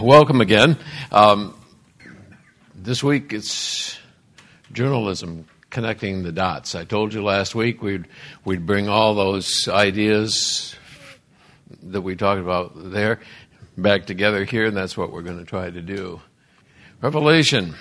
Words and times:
Welcome 0.00 0.40
again. 0.40 0.78
Um, 1.10 1.56
this 2.72 3.02
week 3.02 3.32
it's 3.32 3.98
journalism 4.70 5.46
connecting 5.70 6.22
the 6.22 6.30
dots. 6.30 6.76
I 6.76 6.84
told 6.84 7.12
you 7.12 7.24
last 7.24 7.56
week 7.56 7.82
we'd 7.82 8.06
we'd 8.44 8.64
bring 8.64 8.88
all 8.88 9.16
those 9.16 9.66
ideas 9.66 10.76
that 11.82 12.02
we 12.02 12.14
talked 12.14 12.40
about 12.40 12.74
there 12.76 13.18
back 13.76 14.06
together 14.06 14.44
here, 14.44 14.66
and 14.66 14.76
that's 14.76 14.96
what 14.96 15.12
we're 15.12 15.22
going 15.22 15.40
to 15.40 15.44
try 15.44 15.68
to 15.68 15.82
do. 15.82 16.20
Revelation. 17.02 17.74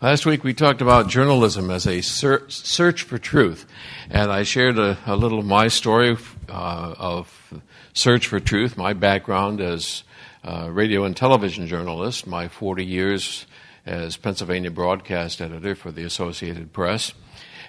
Last 0.00 0.26
week 0.26 0.44
we 0.44 0.54
talked 0.54 0.82
about 0.82 1.08
journalism 1.08 1.68
as 1.68 1.84
a 1.84 2.00
search 2.00 3.02
for 3.02 3.18
truth, 3.18 3.66
and 4.08 4.30
I 4.30 4.44
shared 4.44 4.78
a, 4.78 4.96
a 5.04 5.16
little 5.16 5.40
of 5.40 5.46
my 5.46 5.66
story 5.66 6.16
uh, 6.48 6.94
of 6.96 7.54
search 7.92 8.28
for 8.28 8.38
truth, 8.38 8.76
my 8.76 8.92
background 8.92 9.60
as 9.60 10.04
uh, 10.44 10.68
radio 10.70 11.04
and 11.04 11.16
television 11.16 11.66
journalist, 11.66 12.26
my 12.26 12.48
40 12.48 12.84
years 12.84 13.46
as 13.86 14.16
Pennsylvania 14.16 14.70
broadcast 14.70 15.40
editor 15.40 15.74
for 15.74 15.90
the 15.90 16.04
Associated 16.04 16.72
Press. 16.72 17.12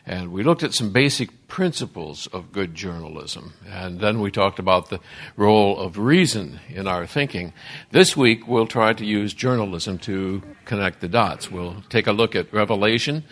And 0.06 0.32
we 0.32 0.44
looked 0.44 0.64
at 0.64 0.74
some 0.74 0.92
basic 0.92 1.48
principles 1.48 2.28
of 2.28 2.52
good 2.52 2.74
journalism. 2.74 3.54
And 3.70 4.00
then 4.00 4.20
we 4.20 4.32
talked 4.32 4.58
about 4.58 4.90
the 4.90 5.00
role 5.38 5.78
of 5.80 5.98
reason 5.98 6.60
in 6.70 6.88
our 6.88 7.06
thinking. 7.06 7.54
This 7.92 8.18
week, 8.18 8.48
we'll 8.48 8.68
try 8.68 8.94
to 8.94 9.06
use 9.06 9.34
journalism 9.34 10.00
to 10.00 10.42
connect 10.66 11.02
the 11.02 11.08
dots. 11.08 11.52
We'll 11.52 11.84
take 11.90 12.08
a 12.08 12.14
look 12.14 12.36
at 12.36 12.52
Revelation, 12.52 13.24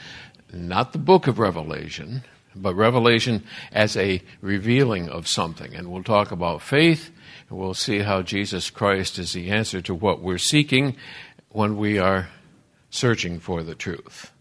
not 0.53 0.93
the 0.93 0.99
book 0.99 1.25
of 1.27 1.39
Revelation, 1.39 2.23
but 2.55 2.75
Revelation 2.75 3.43
as 3.71 3.97
a 3.97 4.21
revealing 4.41 5.09
of 5.09 5.27
something. 5.27 5.73
And 5.73 5.91
we'll 5.91 6.03
talk 6.03 6.31
about 6.31 6.61
faith 6.61 7.09
We'll 7.49 7.73
see 7.73 7.99
how 7.99 8.21
Jesus 8.21 8.69
Christ 8.69 9.17
is 9.17 9.33
the 9.33 9.49
answer 9.49 9.81
to 9.81 9.95
what 9.95 10.21
we're 10.21 10.37
seeking 10.37 10.95
when 11.49 11.77
we 11.77 11.97
are 11.97 12.29
searching 12.91 13.39
for 13.39 13.63
the 13.63 13.73
truth. 13.73 14.31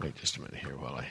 Wait 0.00 0.16
just 0.16 0.36
a 0.36 0.40
minute 0.40 0.56
here 0.56 0.76
while 0.76 0.96
I 0.96 1.06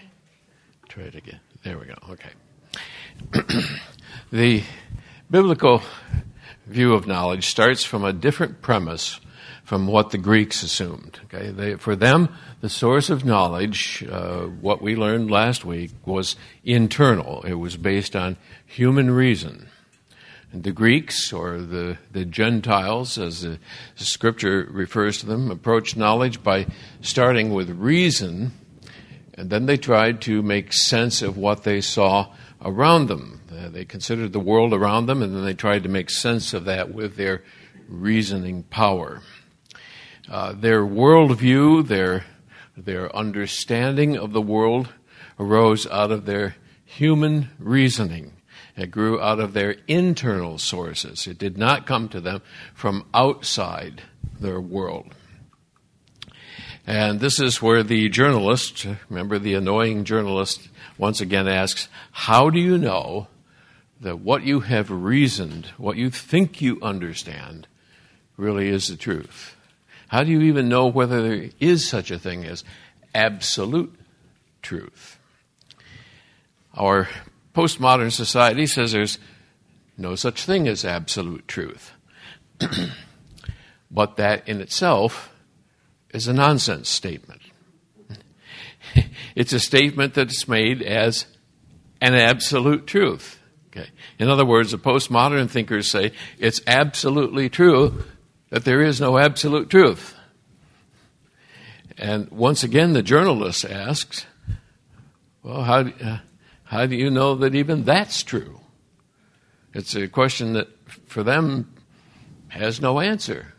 try 0.90 1.10
to 1.10 1.22
get. 1.22 1.40
There 1.64 1.80
we 1.80 1.86
go. 1.86 1.96
Okay. 2.10 3.64
the 4.32 4.64
biblical 5.32 5.82
view 6.68 6.94
of 6.94 7.08
knowledge 7.08 7.48
starts 7.48 7.86
from 7.86 8.04
a 8.04 8.12
different 8.12 8.62
premise 8.62 9.22
from 9.64 9.88
what 9.88 10.12
the 10.12 10.18
Greeks 10.18 10.62
assumed. 10.62 11.22
Okay? 11.26 11.52
They, 11.52 11.76
for 11.76 11.96
them, 11.96 12.36
the 12.64 12.70
source 12.70 13.10
of 13.10 13.26
knowledge, 13.26 14.06
uh, 14.10 14.44
what 14.44 14.82
we 14.82 14.96
learned 14.96 15.30
last 15.30 15.66
week, 15.66 15.92
was 16.06 16.38
internal. 16.64 17.42
It 17.42 17.56
was 17.56 17.76
based 17.76 18.16
on 18.16 18.38
human 18.66 19.12
reason. 19.12 19.68
And 20.54 20.64
the 20.64 20.72
Greeks, 20.72 21.34
or 21.34 21.58
the, 21.58 21.98
the 22.14 22.24
Gentiles, 22.24 23.18
as 23.18 23.42
the, 23.42 23.60
scripture 23.96 24.66
refers 24.72 25.18
to 25.18 25.26
them, 25.26 25.52
approached 25.52 25.98
knowledge 25.98 26.42
by 26.42 26.68
starting 27.02 27.54
with 27.54 27.70
reason, 27.70 28.54
and 29.34 29.50
then 29.50 29.66
they 29.66 29.76
tried 29.76 30.22
to 30.22 30.42
make 30.42 30.72
sense 30.72 31.22
of 31.22 31.36
what 31.36 31.64
they 31.64 31.82
saw 31.82 32.32
around 32.62 33.08
them. 33.08 33.42
Uh, 33.52 33.68
they 33.68 33.84
considered 33.84 34.32
the 34.32 34.40
world 34.40 34.74
around 34.74 35.08
them, 35.08 35.22
and 35.22 35.36
then 35.36 35.44
they 35.44 35.54
tried 35.54 35.84
to 35.84 35.90
make 35.90 36.10
sense 36.10 36.54
of 36.54 36.64
that 36.64 36.94
with 36.94 37.18
their 37.18 37.44
reasoning 37.90 38.64
power. 38.64 39.22
Uh, 40.32 40.54
their 40.54 40.84
worldview, 40.84 41.86
their, 41.86 42.24
their 42.76 43.16
understanding 43.16 44.18
of 44.18 44.34
the 44.34 44.42
world 44.42 44.90
arose 45.40 45.88
out 45.88 46.12
of 46.12 46.26
their 46.26 46.56
human 46.86 47.50
reasoning. 47.60 48.34
It 48.76 48.92
grew 48.92 49.22
out 49.22 49.40
of 49.40 49.54
their 49.54 49.76
internal 49.88 50.58
sources. 50.58 51.28
It 51.28 51.38
did 51.38 51.58
not 51.58 51.86
come 51.86 52.10
to 52.10 52.22
them 52.22 52.42
from 52.74 53.06
outside 53.14 54.04
their 54.40 54.60
world. 54.60 55.14
And 56.86 57.20
this 57.20 57.40
is 57.40 57.62
where 57.62 57.84
the 57.84 58.10
journalist, 58.10 58.86
remember 59.10 59.40
the 59.40 59.54
annoying 59.54 60.04
journalist, 60.04 60.70
once 60.98 61.22
again 61.22 61.48
asks, 61.48 61.88
How 62.12 62.50
do 62.50 62.60
you 62.60 62.78
know 62.78 63.28
that 64.02 64.20
what 64.20 64.44
you 64.44 64.62
have 64.62 64.92
reasoned, 64.92 65.68
what 65.78 65.96
you 65.96 66.10
think 66.10 66.62
you 66.62 66.80
understand, 66.82 67.68
really 68.36 68.68
is 68.68 68.88
the 68.88 68.98
truth? 68.98 69.56
How 70.14 70.24
do 70.24 70.32
you 70.32 70.42
even 70.42 70.70
know 70.70 70.86
whether 70.86 71.28
there 71.28 71.50
is 71.60 71.90
such 71.90 72.12
a 72.12 72.20
thing 72.20 72.46
as 72.46 72.64
absolute 73.16 73.96
truth? 74.62 75.18
Our 76.76 77.10
postmodern 77.56 78.12
society 78.12 78.68
says 78.68 78.92
there's 78.92 79.18
no 79.98 80.14
such 80.14 80.46
thing 80.46 80.68
as 80.68 80.86
absolute 80.86 81.48
truth. 81.48 81.94
but 83.90 84.18
that 84.18 84.48
in 84.48 84.62
itself 84.62 85.34
is 86.14 86.28
a 86.28 86.34
nonsense 86.34 86.90
statement. 86.90 87.42
it's 89.36 89.54
a 89.54 89.60
statement 89.60 90.14
that's 90.14 90.48
made 90.48 90.84
as 90.84 91.26
an 92.02 92.14
absolute 92.14 92.86
truth. 92.86 93.40
Okay. 93.72 93.90
In 94.20 94.30
other 94.30 94.46
words, 94.46 94.70
the 94.70 94.78
postmodern 94.78 95.50
thinkers 95.50 95.90
say 95.90 96.12
it's 96.38 96.62
absolutely 96.68 97.50
true 97.50 98.04
that 98.54 98.66
there 98.66 98.84
is 98.84 99.02
no 99.02 99.18
absolute 99.18 99.68
truth. 99.68 100.14
And 101.98 102.30
once 102.30 102.64
again, 102.64 102.94
the 102.94 103.02
journalist 103.02 103.66
asks, 103.66 104.28
well, 105.42 105.64
how, 105.64 105.80
uh, 105.80 106.20
how 106.66 106.86
do 106.86 106.96
you 106.96 107.10
know 107.10 107.34
that 107.34 107.56
even 107.56 107.84
that's 107.84 108.22
true? 108.22 108.60
It's 109.74 109.96
a 109.96 110.08
question 110.08 110.54
that 110.54 110.68
for 111.08 111.24
them 111.24 111.74
has 112.50 112.80
no 112.80 113.00
answer. 113.00 113.56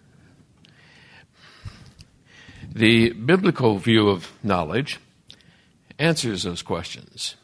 The 2.72 3.14
biblical 3.14 3.78
view 3.78 4.08
of 4.08 4.30
knowledge 4.44 5.00
answers 5.98 6.44
those 6.44 6.62
questions. 6.62 7.34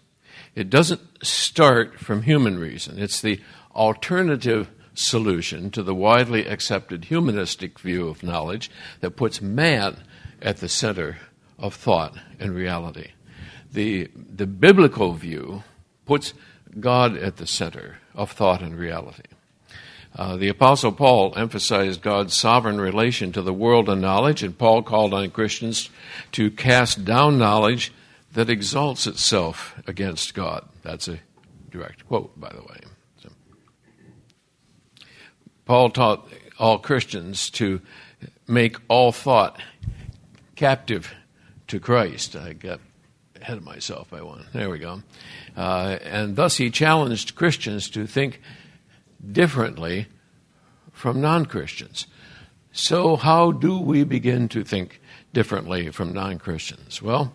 It 0.55 0.71
doesn't 0.71 1.01
start 1.27 1.99
from 1.99 2.23
human 2.23 2.61
reason, 2.61 3.01
it's 3.01 3.21
the 3.21 3.41
alternative 3.75 4.71
solution 4.95 5.71
to 5.71 5.83
the 5.83 5.95
widely 5.95 6.47
accepted 6.47 7.05
humanistic 7.05 7.79
view 7.79 8.09
of 8.09 8.23
knowledge 8.23 8.71
that 9.01 9.13
puts 9.13 9.41
man 9.41 9.97
at 10.43 10.59
the 10.59 10.69
center 10.69 11.19
of 11.59 11.75
thought 11.75 12.17
and 12.39 12.55
reality. 12.55 13.13
The, 13.73 14.11
the 14.15 14.47
biblical 14.47 15.15
view 15.15 15.63
puts 16.07 16.35
God 16.79 17.17
at 17.17 17.37
the 17.37 17.47
center 17.47 17.99
of 18.15 18.33
thought 18.33 18.63
and 18.63 18.77
reality. 18.77 19.23
Uh, 20.17 20.37
the 20.37 20.49
Apostle 20.49 20.93
Paul 20.93 21.33
emphasized 21.37 22.03
God's 22.03 22.37
sovereign 22.39 22.81
relation 22.81 23.31
to 23.33 23.43
the 23.43 23.53
world 23.53 23.89
and 23.89 24.03
knowledge, 24.03 24.43
and 24.43 24.59
Paul 24.59 24.83
called 24.83 25.15
on 25.15 25.31
Christians 25.31 25.89
to 26.33 26.51
cast 26.51 27.05
down 27.05 27.39
knowledge 27.39 27.93
that 28.33 28.51
exalts 28.51 29.07
itself 29.07 29.81
against 29.87 30.35
God. 30.35 30.67
That's 30.83 31.07
a 31.07 31.21
direct 31.71 32.07
quote, 32.09 32.39
by 32.39 32.51
the 32.51 32.63
way. 32.63 32.81
Paul 35.71 35.91
taught 35.91 36.29
all 36.59 36.81
Christians 36.81 37.49
to 37.51 37.81
make 38.49 38.77
all 38.89 39.13
thought 39.13 39.63
captive 40.57 41.15
to 41.69 41.79
Christ. 41.79 42.35
I 42.35 42.55
got 42.55 42.81
ahead 43.41 43.59
of 43.59 43.65
myself 43.65 44.11
by 44.11 44.21
one. 44.21 44.47
There 44.53 44.69
we 44.69 44.81
go. 44.81 45.05
Uh, 45.57 45.97
and 46.03 46.35
thus 46.35 46.57
he 46.57 46.71
challenged 46.71 47.37
Christians 47.37 47.89
to 47.91 48.09
think 48.09 48.41
differently 49.31 50.09
from 50.91 51.21
non 51.21 51.47
Christians. 51.47 52.09
So, 52.73 53.15
how 53.15 53.53
do 53.53 53.79
we 53.79 54.03
begin 54.03 54.49
to 54.49 54.65
think 54.65 55.01
differently 55.33 55.91
from 55.93 56.13
non 56.13 56.41
Christians? 56.41 57.01
Well, 57.01 57.33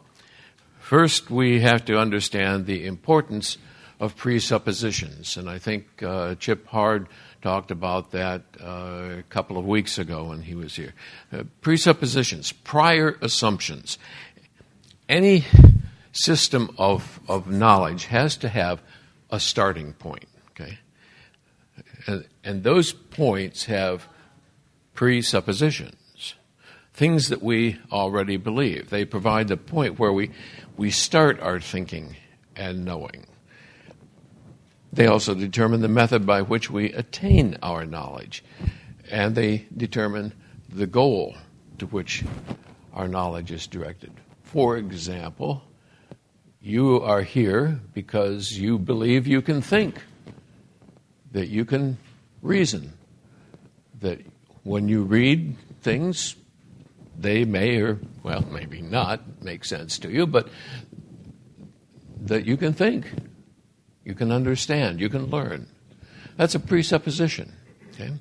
first 0.77 1.31
we 1.31 1.61
have 1.61 1.85
to 1.85 1.97
understand 1.97 2.65
the 2.65 2.85
importance 2.85 3.57
of 3.97 4.17
presuppositions. 4.17 5.37
And 5.37 5.49
I 5.49 5.57
think 5.57 6.03
uh, 6.03 6.35
Chip 6.35 6.67
Hard 6.67 7.07
talked 7.45 7.69
about 7.69 8.09
that 8.09 8.41
uh, 8.59 9.19
a 9.19 9.23
couple 9.29 9.55
of 9.55 9.67
weeks 9.67 9.99
ago 9.99 10.29
when 10.29 10.41
he 10.41 10.55
was 10.55 10.75
here. 10.75 10.95
Uh, 11.31 11.43
presuppositions, 11.61 12.51
prior 12.51 13.19
assumptions. 13.21 13.99
Any 15.07 15.45
system 16.11 16.73
of, 16.79 17.19
of 17.27 17.45
knowledge 17.47 18.05
has 18.05 18.35
to 18.37 18.49
have 18.49 18.81
a 19.29 19.39
starting 19.39 19.93
point, 19.93 20.27
okay? 20.49 20.79
And, 22.07 22.25
and 22.43 22.63
those 22.63 22.93
points 22.93 23.65
have 23.65 24.07
presuppositions, 24.95 26.33
things 26.95 27.29
that 27.29 27.43
we 27.43 27.77
already 27.91 28.37
believe. 28.37 28.89
They 28.89 29.05
provide 29.05 29.49
the 29.49 29.57
point 29.57 29.99
where 29.99 30.11
we, 30.11 30.31
we 30.77 30.89
start 30.89 31.39
our 31.41 31.59
thinking 31.59 32.15
and 32.55 32.83
knowing. 32.83 33.27
They 34.95 35.07
also 35.07 35.35
determine 35.35 35.81
the 35.81 35.89
method 35.89 36.25
by 36.25 36.41
which 36.41 36.71
we 36.71 36.93
attain 36.93 37.57
our 37.61 37.85
knowledge, 37.85 38.45
and 39.11 39.35
they 39.35 39.67
determine 39.75 40.31
the 40.69 40.87
goal 40.87 41.35
to 41.79 41.85
which 41.87 42.23
our 42.93 43.07
knowledge 43.07 43.51
is 43.51 43.67
directed. 43.67 44.13
For 44.43 44.77
example, 44.77 45.63
you 46.61 47.01
are 47.01 47.23
here 47.23 47.81
because 47.93 48.57
you 48.57 48.79
believe 48.79 49.27
you 49.27 49.41
can 49.41 49.61
think 49.61 50.01
that 51.33 51.49
you 51.49 51.65
can 51.65 51.97
reason, 52.41 52.93
that 53.99 54.21
when 54.63 54.87
you 54.87 55.03
read 55.03 55.57
things, 55.81 56.37
they 57.19 57.43
may 57.43 57.81
or, 57.81 57.99
well, 58.23 58.45
maybe 58.49 58.81
not 58.81 59.43
make 59.43 59.65
sense 59.65 59.99
to 59.99 60.09
you, 60.09 60.25
but 60.25 60.47
that 62.21 62.45
you 62.45 62.55
can 62.55 62.71
think, 62.71 63.11
you 64.05 64.13
can 64.13 64.31
understand, 64.31 65.01
you 65.01 65.09
can 65.09 65.25
learn. 65.25 65.67
That's 66.37 66.55
a 66.55 66.59
presupposition. 66.59 67.51
Okay? 67.93 68.11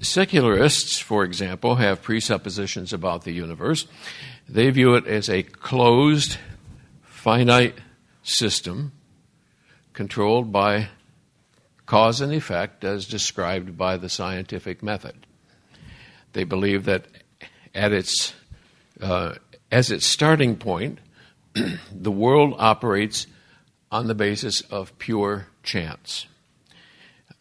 Secularists, 0.00 0.98
for 0.98 1.24
example, 1.24 1.76
have 1.76 2.02
presuppositions 2.02 2.92
about 2.92 3.24
the 3.24 3.32
universe. 3.32 3.86
They 4.48 4.70
view 4.70 4.94
it 4.94 5.06
as 5.06 5.28
a 5.28 5.42
closed, 5.42 6.38
finite 7.02 7.74
system 8.22 8.92
controlled 9.92 10.52
by 10.52 10.88
cause 11.86 12.20
and 12.20 12.32
effect 12.32 12.84
as 12.84 13.06
described 13.06 13.76
by 13.76 13.96
the 13.96 14.08
scientific 14.08 14.82
method. 14.82 15.26
They 16.32 16.44
believe 16.44 16.84
that 16.84 17.06
at 17.74 17.92
its, 17.92 18.34
uh, 19.00 19.34
as 19.70 19.90
its 19.90 20.06
starting 20.06 20.56
point, 20.56 20.98
the 21.92 22.10
world 22.10 22.54
operates 22.58 23.26
on 23.90 24.06
the 24.06 24.14
basis 24.14 24.60
of 24.62 24.98
pure 24.98 25.46
chance. 25.62 26.26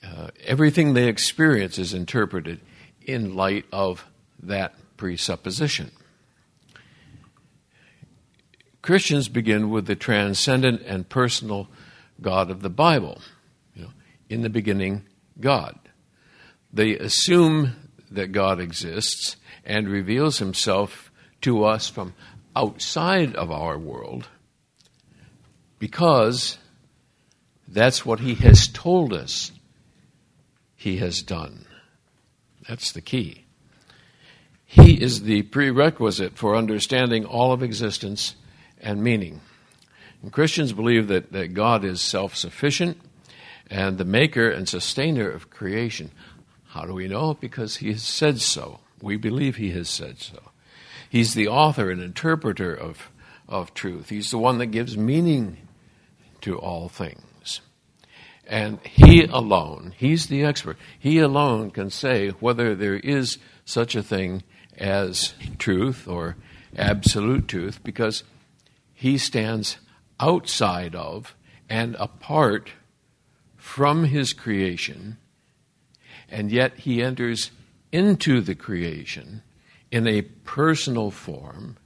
Uh, 0.03 0.29
everything 0.43 0.93
they 0.93 1.07
experience 1.07 1.79
is 1.79 1.93
interpreted 1.93 2.59
in 3.01 3.35
light 3.35 3.65
of 3.71 4.05
that 4.41 4.75
presupposition. 4.97 5.91
Christians 8.81 9.29
begin 9.29 9.71
with 9.71 9.87
the 9.87 9.95
transcendent 9.95 10.81
and 10.83 11.09
personal 11.09 11.67
God 12.21 12.51
of 12.51 12.61
the 12.61 12.69
Bible. 12.69 13.19
You 13.73 13.83
know, 13.83 13.89
in 14.29 14.41
the 14.41 14.49
beginning, 14.49 15.03
God. 15.39 15.77
They 16.71 16.95
assume 16.95 17.89
that 18.11 18.31
God 18.31 18.59
exists 18.59 19.37
and 19.65 19.89
reveals 19.89 20.37
himself 20.37 21.11
to 21.41 21.63
us 21.63 21.89
from 21.89 22.13
outside 22.55 23.35
of 23.35 23.51
our 23.51 23.77
world 23.77 24.29
because 25.79 26.57
that's 27.67 28.05
what 28.05 28.19
he 28.19 28.35
has 28.35 28.67
told 28.67 29.13
us 29.13 29.51
he 30.75 30.97
has 30.97 31.21
done. 31.21 31.65
That's 32.67 32.91
the 32.91 33.01
key. 33.01 33.45
He 34.65 35.01
is 35.01 35.23
the 35.23 35.43
prerequisite 35.43 36.37
for 36.37 36.55
understanding 36.55 37.25
all 37.25 37.51
of 37.51 37.61
existence 37.61 38.35
and 38.79 39.03
meaning. 39.03 39.41
And 40.21 40.31
Christians 40.31 40.73
believe 40.73 41.07
that, 41.07 41.31
that 41.31 41.53
God 41.53 41.85
is 41.85 42.01
self 42.01 42.35
sufficient 42.35 42.99
and 43.69 43.97
the 43.97 44.05
maker 44.05 44.49
and 44.49 44.67
sustainer 44.67 45.29
of 45.29 45.49
creation. 45.49 46.11
How 46.67 46.85
do 46.85 46.93
we 46.93 47.07
know? 47.07 47.33
Because 47.35 47.77
he 47.77 47.91
has 47.91 48.03
said 48.03 48.41
so. 48.41 48.79
We 49.01 49.17
believe 49.17 49.55
he 49.55 49.71
has 49.71 49.89
said 49.89 50.19
so. 50.19 50.39
He's 51.15 51.33
the 51.33 51.47
author 51.47 51.89
and 51.91 52.01
interpreter 52.01 52.73
of, 52.73 53.09
of 53.47 53.73
truth. 53.73 54.09
He's 54.09 54.31
the 54.31 54.37
one 54.37 54.57
that 54.57 54.65
gives 54.65 54.97
meaning 54.97 55.59
to 56.41 56.59
all 56.59 56.89
things. 56.89 57.61
And 58.45 58.81
he 58.81 59.23
alone, 59.23 59.93
he's 59.95 60.25
the 60.25 60.43
expert, 60.43 60.75
he 60.99 61.19
alone 61.19 61.71
can 61.71 61.89
say 61.89 62.31
whether 62.41 62.75
there 62.75 62.97
is 62.97 63.37
such 63.63 63.95
a 63.95 64.03
thing 64.03 64.43
as 64.77 65.35
truth 65.57 66.05
or 66.05 66.35
absolute 66.75 67.47
truth 67.47 67.81
because 67.81 68.23
he 68.93 69.17
stands 69.17 69.77
outside 70.19 70.95
of 70.95 71.33
and 71.69 71.95
apart 71.97 72.73
from 73.55 74.03
his 74.03 74.33
creation, 74.33 75.15
and 76.27 76.51
yet 76.51 76.79
he 76.79 77.01
enters 77.01 77.51
into 77.93 78.41
the 78.41 78.53
creation 78.53 79.43
in 79.95 80.07
a 80.07 80.21
personal 80.21 81.09
form 81.09 81.77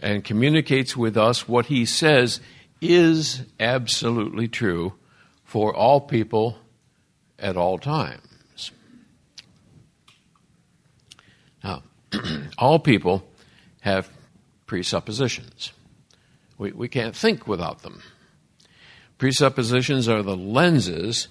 and 0.00 0.24
communicates 0.24 0.96
with 0.96 1.16
us 1.16 1.46
what 1.46 1.66
he 1.66 1.84
says 1.84 2.40
is 2.80 3.42
absolutely 3.60 4.48
true 4.48 4.92
for 5.44 5.72
all 5.72 6.00
people 6.00 6.58
at 7.38 7.56
all 7.56 7.78
times. 7.78 8.72
Now, 11.62 11.84
all 12.58 12.80
people 12.80 13.24
have 13.82 14.10
presuppositions. 14.66 15.72
We, 16.58 16.72
we 16.72 16.88
can't 16.88 17.14
think 17.14 17.46
without 17.46 17.82
them. 17.82 18.02
Presuppositions 19.16 20.08
are 20.08 20.24
the 20.24 20.36
lenses 20.36 21.28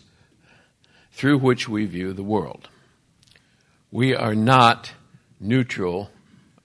through 1.11 1.39
which 1.39 1.67
we 1.67 1.85
view 1.85 2.13
the 2.13 2.23
world. 2.23 2.69
We 3.91 4.15
are 4.15 4.35
not 4.35 4.93
neutral 5.39 6.09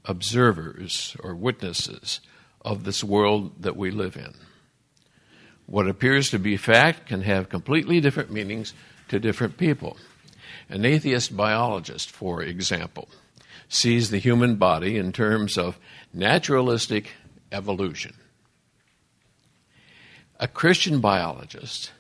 observers 0.05 1.17
or 1.21 1.35
witnesses 1.35 2.21
of 2.65 2.85
this 2.85 3.05
world 3.05 3.63
that 3.63 3.77
we 3.77 3.91
live 3.91 4.17
in. 4.17 4.35
What 5.67 5.89
appears 5.89 6.31
to 6.31 6.39
be 6.39 6.57
fact 6.57 7.07
can 7.07 7.23
have 7.23 7.49
completely 7.49 8.01
different 8.01 8.31
meanings 8.31 8.75
to 9.09 9.21
different 9.21 9.57
people. 9.57 9.97
An 10.69 10.85
atheist 10.85 11.37
biologist, 11.37 12.11
for 12.11 12.43
example, 12.43 13.09
sees 13.69 14.11
the 14.11 14.19
human 14.19 14.57
body 14.57 14.97
in 14.97 15.13
terms 15.13 15.57
of 15.57 15.79
naturalistic 16.13 17.11
evolution. 17.51 18.15
A 20.39 20.49
Christian 20.49 21.01
biologist 21.01 21.93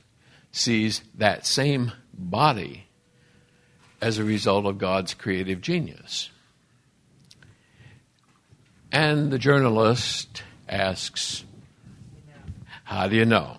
sees 0.50 1.02
that 1.14 1.46
same 1.46 1.92
body 2.12 2.86
as 4.00 4.18
a 4.18 4.24
result 4.24 4.66
of 4.66 4.78
God's 4.78 5.14
creative 5.14 5.60
genius. 5.60 6.28
And 8.92 9.30
the 9.30 9.38
journalist 9.38 10.42
asks, 10.68 11.44
How 12.84 13.08
do 13.08 13.16
you 13.16 13.24
know? 13.24 13.56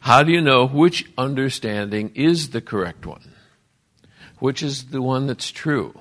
How 0.00 0.22
do 0.22 0.32
you 0.32 0.40
know 0.40 0.66
which 0.66 1.04
understanding 1.18 2.12
is 2.14 2.50
the 2.50 2.62
correct 2.62 3.04
one? 3.04 3.34
Which 4.38 4.62
is 4.62 4.86
the 4.86 5.02
one 5.02 5.26
that's 5.26 5.50
true? 5.50 6.00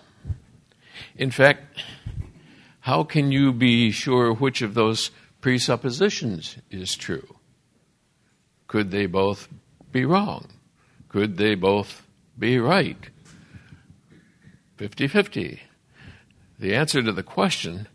In 1.18 1.30
fact, 1.30 1.84
how 2.82 3.04
can 3.04 3.34
you 3.34 3.52
be 3.52 3.92
sure 3.92 4.34
which 4.34 4.62
of 4.62 4.76
those 4.76 5.12
presuppositions 5.42 6.58
is 6.72 6.96
true? 6.96 7.36
Could 8.68 8.92
they 8.92 9.08
both 9.08 9.50
be 9.92 10.06
wrong? 10.06 10.48
Could 11.10 11.36
they 11.36 11.56
both 11.56 12.08
be 12.40 12.60
right? 12.60 13.10
50 14.78 15.08
50. 15.08 15.62
The 16.60 16.76
answer 16.76 17.04
to 17.04 17.12
the 17.12 17.24
question 17.24 17.88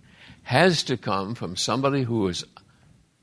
has 0.51 0.83
to 0.83 0.97
come 0.97 1.33
from 1.33 1.55
somebody 1.55 2.03
who 2.03 2.27
is 2.27 2.45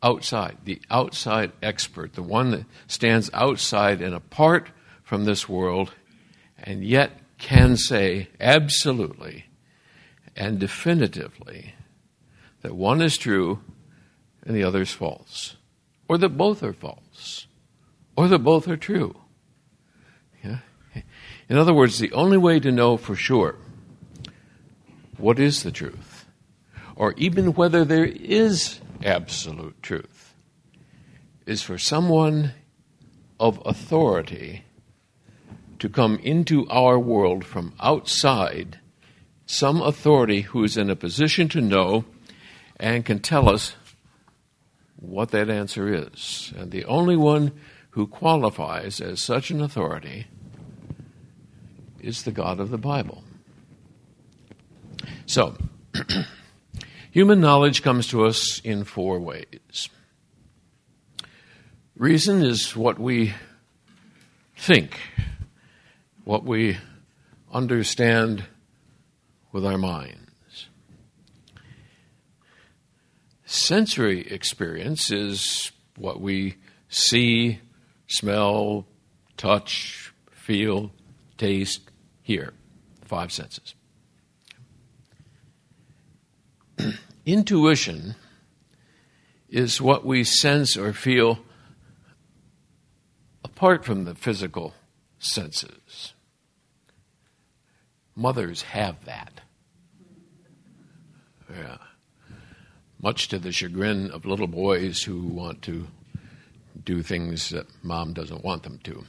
outside, 0.01 0.55
the 0.63 0.79
outside 0.89 1.51
expert, 1.61 2.13
the 2.13 2.23
one 2.23 2.51
that 2.51 2.63
stands 2.87 3.29
outside 3.33 4.01
and 4.01 4.15
apart 4.15 4.69
from 5.03 5.25
this 5.25 5.49
world, 5.49 5.91
and 6.57 6.85
yet 6.85 7.11
can 7.37 7.75
say 7.75 8.29
absolutely 8.39 9.43
and 10.37 10.57
definitively 10.57 11.73
that 12.61 12.73
one 12.73 13.01
is 13.01 13.17
true 13.17 13.59
and 14.45 14.55
the 14.55 14.63
other 14.63 14.83
is 14.83 14.93
false, 14.93 15.57
or 16.07 16.17
that 16.17 16.37
both 16.37 16.63
are 16.63 16.71
false, 16.71 17.45
or 18.15 18.29
that 18.29 18.39
both 18.39 18.69
are 18.69 18.77
true. 18.77 19.13
Yeah? 20.41 20.59
In 21.49 21.57
other 21.57 21.73
words, 21.73 21.99
the 21.99 22.13
only 22.13 22.37
way 22.37 22.61
to 22.61 22.71
know 22.71 22.95
for 22.95 23.17
sure 23.17 23.57
what 25.17 25.39
is 25.39 25.63
the 25.63 25.71
truth, 25.71 26.16
or 26.97 27.13
even 27.13 27.53
whether 27.53 27.85
there 27.85 28.05
is 28.05 28.79
absolute 29.03 29.81
truth, 29.83 30.33
is 31.45 31.61
for 31.61 31.77
someone 31.77 32.51
of 33.39 33.61
authority 33.65 34.63
to 35.77 35.87
come 35.87 36.17
into 36.23 36.67
our 36.69 36.97
world 36.97 37.45
from 37.45 37.71
outside, 37.79 38.79
some 39.45 39.79
authority 39.79 40.41
who 40.41 40.63
is 40.63 40.75
in 40.75 40.89
a 40.89 40.95
position 40.95 41.47
to 41.47 41.61
know 41.61 42.03
and 42.79 43.05
can 43.05 43.19
tell 43.19 43.47
us 43.47 43.75
what 44.95 45.29
that 45.29 45.49
answer 45.49 45.93
is. 45.93 46.51
And 46.57 46.71
the 46.71 46.83
only 46.85 47.15
one 47.15 47.51
who 47.91 48.07
qualifies 48.07 48.99
as 48.99 49.21
such 49.21 49.51
an 49.51 49.61
authority 49.61 50.25
is 51.99 52.23
the 52.23 52.31
God 52.31 52.59
of 52.59 52.71
the 52.71 52.77
Bible. 52.77 53.23
So, 55.27 55.55
human 57.17 57.41
knowledge 57.41 57.81
comes 57.81 58.05
to 58.05 58.27
us 58.27 58.61
in 58.63 58.83
four 58.83 59.19
ways. 59.19 59.89
Reason 61.95 62.43
is 62.43 62.75
what 62.75 62.99
we 62.99 63.33
think, 64.55 64.99
what 66.25 66.43
we 66.43 66.77
understand 67.51 68.43
with 69.51 69.65
our 69.65 69.79
minds. 69.79 70.67
Sensory 73.47 74.21
experience 74.31 75.11
is 75.11 75.71
what 75.97 76.21
we 76.21 76.53
see, 76.87 77.59
smell, 78.05 78.85
touch, 79.37 80.13
feel, 80.29 80.91
taste, 81.39 81.81
hear. 82.21 82.53
Five 83.05 83.31
senses. 83.31 83.73
Intuition 87.27 88.15
is 89.49 89.81
what 89.81 90.05
we 90.05 90.23
sense 90.23 90.77
or 90.77 90.93
feel 90.93 91.39
apart 93.43 93.83
from 93.83 94.05
the 94.05 94.15
physical 94.15 94.73
senses. 95.19 96.13
Mothers 98.15 98.61
have 98.61 99.03
that. 99.03 99.41
Yeah. 101.53 101.79
Much 103.01 103.27
to 103.27 103.39
the 103.39 103.51
chagrin 103.51 104.09
of 104.11 104.25
little 104.25 104.47
boys 104.47 105.03
who 105.03 105.19
want 105.19 105.61
to 105.63 105.85
do 106.81 107.03
things 107.03 107.49
that 107.49 107.67
mom 107.83 108.13
doesn't 108.13 108.45
want 108.45 108.63
them 108.63 108.79
to. 108.85 109.03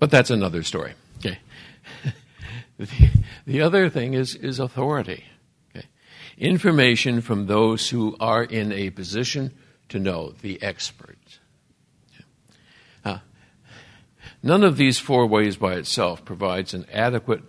But 0.00 0.10
that's 0.10 0.30
another 0.30 0.64
story. 0.64 0.94
Okay. 1.18 1.38
the, 2.76 3.10
the 3.46 3.60
other 3.60 3.88
thing 3.88 4.14
is, 4.14 4.34
is 4.34 4.58
authority. 4.58 5.26
Information 6.42 7.20
from 7.20 7.46
those 7.46 7.90
who 7.90 8.16
are 8.18 8.42
in 8.42 8.72
a 8.72 8.90
position 8.90 9.52
to 9.88 10.00
know, 10.00 10.34
the 10.42 10.60
experts. 10.60 11.38
Uh, 13.04 13.18
none 14.42 14.64
of 14.64 14.76
these 14.76 14.98
four 14.98 15.24
ways 15.28 15.56
by 15.56 15.74
itself 15.74 16.24
provides 16.24 16.74
an 16.74 16.84
adequate 16.92 17.44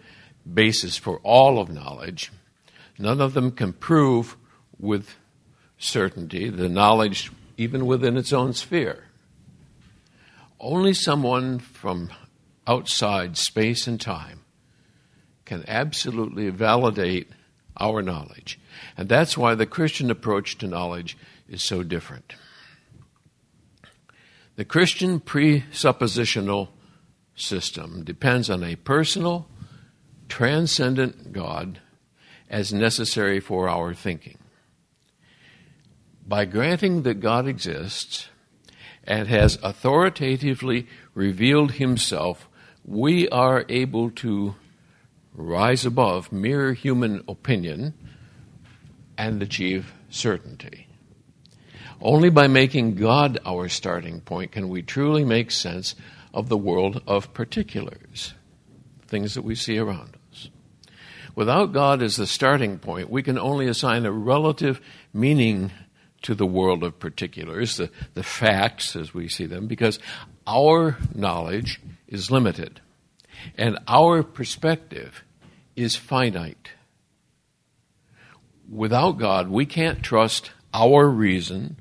basis 0.53 0.95
for 0.95 1.19
all 1.23 1.59
of 1.59 1.71
knowledge. 1.71 2.31
None 2.99 3.19
of 3.19 3.33
them 3.33 3.49
can 3.49 3.73
prove 3.73 4.37
with 4.77 5.15
certainty 5.79 6.51
the 6.51 6.69
knowledge 6.69 7.31
even 7.57 7.87
within 7.87 8.15
its 8.15 8.31
own 8.31 8.53
sphere. 8.53 9.05
Only 10.59 10.93
someone 10.93 11.57
from 11.57 12.11
outside 12.67 13.37
space 13.37 13.87
and 13.87 13.99
time 13.99 14.41
can 15.45 15.65
absolutely 15.67 16.51
validate 16.51 17.31
our 17.75 18.03
knowledge. 18.03 18.59
And 18.97 19.09
that's 19.09 19.37
why 19.37 19.55
the 19.55 19.65
Christian 19.65 20.11
approach 20.11 20.57
to 20.59 20.67
knowledge 20.67 21.17
is 21.47 21.63
so 21.63 21.83
different. 21.83 22.35
The 24.55 24.65
Christian 24.65 25.19
presuppositional 25.19 26.69
system 27.35 28.03
depends 28.03 28.49
on 28.49 28.63
a 28.63 28.75
personal, 28.75 29.47
transcendent 30.29 31.33
God 31.33 31.79
as 32.49 32.71
necessary 32.71 33.39
for 33.39 33.67
our 33.67 33.93
thinking. 33.93 34.37
By 36.25 36.45
granting 36.45 37.01
that 37.03 37.19
God 37.19 37.47
exists 37.47 38.29
and 39.03 39.27
has 39.27 39.57
authoritatively 39.63 40.87
revealed 41.13 41.73
himself, 41.73 42.47
we 42.85 43.27
are 43.29 43.65
able 43.69 44.11
to 44.11 44.55
rise 45.33 45.85
above 45.85 46.31
mere 46.31 46.73
human 46.73 47.23
opinion 47.27 47.93
and 49.17 49.41
achieve 49.41 49.93
certainty. 50.09 50.87
Only 52.01 52.29
by 52.29 52.47
making 52.47 52.95
God 52.95 53.39
our 53.45 53.69
starting 53.69 54.21
point 54.21 54.51
can 54.51 54.69
we 54.69 54.81
truly 54.81 55.23
make 55.23 55.51
sense 55.51 55.95
of 56.33 56.49
the 56.49 56.57
world 56.57 57.01
of 57.07 57.33
particulars, 57.33 58.33
things 59.07 59.35
that 59.35 59.43
we 59.43 59.55
see 59.55 59.77
around 59.77 60.17
us. 60.31 60.49
Without 61.35 61.71
God 61.73 62.03
as 62.03 62.17
the 62.17 62.27
starting 62.27 62.77
point, 62.79 63.09
we 63.09 63.23
can 63.23 63.39
only 63.39 63.67
assign 63.67 64.05
a 64.05 64.11
relative 64.11 64.81
meaning 65.13 65.71
to 66.23 66.35
the 66.35 66.45
world 66.45 66.83
of 66.83 66.99
particulars, 66.99 67.77
the, 67.77 67.89
the 68.13 68.23
facts 68.23 68.95
as 68.95 69.13
we 69.13 69.27
see 69.27 69.45
them, 69.45 69.67
because 69.67 69.99
our 70.47 70.97
knowledge 71.13 71.79
is 72.07 72.31
limited 72.31 72.81
and 73.57 73.77
our 73.87 74.23
perspective 74.23 75.23
is 75.75 75.95
finite. 75.95 76.69
Without 78.69 79.13
God, 79.13 79.49
we 79.49 79.65
can't 79.65 80.03
trust 80.03 80.51
our 80.73 81.07
reason, 81.07 81.77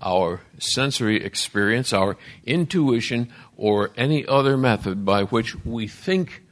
our 0.00 0.40
sensory 0.58 1.22
experience, 1.22 1.92
our 1.92 2.16
intuition, 2.44 3.32
or 3.56 3.90
any 3.96 4.26
other 4.26 4.56
method 4.56 5.04
by 5.04 5.24
which 5.24 5.54
we 5.64 5.86
think 5.86 6.42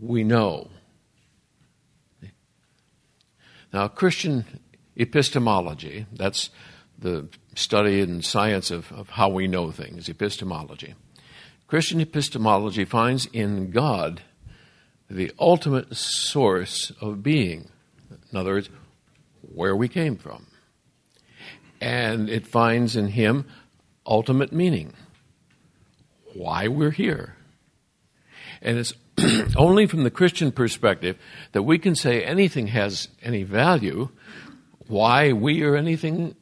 we 0.00 0.24
know. 0.24 0.70
Now, 3.72 3.88
Christian 3.88 4.44
epistemology, 4.96 6.06
that's 6.12 6.50
the 6.98 7.28
study 7.56 8.00
and 8.00 8.24
science 8.24 8.70
of, 8.70 8.92
of 8.92 9.10
how 9.10 9.28
we 9.28 9.48
know 9.48 9.70
things, 9.72 10.08
epistemology. 10.08 10.94
Christian 11.66 12.00
epistemology 12.00 12.84
finds 12.84 13.26
in 13.26 13.70
God 13.70 14.22
the 15.10 15.32
ultimate 15.38 15.96
source 15.96 16.92
of 17.00 17.22
being. 17.22 17.68
In 18.30 18.38
other 18.38 18.52
words, 18.52 18.70
where 19.54 19.76
we 19.76 19.88
came 19.88 20.16
from. 20.16 20.46
And 21.80 22.28
it 22.28 22.46
finds 22.46 22.96
in 22.96 23.08
Him 23.08 23.46
ultimate 24.06 24.52
meaning, 24.52 24.92
why 26.34 26.68
we're 26.68 26.90
here. 26.90 27.36
And 28.62 28.78
it's 28.78 28.94
only 29.56 29.86
from 29.86 30.04
the 30.04 30.10
Christian 30.10 30.52
perspective 30.52 31.16
that 31.52 31.62
we 31.62 31.78
can 31.78 31.94
say 31.94 32.22
anything 32.22 32.68
has 32.68 33.08
any 33.22 33.42
value, 33.42 34.08
why 34.86 35.32
we 35.32 35.62
or 35.62 35.76
anything 35.76 36.34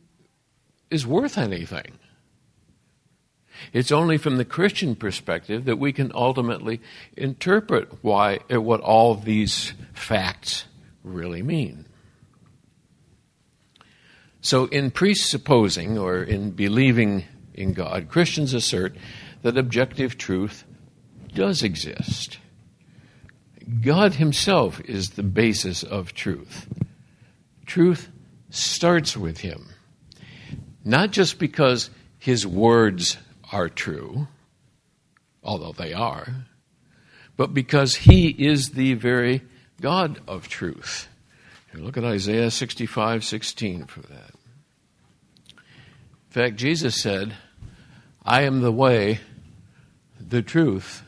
is 0.90 1.06
worth 1.06 1.38
anything. 1.38 1.98
It's 3.72 3.92
only 3.92 4.18
from 4.18 4.38
the 4.38 4.44
Christian 4.44 4.96
perspective 4.96 5.66
that 5.66 5.78
we 5.78 5.92
can 5.92 6.10
ultimately 6.14 6.80
interpret 7.16 8.02
why 8.02 8.38
what 8.48 8.80
all 8.80 9.14
these 9.14 9.72
facts 9.92 10.64
really 11.04 11.42
mean. 11.42 11.86
So, 14.44 14.66
in 14.66 14.90
presupposing 14.90 15.96
or 15.98 16.20
in 16.20 16.50
believing 16.50 17.24
in 17.54 17.74
God, 17.74 18.08
Christians 18.08 18.52
assert 18.52 18.96
that 19.42 19.56
objective 19.56 20.18
truth 20.18 20.64
does 21.32 21.62
exist. 21.62 22.38
God 23.80 24.14
Himself 24.14 24.80
is 24.80 25.10
the 25.10 25.22
basis 25.22 25.84
of 25.84 26.12
truth. 26.12 26.66
Truth 27.66 28.08
starts 28.50 29.16
with 29.16 29.38
Him, 29.38 29.68
not 30.84 31.12
just 31.12 31.38
because 31.38 31.90
His 32.18 32.44
words 32.44 33.18
are 33.52 33.68
true, 33.68 34.26
although 35.44 35.72
they 35.72 35.92
are, 35.92 36.46
but 37.36 37.54
because 37.54 37.94
He 37.94 38.28
is 38.30 38.70
the 38.70 38.94
very 38.94 39.42
God 39.80 40.20
of 40.26 40.48
truth. 40.48 41.08
Look 41.80 41.96
at 41.96 42.04
Isaiah 42.04 42.50
65 42.50 43.24
16 43.24 43.86
for 43.86 44.00
that. 44.00 44.30
In 45.48 46.30
fact, 46.30 46.56
Jesus 46.56 47.00
said, 47.00 47.34
I 48.24 48.42
am 48.42 48.60
the 48.60 48.72
way, 48.72 49.20
the 50.20 50.42
truth, 50.42 51.02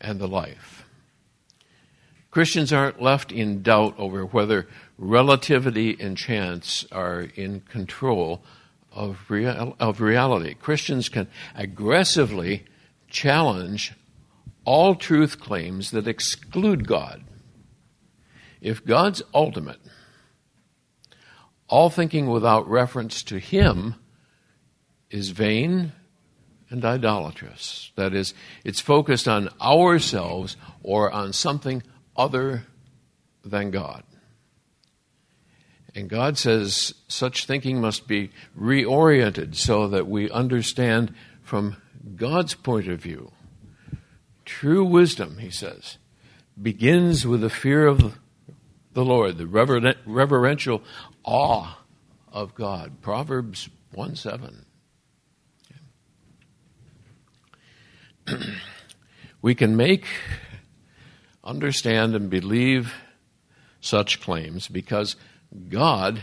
and 0.00 0.18
the 0.18 0.28
life. 0.28 0.84
Christians 2.30 2.72
aren't 2.72 3.00
left 3.00 3.32
in 3.32 3.62
doubt 3.62 3.94
over 3.98 4.24
whether 4.26 4.68
relativity 4.98 5.96
and 5.98 6.16
chance 6.16 6.84
are 6.92 7.22
in 7.34 7.60
control 7.60 8.42
of, 8.92 9.24
real, 9.28 9.76
of 9.78 10.00
reality. 10.00 10.54
Christians 10.54 11.08
can 11.08 11.28
aggressively 11.54 12.64
challenge 13.08 13.94
all 14.64 14.94
truth 14.94 15.38
claims 15.38 15.92
that 15.92 16.08
exclude 16.08 16.86
God. 16.86 17.22
If 18.60 18.84
God's 18.84 19.22
ultimate, 19.34 19.78
all 21.68 21.90
thinking 21.90 22.28
without 22.28 22.68
reference 22.68 23.22
to 23.24 23.38
Him 23.38 23.96
is 25.10 25.30
vain 25.30 25.92
and 26.70 26.84
idolatrous. 26.84 27.92
That 27.96 28.14
is, 28.14 28.34
it's 28.64 28.80
focused 28.80 29.28
on 29.28 29.50
ourselves 29.60 30.56
or 30.82 31.10
on 31.10 31.32
something 31.32 31.82
other 32.16 32.64
than 33.44 33.70
God. 33.70 34.02
And 35.94 36.10
God 36.10 36.36
says 36.36 36.94
such 37.08 37.46
thinking 37.46 37.80
must 37.80 38.06
be 38.06 38.30
reoriented 38.58 39.54
so 39.54 39.88
that 39.88 40.06
we 40.06 40.30
understand 40.30 41.14
from 41.42 41.76
God's 42.16 42.54
point 42.54 42.88
of 42.88 43.00
view. 43.00 43.32
True 44.44 44.84
wisdom, 44.84 45.38
he 45.38 45.50
says, 45.50 45.96
begins 46.60 47.26
with 47.26 47.40
the 47.40 47.50
fear 47.50 47.86
of 47.86 48.18
the 48.96 49.04
Lord, 49.04 49.36
the 49.36 49.46
reverential 49.46 50.82
awe 51.22 51.76
of 52.32 52.54
God. 52.54 53.02
Proverbs 53.02 53.68
1 53.92 54.16
7. 54.16 54.64
we 59.42 59.54
can 59.54 59.76
make, 59.76 60.06
understand, 61.44 62.14
and 62.14 62.30
believe 62.30 62.94
such 63.82 64.18
claims 64.18 64.66
because 64.66 65.16
God 65.68 66.22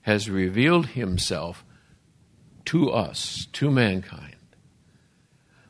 has 0.00 0.30
revealed 0.30 0.86
himself 0.86 1.62
to 2.64 2.90
us, 2.90 3.48
to 3.52 3.70
mankind, 3.70 4.36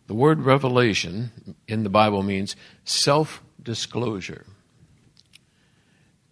The 0.06 0.14
word 0.14 0.42
revelation 0.42 1.54
in 1.66 1.82
the 1.82 1.90
Bible 1.90 2.22
means 2.22 2.54
self 2.84 3.42
disclosure. 3.60 4.46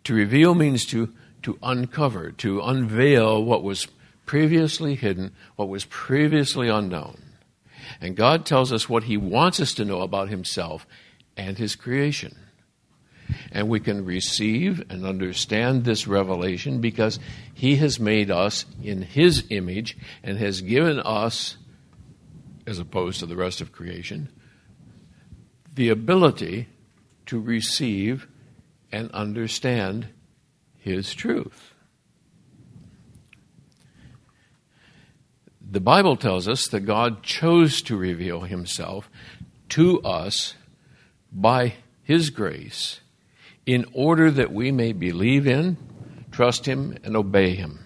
To 0.05 0.15
reveal 0.15 0.55
means 0.55 0.85
to, 0.87 1.13
to 1.43 1.59
uncover, 1.63 2.33
to 2.33 2.61
unveil 2.61 3.43
what 3.45 3.63
was 3.63 3.87
previously 4.27 4.95
hidden, 4.95 5.33
what 5.57 5.69
was 5.69 5.85
previously 5.85 6.69
unknown. 6.69 7.23
And 8.01 8.17
God 8.17 8.47
tells 8.47 8.73
us 8.73 8.89
what 8.89 9.05
He 9.05 9.17
wants 9.17 9.61
us 9.61 9.75
to 9.75 9.85
know 9.85 10.01
about 10.01 10.29
Himself 10.29 10.87
and 11.37 11.59
His 11.59 11.77
creation. 11.77 12.37
And 13.51 13.69
we 13.69 13.81
can 13.81 14.05
receive 14.05 14.85
and 14.91 15.07
understand 15.07 15.85
this 15.85 16.07
revelation 16.07 16.81
because 16.81 17.19
He 17.55 17.77
has 17.77 18.01
made 18.01 18.31
us 18.31 18.65
in 18.83 19.03
His 19.03 19.45
image 19.51 19.97
and 20.23 20.39
has 20.39 20.61
given 20.61 20.99
us, 21.01 21.57
as 22.67 22.79
opposed 22.79 23.21
to 23.21 23.27
the 23.27 23.37
rest 23.37 23.61
of 23.61 23.73
creation, 23.73 24.29
the 25.75 25.89
ability 25.89 26.69
to 27.27 27.41
receive 27.41 28.27
and 28.93 29.11
understand 29.13 30.09
His 30.79 31.15
truth. 31.15 31.73
The 35.69 35.81
Bible 35.81 36.17
tells 36.17 36.49
us 36.49 36.69
that 36.69 36.81
God 36.81 37.23
chose 37.23 37.81
to 37.83 37.97
reveal 37.97 38.43
Himself 38.43 39.11
to 39.71 40.03
us 40.03 40.55
by 41.33 41.75
His 42.03 42.29
grace 42.29 43.01
in 43.65 43.87
order 43.95 44.31
that 44.31 44.53
we 44.53 44.71
may 44.71 44.93
believe 44.93 45.47
in, 45.47 45.79
trust 46.31 46.67
Him, 46.67 46.99
and 47.05 47.17
obey 47.17 47.55
Him. 47.55 47.79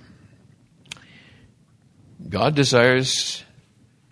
God 2.28 2.56
desires 2.56 3.44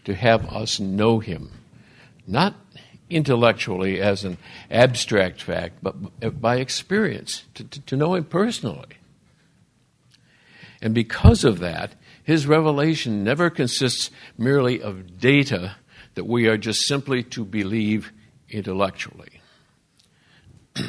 to 0.04 0.14
have 0.14 0.44
us 0.46 0.78
know 0.78 1.18
Him, 1.18 1.50
not 2.26 2.54
intellectually 3.10 4.00
as 4.00 4.24
an 4.24 4.38
abstract 4.70 5.42
fact, 5.42 5.78
but 5.82 6.40
by 6.40 6.56
experience, 6.56 7.44
to, 7.54 7.64
to, 7.64 7.80
to 7.82 7.96
know 7.96 8.14
Him 8.14 8.24
personally. 8.24 8.96
And 10.80 10.94
because 10.94 11.44
of 11.44 11.60
that, 11.60 11.94
His 12.22 12.46
revelation 12.46 13.24
never 13.24 13.50
consists 13.50 14.10
merely 14.38 14.82
of 14.82 15.18
data 15.18 15.76
that 16.14 16.24
we 16.24 16.46
are 16.46 16.56
just 16.56 16.86
simply 16.86 17.22
to 17.22 17.44
believe 17.44 18.12
intellectually. 18.48 19.40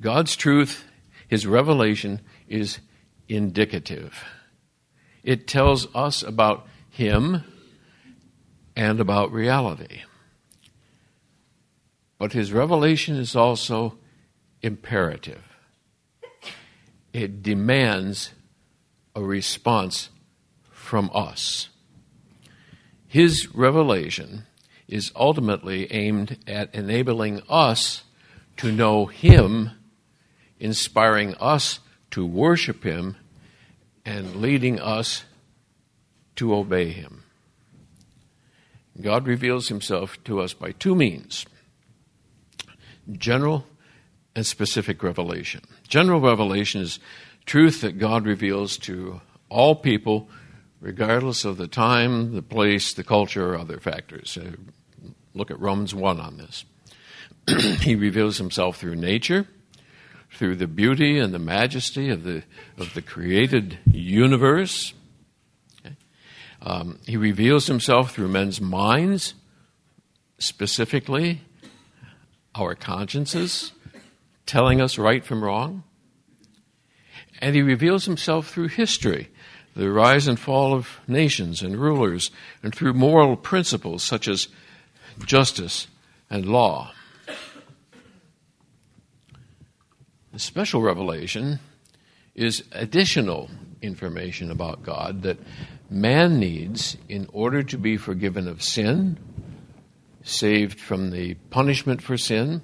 God's 0.00 0.36
truth, 0.36 0.84
His 1.28 1.46
revelation, 1.46 2.20
is 2.48 2.78
indicative. 3.28 4.24
It 5.22 5.46
tells 5.46 5.94
us 5.94 6.22
about 6.22 6.66
Him 6.90 7.44
and 8.76 9.00
about 9.00 9.32
reality. 9.32 10.02
But 12.18 12.32
His 12.32 12.52
revelation 12.52 13.16
is 13.16 13.36
also 13.36 13.98
imperative. 14.62 15.42
It 17.12 17.42
demands 17.42 18.32
a 19.14 19.22
response 19.22 20.10
from 20.70 21.10
us. 21.14 21.68
His 23.06 23.54
revelation 23.54 24.46
is 24.86 25.12
ultimately 25.16 25.90
aimed 25.92 26.38
at 26.46 26.74
enabling 26.74 27.42
us 27.48 28.02
to 28.58 28.72
know 28.72 29.06
Him 29.06 29.70
inspiring 30.60 31.34
us 31.34 31.80
to 32.10 32.26
worship 32.26 32.84
Him 32.84 33.16
and 34.04 34.36
leading 34.36 34.80
us 34.80 35.24
to 36.36 36.54
obey 36.54 36.90
Him. 36.90 37.24
God 39.00 39.26
reveals 39.26 39.68
Himself 39.68 40.22
to 40.24 40.40
us 40.40 40.54
by 40.54 40.72
two 40.72 40.94
means 40.94 41.46
general 43.12 43.64
and 44.34 44.46
specific 44.46 45.02
revelation. 45.02 45.62
General 45.88 46.20
revelation 46.20 46.80
is 46.80 46.98
truth 47.46 47.80
that 47.80 47.98
God 47.98 48.26
reveals 48.26 48.76
to 48.78 49.20
all 49.48 49.74
people, 49.74 50.28
regardless 50.80 51.44
of 51.44 51.56
the 51.56 51.66
time, 51.66 52.34
the 52.34 52.42
place, 52.42 52.92
the 52.94 53.04
culture, 53.04 53.54
or 53.54 53.58
other 53.58 53.80
factors. 53.80 54.38
Look 55.34 55.50
at 55.50 55.60
Romans 55.60 55.94
1 55.94 56.20
on 56.20 56.36
this. 56.36 56.64
he 57.80 57.94
reveals 57.94 58.38
himself 58.38 58.76
through 58.76 58.96
nature, 58.96 59.46
through 60.30 60.56
the 60.56 60.66
beauty 60.66 61.18
and 61.18 61.32
the 61.32 61.38
majesty 61.38 62.10
of 62.10 62.24
the, 62.24 62.42
of 62.76 62.92
the 62.94 63.02
created 63.02 63.78
universe. 63.90 64.92
Um, 66.60 66.98
he 67.06 67.16
reveals 67.16 67.66
himself 67.66 68.12
through 68.12 68.28
men's 68.28 68.60
minds, 68.60 69.34
specifically 70.38 71.40
our 72.60 72.74
consciences, 72.74 73.72
telling 74.46 74.80
us 74.80 74.98
right 74.98 75.24
from 75.24 75.42
wrong. 75.42 75.84
And 77.40 77.54
he 77.54 77.62
reveals 77.62 78.04
himself 78.04 78.48
through 78.48 78.68
history, 78.68 79.28
the 79.76 79.90
rise 79.90 80.26
and 80.26 80.38
fall 80.38 80.74
of 80.74 81.00
nations 81.06 81.62
and 81.62 81.76
rulers, 81.76 82.30
and 82.62 82.74
through 82.74 82.94
moral 82.94 83.36
principles 83.36 84.02
such 84.02 84.26
as 84.26 84.48
justice 85.24 85.86
and 86.30 86.46
law. 86.46 86.92
The 90.32 90.38
special 90.38 90.82
revelation 90.82 91.58
is 92.34 92.64
additional 92.72 93.50
information 93.82 94.50
about 94.50 94.82
God 94.82 95.22
that 95.22 95.38
man 95.90 96.38
needs 96.38 96.96
in 97.08 97.28
order 97.32 97.62
to 97.62 97.78
be 97.78 97.96
forgiven 97.96 98.46
of 98.46 98.62
sin, 98.62 99.18
saved 100.22 100.80
from 100.80 101.10
the 101.10 101.34
punishment 101.50 102.02
for 102.02 102.16
sin, 102.16 102.62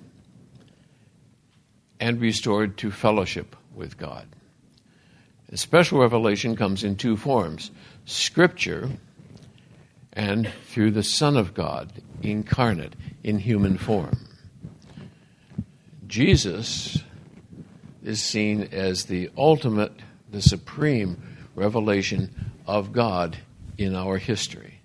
and 2.00 2.20
restored 2.20 2.76
to 2.78 2.90
fellowship 2.90 3.56
with 3.74 3.96
God. 3.96 4.26
Special 5.54 6.00
revelation 6.00 6.56
comes 6.56 6.82
in 6.82 6.96
two 6.96 7.16
forms 7.16 7.70
Scripture 8.06 8.90
and 10.12 10.50
through 10.66 10.92
the 10.92 11.02
Son 11.02 11.36
of 11.36 11.54
God, 11.54 11.92
incarnate 12.22 12.94
in 13.22 13.38
human 13.38 13.76
form. 13.78 14.28
Jesus 16.06 17.02
is 18.02 18.22
seen 18.22 18.68
as 18.70 19.06
the 19.06 19.30
ultimate, 19.36 19.92
the 20.30 20.42
supreme 20.42 21.20
revelation 21.54 22.52
of 22.66 22.92
God 22.92 23.38
in 23.76 23.94
our 23.94 24.18
history. 24.18 24.80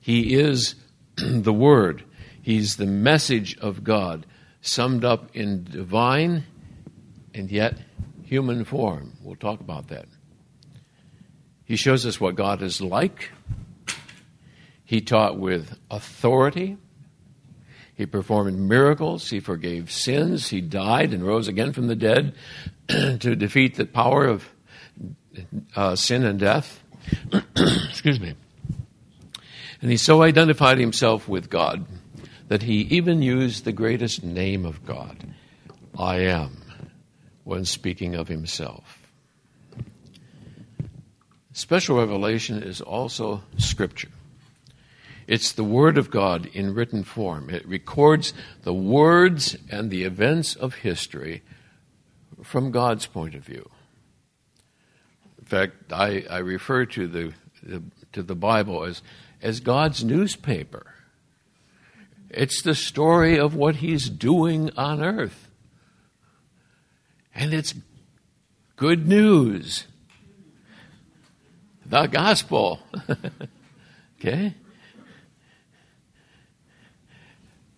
He 0.00 0.34
is 0.34 0.76
the 1.16 1.52
Word, 1.52 2.04
He's 2.50 2.74
the 2.74 2.86
message 2.86 3.56
of 3.58 3.84
God, 3.84 4.26
summed 4.60 5.04
up 5.04 5.36
in 5.36 5.62
divine 5.62 6.46
and 7.32 7.48
yet 7.48 7.78
human 8.24 8.64
form. 8.64 9.12
We'll 9.22 9.36
talk 9.36 9.60
about 9.60 9.86
that. 9.90 10.06
He 11.64 11.76
shows 11.76 12.04
us 12.06 12.20
what 12.20 12.34
God 12.34 12.60
is 12.60 12.80
like. 12.80 13.30
He 14.84 15.00
taught 15.00 15.38
with 15.38 15.78
authority. 15.92 16.76
He 17.94 18.04
performed 18.04 18.58
miracles. 18.58 19.30
He 19.30 19.38
forgave 19.38 19.92
sins. 19.92 20.48
He 20.48 20.60
died 20.60 21.14
and 21.14 21.24
rose 21.24 21.46
again 21.46 21.72
from 21.72 21.86
the 21.86 21.94
dead 21.94 22.34
to 22.88 23.36
defeat 23.36 23.76
the 23.76 23.86
power 23.86 24.24
of 24.24 24.50
uh, 25.76 25.94
sin 25.94 26.24
and 26.24 26.40
death. 26.40 26.82
Excuse 27.56 28.18
me. 28.18 28.34
And 29.80 29.88
he 29.88 29.96
so 29.96 30.24
identified 30.24 30.78
himself 30.78 31.28
with 31.28 31.48
God 31.48 31.86
that 32.50 32.64
he 32.64 32.80
even 32.80 33.22
used 33.22 33.64
the 33.64 33.70
greatest 33.70 34.24
name 34.24 34.66
of 34.66 34.84
God, 34.84 35.16
I 35.96 36.16
am, 36.16 36.60
when 37.44 37.64
speaking 37.64 38.16
of 38.16 38.26
himself. 38.26 39.06
Special 41.52 41.98
revelation 41.98 42.60
is 42.60 42.80
also 42.80 43.44
scripture. 43.56 44.08
It's 45.28 45.52
the 45.52 45.62
Word 45.62 45.96
of 45.96 46.10
God 46.10 46.46
in 46.52 46.74
written 46.74 47.04
form. 47.04 47.50
It 47.50 47.64
records 47.68 48.34
the 48.62 48.74
words 48.74 49.56
and 49.70 49.88
the 49.88 50.02
events 50.02 50.56
of 50.56 50.74
history 50.74 51.42
from 52.42 52.72
God's 52.72 53.06
point 53.06 53.36
of 53.36 53.44
view. 53.44 53.70
In 55.38 55.44
fact, 55.44 55.92
I, 55.92 56.24
I 56.28 56.38
refer 56.38 56.84
to 56.86 57.06
the, 57.06 57.32
the, 57.62 57.80
to 58.12 58.24
the 58.24 58.34
Bible 58.34 58.82
as, 58.82 59.02
as 59.40 59.60
God's 59.60 60.02
newspaper. 60.02 60.94
It's 62.30 62.62
the 62.62 62.74
story 62.74 63.38
of 63.38 63.54
what 63.54 63.76
He's 63.76 64.08
doing 64.08 64.70
on 64.76 65.02
earth. 65.02 65.48
And 67.34 67.52
it's 67.52 67.74
good 68.76 69.06
news. 69.06 69.86
The 71.84 72.06
gospel. 72.06 72.80
okay? 74.20 74.54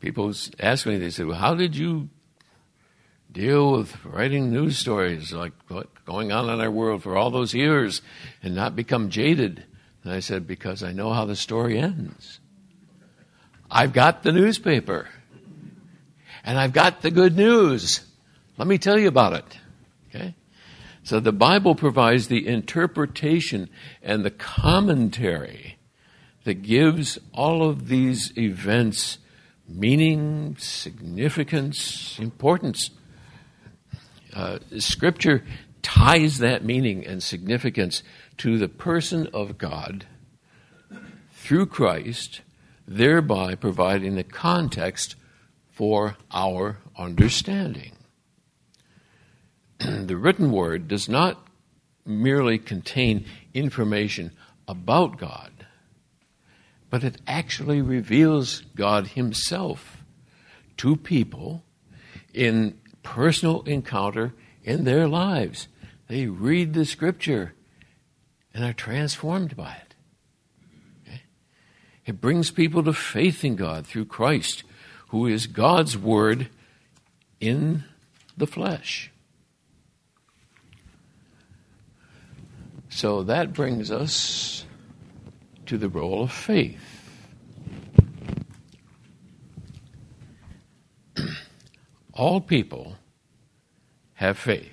people 0.02 0.34
ask 0.58 0.84
me, 0.84 0.98
they 0.98 1.08
say, 1.10 1.22
well, 1.22 1.38
how 1.38 1.54
did 1.54 1.76
you 1.76 2.10
deal 3.30 3.72
with 3.72 4.04
writing 4.04 4.50
news 4.50 4.76
stories 4.76 5.32
like 5.32 5.52
what's 5.68 5.88
going 6.04 6.32
on 6.32 6.50
in 6.50 6.60
our 6.60 6.70
world 6.70 7.02
for 7.02 7.16
all 7.16 7.30
those 7.30 7.54
years 7.54 8.02
and 8.42 8.54
not 8.54 8.76
become 8.76 9.08
jaded? 9.08 9.64
And 10.02 10.12
I 10.12 10.18
said, 10.18 10.46
because 10.46 10.82
I 10.82 10.92
know 10.92 11.12
how 11.12 11.24
the 11.24 11.36
story 11.36 11.78
ends. 11.78 12.40
I've 13.72 13.94
got 13.94 14.22
the 14.22 14.32
newspaper. 14.32 15.08
And 16.44 16.58
I've 16.58 16.74
got 16.74 17.00
the 17.00 17.10
good 17.10 17.36
news. 17.36 18.00
Let 18.58 18.68
me 18.68 18.76
tell 18.76 18.98
you 18.98 19.08
about 19.08 19.32
it. 19.32 19.58
Okay? 20.08 20.34
So 21.02 21.20
the 21.20 21.32
Bible 21.32 21.74
provides 21.74 22.28
the 22.28 22.46
interpretation 22.46 23.70
and 24.02 24.24
the 24.24 24.30
commentary 24.30 25.78
that 26.44 26.62
gives 26.62 27.18
all 27.32 27.68
of 27.68 27.88
these 27.88 28.36
events 28.36 29.18
meaning, 29.66 30.56
significance, 30.58 32.18
importance. 32.18 32.90
Uh, 34.34 34.58
scripture 34.78 35.44
ties 35.82 36.38
that 36.38 36.64
meaning 36.64 37.06
and 37.06 37.22
significance 37.22 38.02
to 38.36 38.58
the 38.58 38.68
person 38.68 39.28
of 39.32 39.56
God 39.56 40.06
through 41.32 41.66
Christ, 41.66 42.42
thereby 42.96 43.54
providing 43.54 44.16
the 44.16 44.24
context 44.24 45.16
for 45.70 46.16
our 46.30 46.78
understanding. 46.96 47.92
the 49.78 50.16
written 50.16 50.52
word 50.52 50.88
does 50.88 51.08
not 51.08 51.46
merely 52.04 52.58
contain 52.58 53.24
information 53.54 54.32
about 54.68 55.18
God, 55.18 55.66
but 56.90 57.02
it 57.02 57.20
actually 57.26 57.80
reveals 57.80 58.62
God 58.74 59.08
Himself 59.08 60.02
to 60.78 60.96
people 60.96 61.64
in 62.34 62.78
personal 63.02 63.62
encounter 63.62 64.34
in 64.62 64.84
their 64.84 65.08
lives. 65.08 65.68
They 66.08 66.26
read 66.26 66.74
the 66.74 66.84
scripture 66.84 67.54
and 68.52 68.64
are 68.64 68.72
transformed 68.72 69.56
by 69.56 69.72
it. 69.72 69.91
It 72.04 72.20
brings 72.20 72.50
people 72.50 72.82
to 72.84 72.92
faith 72.92 73.44
in 73.44 73.54
God 73.56 73.86
through 73.86 74.06
Christ, 74.06 74.64
who 75.08 75.26
is 75.26 75.46
God's 75.46 75.96
Word 75.96 76.48
in 77.40 77.84
the 78.36 78.46
flesh. 78.46 79.10
So 82.88 83.22
that 83.22 83.52
brings 83.52 83.90
us 83.90 84.64
to 85.66 85.78
the 85.78 85.88
role 85.88 86.24
of 86.24 86.32
faith. 86.32 86.80
All 92.12 92.40
people 92.40 92.96
have 94.14 94.36
faith. 94.36 94.70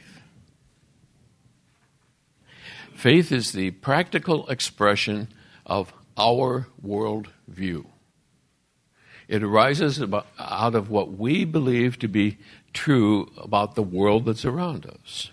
Faith 2.94 3.32
is 3.32 3.54
the 3.54 3.72
practical 3.72 4.48
expression 4.50 5.30
of 5.66 5.94
our 6.20 6.68
world 6.82 7.30
view. 7.48 7.88
It 9.28 9.44
arises 9.44 10.00
about, 10.00 10.28
out 10.38 10.76
of 10.76 10.90
what 10.90 11.14
we 11.14 11.46
believe 11.46 12.00
to 12.00 12.08
be 12.08 12.38
true 12.74 13.32
about 13.38 13.76
the 13.76 13.84
world 13.84 14.26
that's 14.26 14.46
around 14.46 14.86
us. 14.86 15.32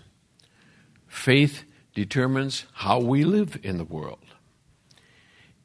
Faith 1.07 1.63
determines 1.93 2.65
how 2.73 2.99
we 2.99 3.23
live 3.23 3.59
in 3.63 3.77
the 3.77 3.83
world. 3.83 4.19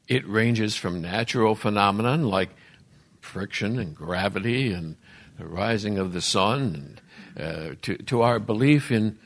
It 0.07 0.27
ranges 0.27 0.75
from 0.75 1.01
natural 1.01 1.55
phenomenon 1.55 2.23
like 2.23 2.49
friction 3.21 3.79
and 3.79 3.95
gravity 3.95 4.73
and 4.73 4.97
the 5.37 5.45
rising 5.45 5.97
of 5.97 6.11
the 6.13 6.21
sun 6.21 6.99
and, 7.37 7.43
uh, 7.45 7.75
to, 7.83 7.97
to 7.97 8.21
our 8.21 8.39
belief 8.39 8.91
in 8.91 9.17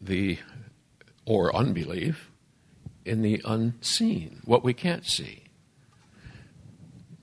the, 0.00 0.38
or 1.24 1.54
unbelief, 1.54 2.30
in 3.06 3.22
the 3.22 3.40
unseen, 3.44 4.40
what 4.44 4.64
we 4.64 4.74
can't 4.74 5.06
see. 5.06 5.44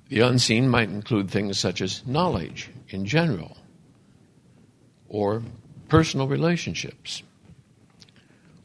The 0.09 0.21
unseen 0.21 0.69
might 0.69 0.89
include 0.89 1.29
things 1.29 1.59
such 1.59 1.81
as 1.81 2.05
knowledge 2.05 2.69
in 2.89 3.05
general, 3.05 3.57
or 5.09 5.43
personal 5.89 6.27
relationships, 6.27 7.23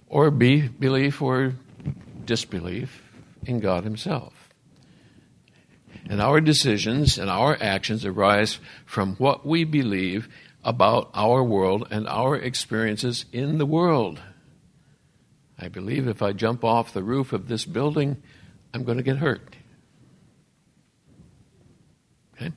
or 0.08 0.30
be 0.30 0.68
belief 0.68 1.20
or 1.20 1.54
disbelief 2.24 3.02
in 3.44 3.60
God 3.60 3.84
Himself. 3.84 4.34
And 6.08 6.20
our 6.20 6.40
decisions 6.40 7.18
and 7.18 7.28
our 7.28 7.56
actions 7.60 8.04
arise 8.04 8.58
from 8.86 9.16
what 9.16 9.46
we 9.46 9.64
believe 9.64 10.28
about 10.64 11.10
our 11.14 11.42
world 11.42 11.86
and 11.90 12.06
our 12.08 12.36
experiences 12.36 13.24
in 13.32 13.58
the 13.58 13.66
world. 13.66 14.20
I 15.58 15.68
believe 15.68 16.06
if 16.06 16.22
I 16.22 16.32
jump 16.32 16.64
off 16.64 16.92
the 16.92 17.02
roof 17.02 17.32
of 17.32 17.48
this 17.48 17.64
building, 17.64 18.22
I'm 18.72 18.84
going 18.84 18.98
to 18.98 19.04
get 19.04 19.16
hurt. 19.16 19.56
Okay? 22.36 22.52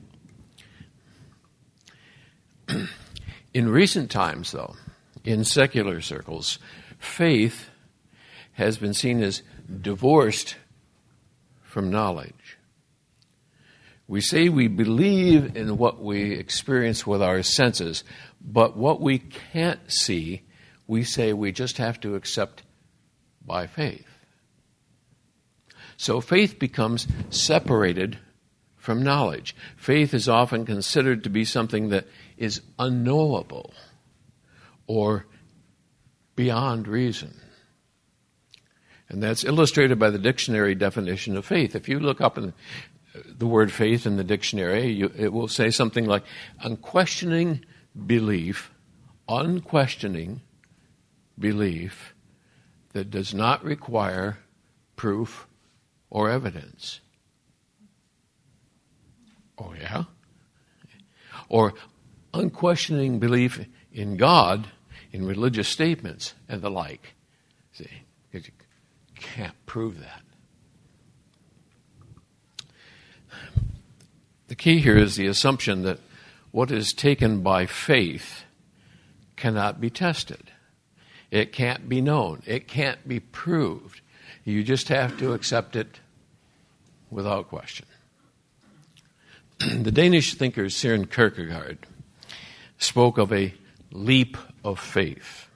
in 3.54 3.68
recent 3.68 4.10
times, 4.10 4.52
though, 4.52 4.76
in 5.24 5.44
secular 5.44 6.00
circles, 6.00 6.58
faith 6.98 7.70
has 8.52 8.78
been 8.78 8.94
seen 8.94 9.22
as 9.22 9.42
divorced 9.80 10.56
from 11.62 11.90
knowledge. 11.90 12.58
We 14.06 14.20
say 14.20 14.48
we 14.48 14.68
believe 14.68 15.56
in 15.56 15.78
what 15.78 16.02
we 16.02 16.32
experience 16.34 17.06
with 17.06 17.22
our 17.22 17.42
senses, 17.42 18.04
but 18.40 18.76
what 18.76 19.00
we 19.00 19.18
can't 19.18 19.80
see, 19.90 20.42
we 20.86 21.02
say 21.02 21.32
we 21.32 21.50
just 21.50 21.78
have 21.78 21.98
to 22.00 22.14
accept 22.14 22.62
by 23.46 23.66
faith. 23.66 24.06
So 25.96 26.20
faith 26.20 26.58
becomes 26.58 27.06
separated 27.30 28.18
from 28.76 29.02
knowledge. 29.02 29.54
Faith 29.76 30.14
is 30.14 30.28
often 30.28 30.66
considered 30.66 31.22
to 31.24 31.30
be 31.30 31.44
something 31.44 31.90
that 31.90 32.06
is 32.36 32.60
unknowable 32.78 33.72
or 34.86 35.26
beyond 36.34 36.88
reason. 36.88 37.40
And 39.08 39.22
that's 39.22 39.44
illustrated 39.44 39.98
by 39.98 40.10
the 40.10 40.18
dictionary 40.18 40.74
definition 40.74 41.36
of 41.36 41.44
faith. 41.44 41.76
If 41.76 41.88
you 41.88 42.00
look 42.00 42.20
up 42.20 42.38
in 42.38 42.52
the 43.26 43.46
word 43.46 43.70
faith 43.70 44.06
in 44.06 44.16
the 44.16 44.24
dictionary, 44.24 44.90
you, 44.90 45.12
it 45.16 45.32
will 45.32 45.48
say 45.48 45.70
something 45.70 46.06
like 46.06 46.24
unquestioning 46.60 47.64
belief, 48.06 48.72
unquestioning 49.28 50.40
belief 51.38 52.11
that 52.92 53.10
does 53.10 53.32
not 53.34 53.64
require 53.64 54.38
proof 54.96 55.46
or 56.10 56.30
evidence. 56.30 57.00
Oh, 59.58 59.74
yeah? 59.78 60.04
Or 61.48 61.74
unquestioning 62.34 63.18
belief 63.18 63.66
in 63.92 64.16
God 64.16 64.68
in 65.12 65.26
religious 65.26 65.68
statements 65.68 66.34
and 66.48 66.62
the 66.62 66.70
like. 66.70 67.14
See, 67.72 67.88
you 68.32 68.40
can't 69.14 69.66
prove 69.66 70.00
that. 70.00 70.22
The 74.48 74.54
key 74.54 74.80
here 74.80 74.98
is 74.98 75.16
the 75.16 75.26
assumption 75.26 75.82
that 75.82 75.98
what 76.50 76.70
is 76.70 76.92
taken 76.92 77.42
by 77.42 77.64
faith 77.66 78.44
cannot 79.36 79.80
be 79.80 79.88
tested. 79.88 80.51
It 81.32 81.52
can't 81.52 81.88
be 81.88 82.02
known. 82.02 82.42
It 82.46 82.68
can't 82.68 83.08
be 83.08 83.18
proved. 83.18 84.02
You 84.44 84.62
just 84.62 84.88
have 84.88 85.18
to 85.18 85.32
accept 85.32 85.74
it 85.74 85.98
without 87.10 87.48
question. 87.48 87.86
the 89.58 89.90
Danish 89.90 90.34
thinker 90.34 90.66
Søren 90.66 91.10
Kierkegaard 91.10 91.78
spoke 92.76 93.16
of 93.16 93.32
a 93.32 93.54
leap 93.90 94.36
of 94.62 94.78
faith. 94.78 95.48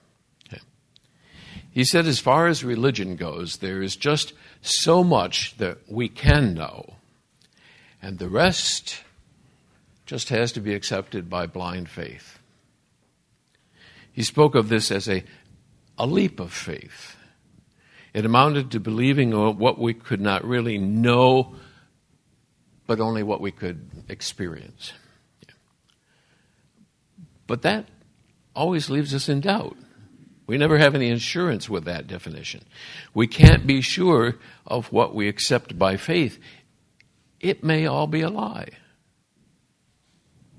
He 1.70 1.84
said, 1.84 2.06
as 2.06 2.20
far 2.20 2.46
as 2.46 2.64
religion 2.64 3.16
goes, 3.16 3.58
there 3.58 3.82
is 3.82 3.96
just 3.96 4.32
so 4.62 5.04
much 5.04 5.58
that 5.58 5.76
we 5.86 6.08
can 6.08 6.54
know, 6.54 6.94
and 8.00 8.18
the 8.18 8.30
rest 8.30 9.02
just 10.06 10.30
has 10.30 10.52
to 10.52 10.60
be 10.60 10.72
accepted 10.72 11.28
by 11.28 11.44
blind 11.44 11.90
faith. 11.90 12.38
He 14.10 14.22
spoke 14.22 14.54
of 14.54 14.70
this 14.70 14.90
as 14.90 15.06
a, 15.06 15.22
a 15.98 16.06
leap 16.06 16.40
of 16.40 16.52
faith. 16.52 17.16
It 18.12 18.24
amounted 18.24 18.70
to 18.70 18.80
believing 18.80 19.32
what 19.58 19.78
we 19.78 19.92
could 19.92 20.20
not 20.20 20.44
really 20.44 20.78
know, 20.78 21.54
but 22.86 23.00
only 23.00 23.22
what 23.22 23.40
we 23.40 23.50
could 23.50 23.90
experience. 24.08 24.92
But 27.46 27.62
that 27.62 27.86
always 28.54 28.88
leaves 28.88 29.14
us 29.14 29.28
in 29.28 29.40
doubt. 29.40 29.76
We 30.46 30.58
never 30.58 30.78
have 30.78 30.94
any 30.94 31.08
insurance 31.08 31.68
with 31.68 31.84
that 31.84 32.06
definition. 32.06 32.64
We 33.12 33.26
can't 33.26 33.66
be 33.66 33.80
sure 33.80 34.36
of 34.66 34.92
what 34.92 35.14
we 35.14 35.28
accept 35.28 35.78
by 35.78 35.96
faith. 35.96 36.38
It 37.40 37.62
may 37.62 37.86
all 37.86 38.06
be 38.06 38.22
a 38.22 38.30
lie. 38.30 38.68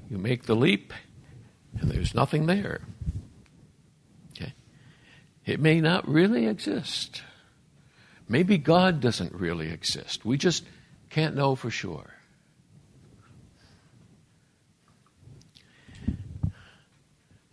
You 0.09 0.17
make 0.17 0.43
the 0.43 0.55
leap, 0.55 0.93
and 1.79 1.89
there's 1.89 2.13
nothing 2.13 2.45
there. 2.45 2.81
It 5.47 5.61
may 5.61 5.79
not 5.79 6.05
really 6.05 6.45
exist. 6.45 7.23
Maybe 8.27 8.57
God 8.57 8.99
doesn't 8.99 9.33
really 9.33 9.71
exist. 9.71 10.25
We 10.25 10.37
just 10.37 10.65
can't 11.09 11.35
know 11.35 11.55
for 11.55 11.69
sure. 11.69 12.13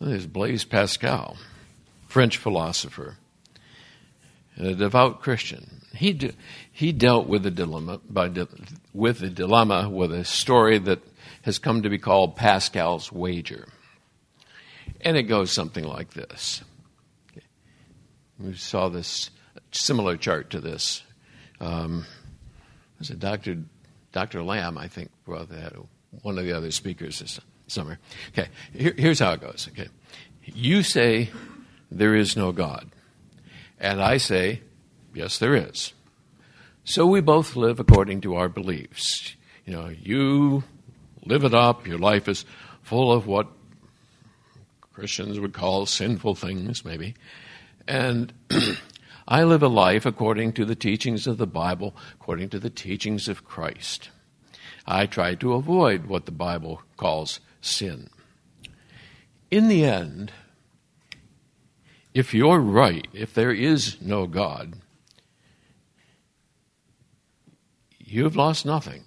There's 0.00 0.26
Blaise 0.26 0.64
Pascal, 0.64 1.36
French 2.08 2.36
philosopher, 2.36 3.16
and 4.56 4.66
a 4.66 4.74
devout 4.74 5.22
Christian. 5.22 5.82
He, 5.94 6.12
de- 6.12 6.34
he 6.72 6.90
dealt 6.90 7.28
with 7.28 7.44
the 7.44 7.50
dilemma 7.52 8.00
by 8.10 8.28
de- 8.28 8.48
with 8.92 9.22
a 9.22 9.30
dilemma 9.30 9.88
with 9.88 10.12
a 10.12 10.24
story 10.24 10.78
that 10.78 11.00
has 11.42 11.60
come 11.60 11.82
to 11.82 11.88
be 11.88 11.98
called 11.98 12.34
Pascal's 12.34 13.12
wager. 13.12 13.68
And 15.00 15.16
it 15.16 15.22
goes 15.22 15.52
something 15.52 15.84
like 15.84 16.12
this. 16.12 16.62
We 18.44 18.54
saw 18.54 18.90
this 18.90 19.30
similar 19.72 20.18
chart 20.18 20.50
to 20.50 20.60
this. 20.60 21.02
Um, 21.60 22.04
was 22.98 23.10
it 23.10 23.18
Dr. 23.18 23.58
Dr. 24.12 24.42
Lamb, 24.42 24.76
I 24.76 24.86
think, 24.86 25.10
brought 25.24 25.48
that, 25.48 25.72
one 26.22 26.38
of 26.38 26.44
the 26.44 26.52
other 26.52 26.70
speakers 26.70 27.20
this 27.20 27.40
summer. 27.68 27.98
Okay, 28.30 28.48
Here, 28.74 28.94
here's 28.96 29.18
how 29.18 29.32
it 29.32 29.40
goes. 29.40 29.68
Okay, 29.72 29.88
you 30.44 30.82
say 30.82 31.30
there 31.90 32.14
is 32.14 32.36
no 32.36 32.52
God, 32.52 32.90
and 33.80 34.02
I 34.02 34.18
say 34.18 34.60
yes, 35.14 35.38
there 35.38 35.54
is. 35.54 35.94
So 36.84 37.06
we 37.06 37.22
both 37.22 37.56
live 37.56 37.80
according 37.80 38.20
to 38.22 38.34
our 38.34 38.50
beliefs. 38.50 39.36
You 39.64 39.72
know, 39.72 39.88
you 39.88 40.64
live 41.24 41.44
it 41.44 41.54
up. 41.54 41.86
Your 41.86 41.98
life 41.98 42.28
is 42.28 42.44
full 42.82 43.10
of 43.10 43.26
what 43.26 43.48
Christians 44.92 45.40
would 45.40 45.54
call 45.54 45.86
sinful 45.86 46.34
things, 46.34 46.84
maybe, 46.84 47.14
and 47.86 48.32
I 49.28 49.42
live 49.44 49.62
a 49.62 49.68
life 49.68 50.04
according 50.04 50.52
to 50.54 50.64
the 50.64 50.74
teachings 50.74 51.26
of 51.26 51.38
the 51.38 51.46
Bible, 51.46 51.94
according 52.14 52.50
to 52.50 52.58
the 52.58 52.70
teachings 52.70 53.28
of 53.28 53.44
Christ. 53.44 54.10
I 54.86 55.06
try 55.06 55.34
to 55.36 55.54
avoid 55.54 56.06
what 56.06 56.26
the 56.26 56.32
Bible 56.32 56.82
calls 56.96 57.40
sin. 57.60 58.10
In 59.50 59.68
the 59.68 59.84
end, 59.84 60.32
if 62.12 62.34
you're 62.34 62.60
right, 62.60 63.08
if 63.12 63.34
there 63.34 63.52
is 63.52 64.00
no 64.00 64.26
God, 64.26 64.74
you've 67.98 68.36
lost 68.36 68.66
nothing 68.66 69.04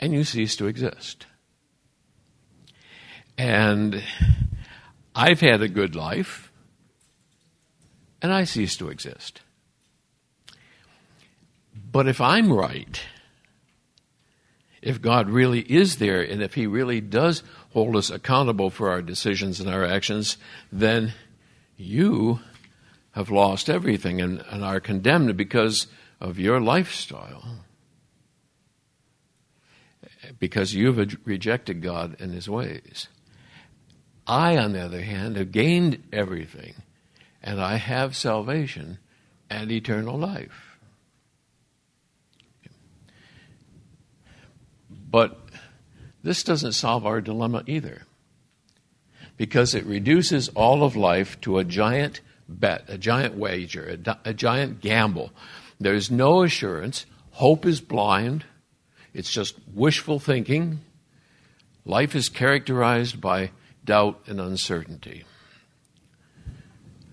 and 0.00 0.12
you 0.12 0.24
cease 0.24 0.56
to 0.56 0.66
exist. 0.66 1.26
And 3.38 4.02
I've 5.14 5.40
had 5.40 5.62
a 5.62 5.68
good 5.68 5.94
life 5.94 6.51
and 8.22 8.32
I 8.32 8.44
cease 8.44 8.76
to 8.76 8.88
exist. 8.88 9.42
But 11.90 12.06
if 12.06 12.20
I'm 12.20 12.52
right, 12.52 13.02
if 14.80 15.02
God 15.02 15.28
really 15.28 15.60
is 15.60 15.96
there, 15.96 16.22
and 16.22 16.42
if 16.42 16.54
He 16.54 16.66
really 16.66 17.00
does 17.00 17.42
hold 17.72 17.96
us 17.96 18.10
accountable 18.10 18.70
for 18.70 18.90
our 18.90 19.02
decisions 19.02 19.60
and 19.60 19.68
our 19.68 19.84
actions, 19.84 20.38
then 20.70 21.12
you 21.76 22.40
have 23.12 23.30
lost 23.30 23.68
everything 23.68 24.20
and, 24.20 24.42
and 24.48 24.64
are 24.64 24.80
condemned 24.80 25.36
because 25.36 25.88
of 26.20 26.38
your 26.38 26.60
lifestyle. 26.60 27.64
Because 30.38 30.74
you've 30.74 31.18
rejected 31.26 31.82
God 31.82 32.16
and 32.20 32.32
His 32.32 32.48
ways. 32.48 33.08
I, 34.26 34.56
on 34.56 34.72
the 34.72 34.80
other 34.80 35.02
hand, 35.02 35.36
have 35.36 35.50
gained 35.50 36.02
everything 36.12 36.74
and 37.42 37.60
I 37.60 37.76
have 37.76 38.16
salvation 38.16 38.98
and 39.50 39.70
eternal 39.70 40.18
life. 40.18 40.78
But 45.10 45.38
this 46.22 46.42
doesn't 46.42 46.72
solve 46.72 47.04
our 47.04 47.20
dilemma 47.20 47.64
either, 47.66 48.02
because 49.36 49.74
it 49.74 49.84
reduces 49.84 50.48
all 50.50 50.84
of 50.84 50.96
life 50.96 51.40
to 51.42 51.58
a 51.58 51.64
giant 51.64 52.20
bet, 52.48 52.84
a 52.88 52.96
giant 52.96 53.34
wager, 53.34 53.98
a, 54.06 54.18
a 54.24 54.32
giant 54.32 54.80
gamble. 54.80 55.32
There's 55.80 56.10
no 56.10 56.42
assurance. 56.42 57.06
Hope 57.32 57.66
is 57.66 57.80
blind. 57.80 58.44
It's 59.12 59.32
just 59.32 59.56
wishful 59.74 60.18
thinking. 60.18 60.80
Life 61.84 62.14
is 62.14 62.28
characterized 62.28 63.20
by 63.20 63.50
doubt 63.84 64.20
and 64.26 64.40
uncertainty. 64.40 65.24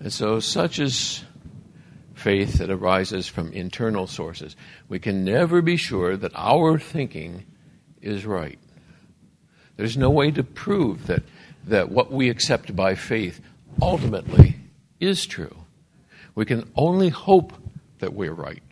And 0.00 0.12
so, 0.12 0.40
such 0.40 0.78
is 0.78 1.22
faith 2.14 2.54
that 2.54 2.70
arises 2.70 3.28
from 3.28 3.52
internal 3.52 4.06
sources. 4.06 4.56
We 4.88 4.98
can 4.98 5.24
never 5.24 5.62
be 5.62 5.76
sure 5.76 6.16
that 6.16 6.32
our 6.34 6.78
thinking 6.78 7.44
is 8.00 8.26
right. 8.26 8.58
There's 9.76 9.96
no 9.96 10.10
way 10.10 10.30
to 10.32 10.42
prove 10.42 11.06
that, 11.06 11.22
that 11.66 11.90
what 11.90 12.12
we 12.12 12.28
accept 12.28 12.74
by 12.74 12.94
faith 12.94 13.40
ultimately 13.80 14.56
is 15.00 15.24
true. 15.26 15.56
We 16.34 16.44
can 16.44 16.70
only 16.76 17.08
hope 17.08 17.52
that 17.98 18.14
we're 18.14 18.32
right. 18.32 18.62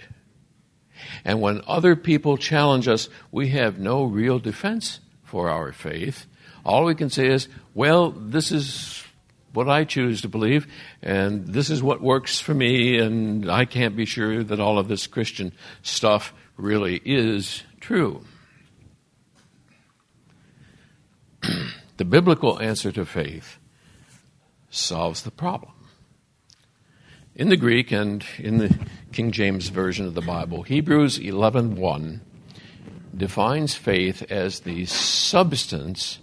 And 1.24 1.40
when 1.40 1.62
other 1.66 1.96
people 1.96 2.36
challenge 2.36 2.88
us, 2.88 3.08
we 3.30 3.48
have 3.50 3.78
no 3.78 4.04
real 4.04 4.38
defense 4.38 5.00
for 5.22 5.48
our 5.48 5.72
faith. 5.72 6.26
All 6.64 6.84
we 6.84 6.94
can 6.94 7.10
say 7.10 7.28
is, 7.28 7.48
well, 7.74 8.10
this 8.10 8.52
is 8.52 9.04
what 9.58 9.68
I 9.68 9.82
choose 9.82 10.22
to 10.22 10.28
believe, 10.28 10.68
and 11.02 11.48
this 11.48 11.68
is 11.68 11.82
what 11.82 12.00
works 12.00 12.38
for 12.38 12.54
me, 12.54 12.96
and 12.96 13.50
I 13.50 13.64
can't 13.64 13.96
be 13.96 14.04
sure 14.04 14.44
that 14.44 14.60
all 14.60 14.78
of 14.78 14.86
this 14.86 15.08
Christian 15.08 15.52
stuff 15.82 16.32
really 16.56 17.02
is 17.04 17.64
true. 17.80 18.22
the 21.96 22.04
biblical 22.04 22.62
answer 22.62 22.92
to 22.92 23.04
faith 23.04 23.58
solves 24.70 25.22
the 25.22 25.32
problem. 25.32 25.72
In 27.34 27.48
the 27.48 27.56
Greek 27.56 27.90
and 27.90 28.24
in 28.38 28.58
the 28.58 28.78
King 29.10 29.32
James 29.32 29.70
version 29.70 30.06
of 30.06 30.14
the 30.14 30.20
Bible, 30.20 30.62
Hebrews 30.62 31.18
11:1 31.18 32.20
defines 33.16 33.74
faith 33.74 34.22
as 34.30 34.60
the 34.60 34.86
substance 34.86 36.20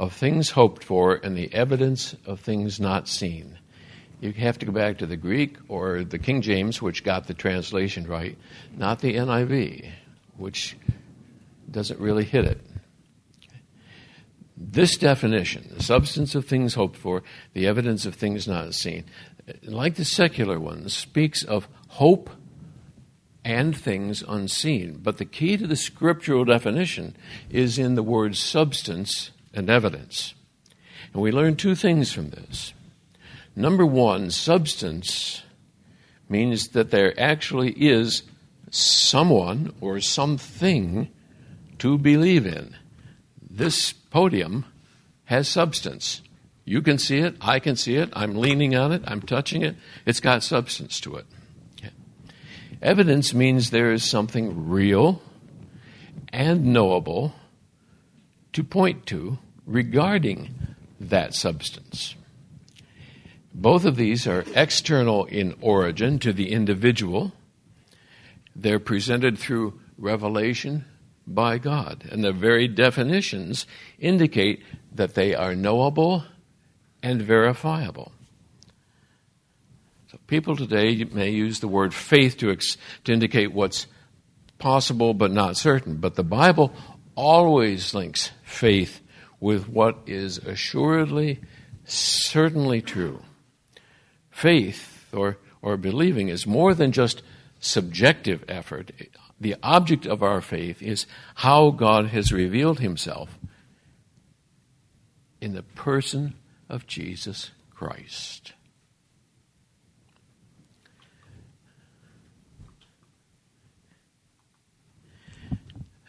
of 0.00 0.14
things 0.14 0.48
hoped 0.48 0.82
for 0.82 1.16
and 1.16 1.36
the 1.36 1.52
evidence 1.52 2.16
of 2.24 2.40
things 2.40 2.80
not 2.80 3.06
seen. 3.06 3.58
You 4.18 4.32
have 4.32 4.58
to 4.60 4.66
go 4.66 4.72
back 4.72 4.96
to 4.98 5.06
the 5.06 5.16
Greek 5.16 5.58
or 5.68 6.04
the 6.04 6.18
King 6.18 6.40
James, 6.40 6.80
which 6.80 7.04
got 7.04 7.26
the 7.26 7.34
translation 7.34 8.06
right, 8.06 8.38
not 8.74 9.00
the 9.00 9.16
NIV, 9.16 9.90
which 10.38 10.74
doesn't 11.70 12.00
really 12.00 12.24
hit 12.24 12.46
it. 12.46 12.62
This 14.56 14.96
definition, 14.96 15.70
the 15.76 15.82
substance 15.82 16.34
of 16.34 16.46
things 16.46 16.72
hoped 16.72 16.96
for, 16.96 17.22
the 17.52 17.66
evidence 17.66 18.06
of 18.06 18.14
things 18.14 18.48
not 18.48 18.72
seen, 18.72 19.04
like 19.64 19.96
the 19.96 20.06
secular 20.06 20.58
one, 20.58 20.88
speaks 20.88 21.44
of 21.44 21.68
hope 21.88 22.30
and 23.44 23.76
things 23.76 24.24
unseen. 24.26 24.98
But 25.02 25.18
the 25.18 25.26
key 25.26 25.58
to 25.58 25.66
the 25.66 25.76
scriptural 25.76 26.46
definition 26.46 27.16
is 27.50 27.78
in 27.78 27.96
the 27.96 28.02
word 28.02 28.34
substance 28.34 29.30
and 29.52 29.68
evidence. 29.68 30.34
And 31.12 31.22
we 31.22 31.32
learn 31.32 31.56
two 31.56 31.74
things 31.74 32.12
from 32.12 32.30
this. 32.30 32.72
Number 33.56 33.84
one, 33.84 34.30
substance 34.30 35.42
means 36.28 36.68
that 36.68 36.90
there 36.90 37.18
actually 37.20 37.72
is 37.72 38.22
someone 38.70 39.74
or 39.80 40.00
something 40.00 41.08
to 41.78 41.98
believe 41.98 42.46
in. 42.46 42.76
This 43.42 43.92
podium 43.92 44.64
has 45.24 45.48
substance. 45.48 46.22
You 46.64 46.82
can 46.82 46.98
see 46.98 47.18
it, 47.18 47.36
I 47.40 47.58
can 47.58 47.74
see 47.74 47.96
it, 47.96 48.10
I'm 48.12 48.36
leaning 48.36 48.76
on 48.76 48.92
it, 48.92 49.02
I'm 49.06 49.22
touching 49.22 49.62
it. 49.62 49.76
It's 50.06 50.20
got 50.20 50.44
substance 50.44 51.00
to 51.00 51.16
it. 51.16 51.26
Evidence 52.82 53.34
means 53.34 53.70
there 53.70 53.92
is 53.92 54.08
something 54.08 54.68
real 54.68 55.20
and 56.32 56.66
knowable 56.66 57.34
to 58.52 58.64
point 58.64 59.06
to 59.06 59.38
regarding 59.66 60.54
that 60.98 61.34
substance. 61.34 62.14
Both 63.52 63.84
of 63.84 63.96
these 63.96 64.26
are 64.26 64.44
external 64.54 65.24
in 65.24 65.56
origin 65.60 66.18
to 66.20 66.32
the 66.32 66.52
individual. 66.52 67.32
They're 68.54 68.78
presented 68.78 69.38
through 69.38 69.80
revelation 69.98 70.84
by 71.26 71.58
God, 71.58 72.04
and 72.10 72.24
the 72.24 72.32
very 72.32 72.68
definitions 72.68 73.66
indicate 73.98 74.62
that 74.92 75.14
they 75.14 75.34
are 75.34 75.54
knowable 75.54 76.24
and 77.02 77.22
verifiable. 77.22 78.12
So 80.10 80.18
people 80.26 80.56
today 80.56 81.04
may 81.04 81.30
use 81.30 81.60
the 81.60 81.68
word 81.68 81.94
faith 81.94 82.38
to, 82.38 82.50
ex- 82.50 82.76
to 83.04 83.12
indicate 83.12 83.52
what's 83.52 83.86
possible 84.58 85.14
but 85.14 85.30
not 85.30 85.56
certain, 85.56 85.96
but 85.96 86.16
the 86.16 86.24
Bible 86.24 86.72
always 87.14 87.94
links 87.94 88.30
faith 88.50 89.00
with 89.38 89.68
what 89.68 89.98
is 90.06 90.38
assuredly, 90.38 91.40
certainly 91.84 92.82
true. 92.82 93.22
Faith 94.30 95.06
or, 95.12 95.38
or 95.62 95.76
believing 95.76 96.28
is 96.28 96.46
more 96.46 96.74
than 96.74 96.92
just 96.92 97.22
subjective 97.58 98.44
effort. 98.48 98.90
The 99.40 99.56
object 99.62 100.06
of 100.06 100.22
our 100.22 100.40
faith 100.40 100.82
is 100.82 101.06
how 101.36 101.70
God 101.70 102.08
has 102.08 102.32
revealed 102.32 102.80
himself 102.80 103.38
in 105.40 105.54
the 105.54 105.62
person 105.62 106.34
of 106.68 106.86
Jesus 106.86 107.50
Christ. 107.74 108.52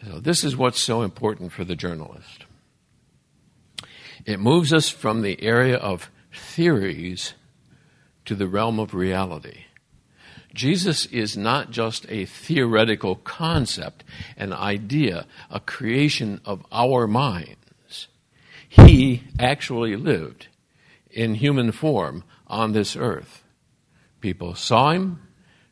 So, 0.06 0.20
this 0.20 0.44
is 0.44 0.58
what's 0.58 0.82
so 0.82 1.04
important 1.04 1.52
for 1.52 1.64
the 1.64 1.76
journalist. 1.76 2.46
It 4.26 4.40
moves 4.40 4.74
us 4.74 4.90
from 4.90 5.22
the 5.22 5.42
area 5.42 5.78
of 5.78 6.10
theories 6.34 7.34
to 8.26 8.36
the 8.36 8.48
realm 8.48 8.80
of 8.80 8.94
reality. 8.94 9.66
Jesus 10.54 11.06
is 11.08 11.38
not 11.38 11.72
just 11.72 12.06
a 12.10 12.26
theoretical 12.26 13.16
concept, 13.16 14.04
an 14.38 14.54
idea, 14.54 15.26
a 15.50 15.60
creation 15.60 16.42
of 16.46 16.66
our 16.72 17.08
minds. 17.08 18.08
He 18.68 19.24
actually 19.40 19.96
lived 19.96 20.48
in 21.10 21.36
human 21.36 21.72
form 21.72 22.24
on 22.48 22.74
this 22.74 22.96
earth. 22.96 23.44
People 24.20 24.56
saw 24.56 24.92
him, 24.92 25.22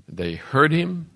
they 0.07 0.35
heard 0.35 0.71
him, 0.71 1.09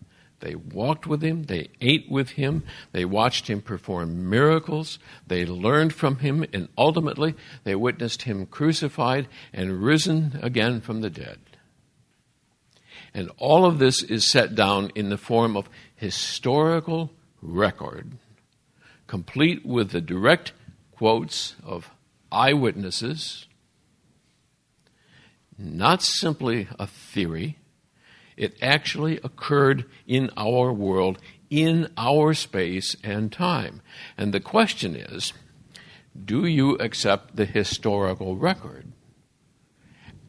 they 0.43 0.55
walked 0.55 1.07
with 1.07 1.23
him, 1.23 1.43
they 1.43 1.69
ate 1.79 2.11
with 2.11 2.31
him, 2.31 2.63
they 2.91 3.05
watched 3.05 3.49
him 3.49 3.61
perform 3.61 4.29
miracles, 4.29 4.99
they 5.25 5.45
learned 5.45 5.93
from 5.93 6.17
him, 6.17 6.45
and 6.51 6.67
ultimately 6.77 7.33
they 7.63 7.75
witnessed 7.75 8.23
him 8.23 8.45
crucified 8.45 9.29
and 9.53 9.81
risen 9.81 10.37
again 10.43 10.81
from 10.81 10.99
the 10.99 11.09
dead. 11.09 11.39
And 13.13 13.31
all 13.37 13.65
of 13.65 13.79
this 13.79 14.03
is 14.03 14.29
set 14.29 14.53
down 14.53 14.91
in 14.95 15.07
the 15.07 15.17
form 15.17 15.55
of 15.55 15.69
historical 15.95 17.09
record, 17.41 18.11
complete 19.07 19.65
with 19.65 19.91
the 19.91 20.01
direct 20.01 20.51
quotes 20.91 21.55
of 21.63 21.89
eyewitnesses, 22.33 23.47
not 25.57 26.01
simply 26.01 26.67
a 26.77 26.85
theory 26.85 27.59
it 28.37 28.57
actually 28.61 29.17
occurred 29.23 29.85
in 30.07 30.29
our 30.37 30.71
world, 30.71 31.19
in 31.49 31.91
our 31.97 32.33
space 32.33 32.95
and 33.03 33.31
time. 33.31 33.81
And 34.17 34.33
the 34.33 34.39
question 34.39 34.95
is 34.95 35.33
do 36.25 36.45
you 36.45 36.75
accept 36.75 37.35
the 37.35 37.45
historical 37.45 38.37
record? 38.37 38.91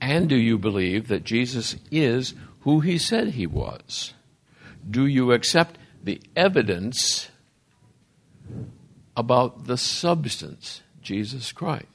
And 0.01 0.29
do 0.29 0.37
you 0.37 0.59
believe 0.59 1.09
that 1.09 1.25
Jesus 1.25 1.77
is 1.91 2.35
who 2.61 2.81
he 2.81 2.99
said 2.99 3.29
he 3.29 3.47
was? 3.47 4.15
Do 4.89 5.07
you 5.07 5.33
accept 5.33 5.79
the 6.03 6.21
evidence 6.37 7.31
about 9.17 9.67
the 9.67 9.79
substance, 9.79 10.83
Jesus 11.01 11.53
Christ? 11.53 11.87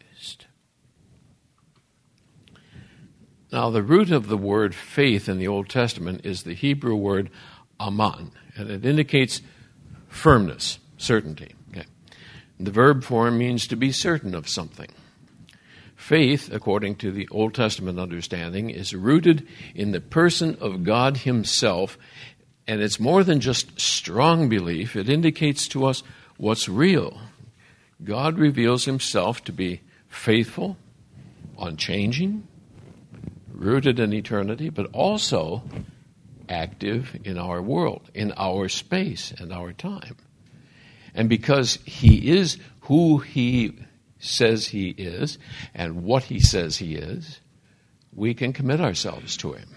Now, 3.51 3.71
the 3.71 3.81
root 3.81 4.11
of 4.11 4.27
the 4.27 4.37
word 4.37 4.75
faith 4.75 5.27
in 5.27 5.39
the 5.39 5.47
Old 5.47 5.69
Testament 5.69 6.21
is 6.23 6.43
the 6.43 6.53
Hebrew 6.53 6.95
word 6.95 7.31
aman, 7.79 8.31
and 8.55 8.69
it 8.69 8.85
indicates 8.85 9.41
firmness, 10.07 10.77
certainty. 10.97 11.55
Okay. 11.71 11.85
The 12.59 12.71
verb 12.71 13.03
form 13.03 13.37
means 13.37 13.65
to 13.67 13.75
be 13.75 13.91
certain 13.91 14.35
of 14.35 14.47
something. 14.47 14.89
Faith, 15.95 16.51
according 16.53 16.95
to 16.97 17.11
the 17.11 17.27
Old 17.31 17.55
Testament 17.55 17.99
understanding, 17.99 18.69
is 18.69 18.93
rooted 18.93 19.47
in 19.73 19.91
the 19.91 19.99
person 19.99 20.55
of 20.61 20.83
God 20.83 21.17
Himself, 21.17 21.97
and 22.67 22.81
it's 22.81 22.99
more 22.99 23.23
than 23.23 23.39
just 23.39 23.79
strong 23.81 24.47
belief, 24.47 24.95
it 24.95 25.09
indicates 25.09 25.67
to 25.69 25.85
us 25.85 26.03
what's 26.37 26.69
real. 26.69 27.19
God 28.03 28.37
reveals 28.37 28.85
Himself 28.85 29.43
to 29.45 29.51
be 29.51 29.81
faithful, 30.07 30.77
unchanging, 31.59 32.47
rooted 33.59 33.99
in 33.99 34.13
eternity, 34.13 34.69
but 34.69 34.87
also 34.93 35.63
active 36.47 37.15
in 37.23 37.37
our 37.37 37.61
world, 37.61 38.09
in 38.13 38.31
our 38.37 38.69
space 38.69 39.31
and 39.37 39.53
our 39.53 39.73
time. 39.73 40.15
And 41.13 41.29
because 41.29 41.79
He 41.85 42.31
is 42.31 42.57
who 42.81 43.19
He 43.19 43.77
says 44.17 44.67
He 44.67 44.89
is 44.89 45.37
and 45.73 46.03
what 46.03 46.23
He 46.23 46.39
says 46.39 46.77
He 46.77 46.95
is, 46.95 47.39
we 48.13 48.33
can 48.33 48.53
commit 48.53 48.81
ourselves 48.81 49.37
to 49.37 49.53
Him. 49.53 49.69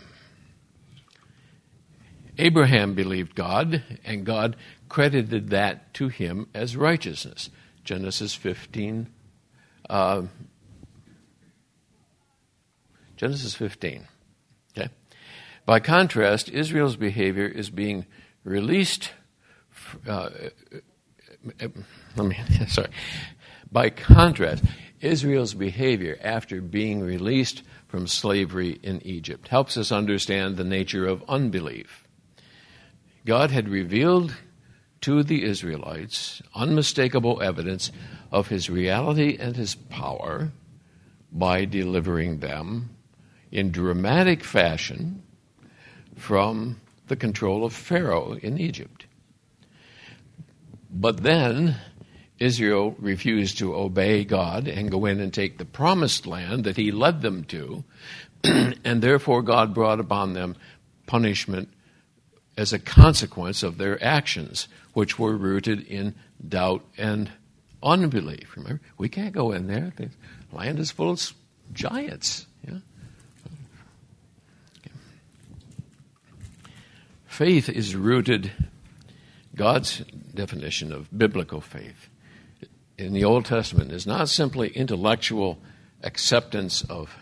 Abraham 2.39 2.95
believed 2.95 3.35
God, 3.35 3.83
and 4.05 4.25
God 4.25 4.57
credited 4.89 5.51
that 5.51 5.93
to 5.95 6.09
him 6.09 6.49
as 6.55 6.77
righteousness. 6.77 7.51
Genesis 7.85 8.35
15, 8.35 9.09
uh, 9.91 10.23
Genesis 13.23 13.55
15. 13.55 14.09
Okay? 14.77 14.89
By 15.65 15.79
contrast, 15.79 16.49
Israel's 16.49 16.97
behavior 16.97 17.47
is 17.47 17.71
being 17.71 18.05
released. 18.43 19.13
Uh, 20.05 20.31
let 22.17 22.27
me, 22.27 22.37
sorry. 22.67 22.89
By 23.71 23.91
contrast, 23.91 24.65
Israel's 25.01 25.55
behavior 25.55 26.19
after 26.21 26.61
being 26.61 27.01
released 27.01 27.63
from 27.87 28.09
slavery 28.09 28.81
in 28.83 29.01
Egypt 29.07 29.47
helps 29.47 29.77
us 29.77 29.93
understand 29.93 30.57
the 30.57 30.65
nature 30.65 31.07
of 31.07 31.23
unbelief. 31.29 32.09
God 33.25 33.53
had 33.53 33.69
revealed 33.69 34.35
to 35.03 35.23
the 35.23 35.45
Israelites 35.45 36.43
unmistakable 36.57 37.41
evidence 37.41 37.93
of 38.33 38.49
his 38.49 38.69
reality 38.69 39.37
and 39.39 39.55
his 39.55 39.77
power 39.77 40.51
by 41.31 41.65
delivering 41.65 42.41
them 42.41 42.97
in 43.53 43.71
dramatic 43.71 44.43
fashion 44.43 45.23
from 46.17 46.81
the 47.09 47.17
control 47.17 47.65
of 47.65 47.75
Pharaoh 47.75 48.33
in 48.33 48.59
Egypt. 48.59 49.07
But 50.91 51.23
then 51.23 51.77
Israel 52.39 52.97
refused 52.99 53.59
to 53.59 53.75
obey 53.75 54.25
God 54.25 54.67
and 54.67 54.91
go 54.91 55.05
in 55.05 55.21
and 55.21 55.33
take 55.33 55.59
the 55.59 55.65
promised 55.65 56.27
land 56.27 56.65
that 56.65 56.77
he 56.77 56.91
led 56.91 57.23
them 57.23 57.45
to, 57.45 57.85
and 58.45 59.03
therefore 59.03 59.43
God 59.43 59.75
brought 59.75 60.01
upon 60.01 60.33
them 60.33 60.57
punishment 61.07 61.69
as 62.57 62.73
a 62.73 62.79
consequence 62.79 63.63
of 63.63 63.79
their 63.79 64.03
actions, 64.03 64.69
which 64.93 65.19
were 65.19 65.37
rooted 65.37 65.87
in 65.87 66.15
doubt 66.47 66.85
and 66.99 67.31
unbelief. 67.83 68.57
Remember, 68.57 68.81
we 68.99 69.09
can't 69.09 69.35
go 69.35 69.53
in 69.53 69.67
there. 69.67 69.93
The 69.97 70.11
land 70.53 70.79
is 70.79 70.91
full 70.91 71.11
of 71.11 71.33
giants. 71.73 72.47
Yeah? 72.67 72.79
Faith 77.33 77.71
is 77.71 77.97
rooted, 77.97 78.53
God's 79.57 80.01
definition 80.35 80.93
of 80.93 81.09
biblical 81.17 81.63
faith 81.63 82.11
in 82.99 83.15
the 83.15 83.25
Old 83.25 83.47
Testament 83.47 83.91
is 83.91 84.07
not 84.07 84.29
simply 84.29 84.69
intellectual 84.69 85.59
acceptance 86.03 86.85
of 86.91 87.17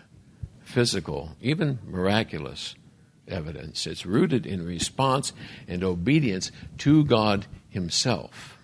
physical, 0.64 1.36
even 1.40 1.78
miraculous 1.86 2.74
evidence. 3.28 3.86
It's 3.86 4.04
rooted 4.04 4.46
in 4.46 4.66
response 4.66 5.32
and 5.68 5.84
obedience 5.84 6.50
to 6.78 7.04
God 7.04 7.46
Himself. 7.68 8.58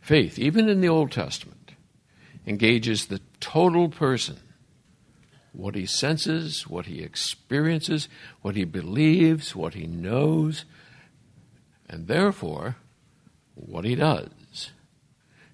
Faith, 0.00 0.38
even 0.38 0.70
in 0.70 0.80
the 0.80 0.88
Old 0.88 1.12
Testament, 1.12 1.72
engages 2.46 3.06
the 3.06 3.20
total 3.40 3.90
person 3.90 4.38
what 5.54 5.74
he 5.74 5.86
senses, 5.86 6.66
what 6.68 6.86
he 6.86 7.00
experiences, 7.00 8.08
what 8.42 8.56
he 8.56 8.64
believes, 8.64 9.54
what 9.54 9.74
he 9.74 9.86
knows, 9.86 10.64
and 11.88 12.08
therefore 12.08 12.76
what 13.54 13.84
he 13.84 13.94
does. 13.94 14.28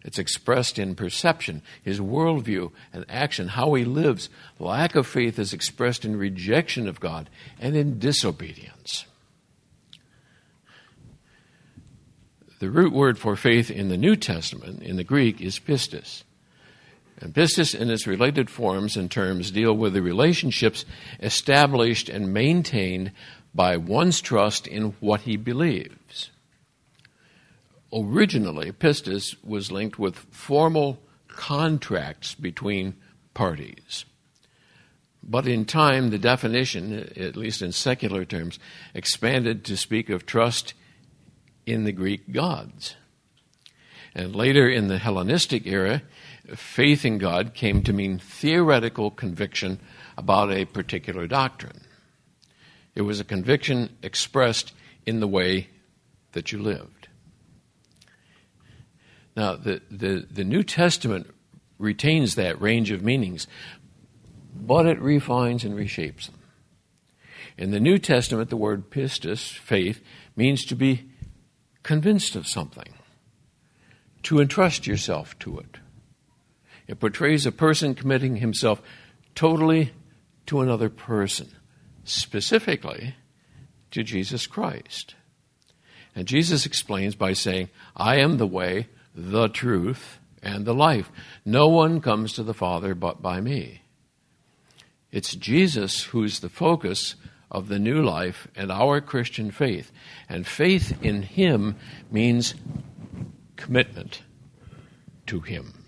It's 0.02 0.18
expressed 0.18 0.78
in 0.78 0.94
perception, 0.94 1.60
his 1.82 2.00
worldview, 2.00 2.72
and 2.92 3.04
action, 3.10 3.48
how 3.48 3.74
he 3.74 3.84
lives. 3.84 4.30
Lack 4.58 4.94
of 4.94 5.06
faith 5.06 5.38
is 5.38 5.52
expressed 5.52 6.06
in 6.06 6.16
rejection 6.16 6.88
of 6.88 7.00
God 7.00 7.28
and 7.58 7.76
in 7.76 7.98
disobedience. 7.98 9.04
The 12.60 12.70
root 12.70 12.94
word 12.94 13.18
for 13.18 13.36
faith 13.36 13.70
in 13.70 13.88
the 13.88 13.98
New 13.98 14.16
Testament, 14.16 14.82
in 14.82 14.96
the 14.96 15.04
Greek, 15.04 15.40
is 15.42 15.58
pistis. 15.58 16.22
And 17.20 17.34
pistis 17.34 17.78
and 17.78 17.90
its 17.90 18.06
related 18.06 18.48
forms 18.48 18.96
and 18.96 19.10
terms 19.10 19.50
deal 19.50 19.74
with 19.74 19.92
the 19.92 20.02
relationships 20.02 20.84
established 21.20 22.08
and 22.08 22.32
maintained 22.32 23.12
by 23.54 23.76
one's 23.76 24.20
trust 24.20 24.66
in 24.66 24.94
what 25.00 25.22
he 25.22 25.36
believes. 25.36 26.30
Originally, 27.92 28.72
pistis 28.72 29.36
was 29.44 29.72
linked 29.72 29.98
with 29.98 30.16
formal 30.30 31.02
contracts 31.28 32.34
between 32.34 32.94
parties. 33.34 34.04
But 35.22 35.46
in 35.46 35.64
time, 35.64 36.10
the 36.10 36.18
definition, 36.18 37.12
at 37.16 37.36
least 37.36 37.60
in 37.60 37.72
secular 37.72 38.24
terms, 38.24 38.58
expanded 38.94 39.64
to 39.64 39.76
speak 39.76 40.08
of 40.08 40.24
trust 40.24 40.72
in 41.66 41.84
the 41.84 41.92
Greek 41.92 42.32
gods. 42.32 42.96
And 44.14 44.34
later 44.34 44.68
in 44.68 44.88
the 44.88 44.98
Hellenistic 44.98 45.66
era, 45.66 46.02
faith 46.54 47.04
in 47.04 47.18
God 47.18 47.54
came 47.54 47.82
to 47.82 47.92
mean 47.92 48.18
theoretical 48.18 49.10
conviction 49.10 49.80
about 50.16 50.50
a 50.50 50.64
particular 50.64 51.26
doctrine. 51.26 51.82
It 52.94 53.02
was 53.02 53.20
a 53.20 53.24
conviction 53.24 53.96
expressed 54.02 54.72
in 55.06 55.20
the 55.20 55.28
way 55.28 55.68
that 56.32 56.52
you 56.52 56.58
lived. 56.58 57.08
Now, 59.36 59.56
the, 59.56 59.80
the, 59.90 60.26
the 60.30 60.44
New 60.44 60.62
Testament 60.62 61.28
retains 61.78 62.34
that 62.34 62.60
range 62.60 62.90
of 62.90 63.02
meanings, 63.02 63.46
but 64.54 64.86
it 64.86 65.00
refines 65.00 65.64
and 65.64 65.74
reshapes 65.74 66.26
them. 66.26 66.40
In 67.56 67.70
the 67.70 67.80
New 67.80 67.98
Testament, 67.98 68.50
the 68.50 68.56
word 68.56 68.90
pistis, 68.90 69.52
faith, 69.52 70.02
means 70.36 70.64
to 70.64 70.74
be 70.74 71.10
convinced 71.82 72.36
of 72.36 72.46
something, 72.46 72.94
to 74.24 74.40
entrust 74.40 74.86
yourself 74.86 75.38
to 75.40 75.58
it. 75.58 75.78
It 76.90 76.98
portrays 76.98 77.46
a 77.46 77.52
person 77.52 77.94
committing 77.94 78.34
himself 78.34 78.82
totally 79.36 79.92
to 80.46 80.60
another 80.60 80.88
person, 80.90 81.48
specifically 82.02 83.14
to 83.92 84.02
Jesus 84.02 84.48
Christ. 84.48 85.14
And 86.16 86.26
Jesus 86.26 86.66
explains 86.66 87.14
by 87.14 87.32
saying, 87.32 87.70
I 87.96 88.16
am 88.16 88.38
the 88.38 88.46
way, 88.46 88.88
the 89.14 89.46
truth, 89.46 90.18
and 90.42 90.64
the 90.64 90.74
life. 90.74 91.12
No 91.44 91.68
one 91.68 92.00
comes 92.00 92.32
to 92.32 92.42
the 92.42 92.52
Father 92.52 92.96
but 92.96 93.22
by 93.22 93.40
me. 93.40 93.82
It's 95.12 95.36
Jesus 95.36 96.02
who's 96.02 96.40
the 96.40 96.48
focus 96.48 97.14
of 97.52 97.68
the 97.68 97.78
new 97.78 98.02
life 98.02 98.48
and 98.56 98.72
our 98.72 99.00
Christian 99.00 99.52
faith. 99.52 99.92
And 100.28 100.44
faith 100.44 101.00
in 101.04 101.22
Him 101.22 101.76
means 102.10 102.56
commitment 103.54 104.22
to 105.26 105.38
Him. 105.38 105.79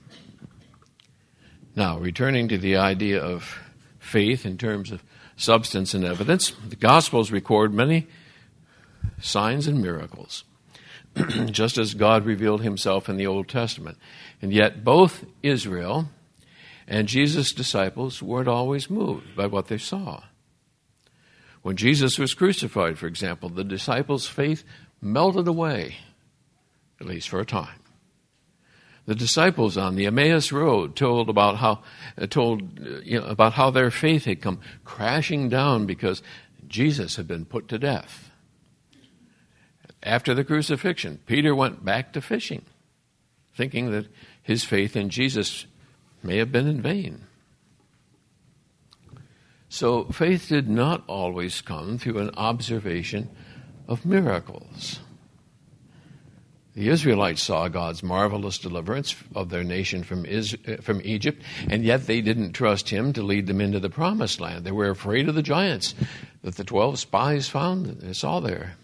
Now, 1.75 1.99
returning 1.99 2.49
to 2.49 2.59
the 2.59 2.77
idea 2.77 3.23
of 3.23 3.59
faith 3.99 4.45
in 4.45 4.59
terms 4.59 4.91
of 4.91 5.03
substance 5.37 5.95
and 5.95 6.05
evidence, 6.05 6.53
the 6.69 6.77
Gospels 6.77 7.31
record 7.31 7.73
many 7.73 8.07
signs 9.21 9.67
and 9.67 9.81
miracles, 9.81 10.45
just 11.47 11.79
as 11.79 11.95
God 11.95 12.27
revealed 12.27 12.63
Himself 12.63 13.09
in 13.09 13.17
the 13.17 13.27
Old 13.27 13.49
Testament. 13.49 13.97
And 14.43 14.53
yet, 14.53 14.85
both 14.85 15.25
Israel 15.43 16.09
and 16.87 17.09
Jesus' 17.09 17.53
disciples 17.53 18.23
weren't 18.23 18.49
always 18.49 18.91
moved 18.91 19.35
by 19.35 19.47
what 19.47 19.69
they 19.69 19.79
saw. 19.79 20.25
When 21.63 21.77
Jesus 21.77 22.19
was 22.19 22.35
crucified, 22.35 22.99
for 22.99 23.07
example, 23.07 23.49
the 23.49 23.65
disciples' 23.65 24.27
faith 24.27 24.65
melted 25.01 25.49
away, 25.49 25.97
at 27.01 27.07
least 27.07 27.29
for 27.29 27.41
a 27.41 27.47
time. 27.47 27.82
The 29.07 29.15
disciples 29.15 29.77
on 29.77 29.97
the 29.97 30.07
Emmaus 30.07 30.53
Road 30.53 30.95
told 30.95 31.29
about 31.29 31.57
how 31.57 31.83
uh, 32.17 32.27
told 32.27 32.79
uh, 32.81 33.01
you 33.03 33.21
know, 33.21 33.27
about 33.27 33.55
how 33.55 33.71
their 33.71 33.91
faith 33.91 34.27
had 34.27 34.41
come 34.41 34.61
crashing 34.85 35.49
down 35.49 35.87
because 35.87 36.23
Jesus 36.69 37.17
had 37.17 37.27
been 37.27 37.45
put 37.45 37.69
to 37.69 37.79
death. 37.79 38.31
After 40.03 40.35
the 40.35 40.45
crucifixion, 40.45 41.21
Peter 41.27 41.55
went 41.55 41.85
back 41.85 42.13
to 42.13 42.21
fishing, 42.21 42.65
thinking 43.55 43.91
that 43.91 44.07
his 44.43 44.65
faith 44.65 44.97
in 44.97 45.11
Jesus 45.11 45.67
may 46.23 46.39
have 46.39 46.53
been 46.53 46.67
in 46.67 46.81
vain. 46.81 47.27
So 49.69 50.05
faith 50.05 50.49
did 50.49 50.69
not 50.69 51.03
always 51.07 51.61
come 51.61 51.99
through 51.99 52.19
an 52.19 52.31
observation 52.37 53.31
of 53.89 54.05
miracles. 54.05 55.01
The 56.75 56.89
Israelites 56.89 57.43
saw 57.43 57.69
God's 57.69 58.03
marvelous 58.03 58.57
deliverance 58.57 59.15
of 59.35 59.51
their 59.51 59.63
nation 59.63 60.03
from, 60.05 60.25
from 60.81 61.03
Egypt, 61.05 61.43
and 61.69 61.85
yet 61.85 62.07
they 62.07 62.23
didn't 62.23 62.53
trust 62.53 62.89
Him 62.89 63.13
to 63.13 63.23
lead 63.23 63.47
them 63.47 63.61
into 63.61 63.79
the 63.79 63.91
promised 63.91 64.41
land. 64.41 64.65
They 64.65 64.73
were 64.73 64.89
afraid 64.89 65.29
of 65.29 65.35
the 65.35 65.43
giants 65.43 65.95
that 66.43 66.57
the 66.57 66.65
12 66.65 66.99
spies 66.99 67.49
found 67.49 67.87
and 67.87 68.17
saw 68.17 68.41
there. 68.41 68.77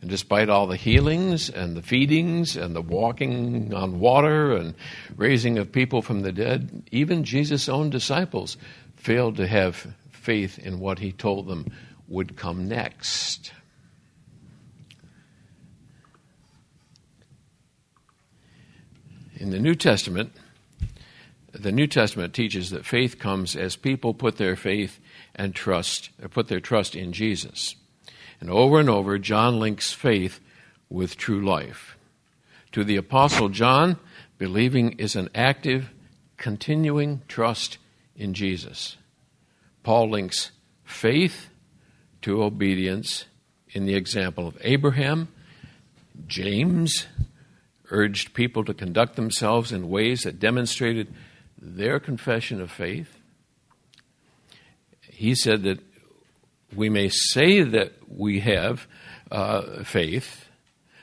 And 0.00 0.08
despite 0.08 0.48
all 0.48 0.68
the 0.68 0.76
healings 0.76 1.50
and 1.50 1.76
the 1.76 1.82
feedings 1.82 2.56
and 2.56 2.76
the 2.76 2.82
walking 2.82 3.74
on 3.74 3.98
water 3.98 4.52
and 4.54 4.74
raising 5.16 5.58
of 5.58 5.72
people 5.72 6.02
from 6.02 6.20
the 6.20 6.30
dead, 6.30 6.84
even 6.92 7.24
Jesus' 7.24 7.68
own 7.68 7.90
disciples 7.90 8.56
failed 8.94 9.36
to 9.38 9.48
have 9.48 9.92
faith 10.10 10.58
in 10.60 10.78
what 10.78 11.00
he 11.00 11.10
told 11.10 11.48
them 11.48 11.66
would 12.06 12.36
come 12.36 12.68
next. 12.68 13.50
In 19.38 19.50
the 19.50 19.58
New 19.58 19.74
Testament, 19.74 20.32
the 21.52 21.72
New 21.72 21.86
Testament 21.86 22.32
teaches 22.32 22.70
that 22.70 22.86
faith 22.86 23.18
comes 23.18 23.54
as 23.54 23.76
people 23.76 24.14
put 24.14 24.38
their 24.38 24.56
faith 24.56 24.98
and 25.34 25.54
trust, 25.54 26.10
uh, 26.22 26.28
put 26.28 26.48
their 26.48 26.60
trust 26.60 26.96
in 26.96 27.12
Jesus. 27.12 27.76
And 28.40 28.50
over 28.50 28.80
and 28.80 28.88
over, 28.88 29.18
John 29.18 29.58
links 29.58 29.92
faith 29.92 30.40
with 30.88 31.16
true 31.16 31.44
life. 31.44 31.96
To 32.72 32.82
the 32.82 32.96
Apostle 32.96 33.48
John, 33.50 33.98
believing 34.38 34.92
is 34.92 35.16
an 35.16 35.28
active, 35.34 35.90
continuing 36.36 37.22
trust 37.28 37.78
in 38.16 38.34
Jesus. 38.34 38.96
Paul 39.82 40.10
links 40.10 40.50
faith 40.84 41.48
to 42.22 42.42
obedience 42.42 43.26
in 43.70 43.84
the 43.86 43.94
example 43.94 44.46
of 44.46 44.58
Abraham. 44.62 45.28
James 46.26 47.06
urged 47.90 48.34
people 48.34 48.64
to 48.64 48.74
conduct 48.74 49.16
themselves 49.16 49.72
in 49.72 49.88
ways 49.88 50.22
that 50.22 50.38
demonstrated 50.38 51.12
their 51.60 51.98
confession 51.98 52.60
of 52.60 52.70
faith. 52.70 53.18
He 55.00 55.34
said 55.34 55.62
that 55.62 55.80
we 56.74 56.88
may 56.88 57.08
say 57.08 57.62
that 57.62 57.92
we 58.08 58.40
have 58.40 58.86
uh, 59.30 59.82
faith, 59.84 60.48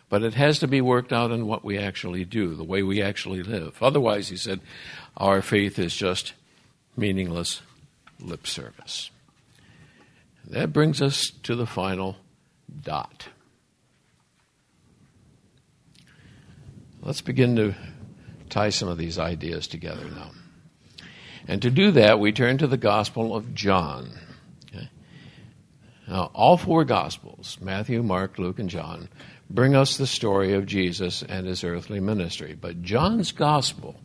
but 0.10 0.24
it 0.24 0.36
has 0.36 0.60
to 0.60 0.68
be 0.68 0.82
worked 0.82 1.12
out 1.12 1.32
in 1.32 1.48
what 1.48 1.66
we 1.66 1.78
actually 1.78 2.26
do, 2.26 2.54
the 2.56 2.64
way 2.64 2.84
we 2.84 3.02
actually 3.02 3.42
live. 3.42 3.82
Otherwise, 3.82 4.30
he 4.30 4.38
said, 4.38 4.60
our 5.18 5.42
faith 5.42 5.80
is 5.80 5.96
just 5.96 6.34
meaningless 6.96 7.62
lip 8.20 8.46
service. 8.46 9.10
That 10.46 10.74
brings 10.74 11.02
us 11.02 11.32
to 11.44 11.56
the 11.56 11.66
final 11.66 12.18
dot. 12.82 13.30
Let's 17.06 17.20
begin 17.20 17.58
to 17.58 17.76
tie 18.49 18.70
some 18.70 18.88
of 18.88 18.97
these 18.97 19.20
ideas 19.20 19.68
together 19.68 20.06
now. 20.06 20.32
And 21.49 21.62
to 21.62 21.70
do 21.70 21.91
that, 21.91 22.18
we 22.18 22.32
turn 22.32 22.58
to 22.60 22.68
the 22.68 22.78
Gospel 22.78 23.36
of 23.36 23.54
John. 23.54 24.10
Okay? 24.68 24.89
Now, 26.08 26.32
all 26.34 26.56
four 26.56 26.86
Gospels 26.86 27.58
Matthew, 27.60 28.01
Mark, 28.04 28.39
Luke, 28.39 28.58
and 28.58 28.70
John 28.70 29.10
bring 29.49 29.76
us 29.76 29.97
the 29.97 30.08
story 30.08 30.54
of 30.54 30.66
Jesus 30.66 31.24
and 31.24 31.45
his 31.45 31.66
earthly 31.66 31.99
ministry. 31.99 32.58
But 32.60 32.82
John's 32.82 33.34
Gospel 33.34 33.97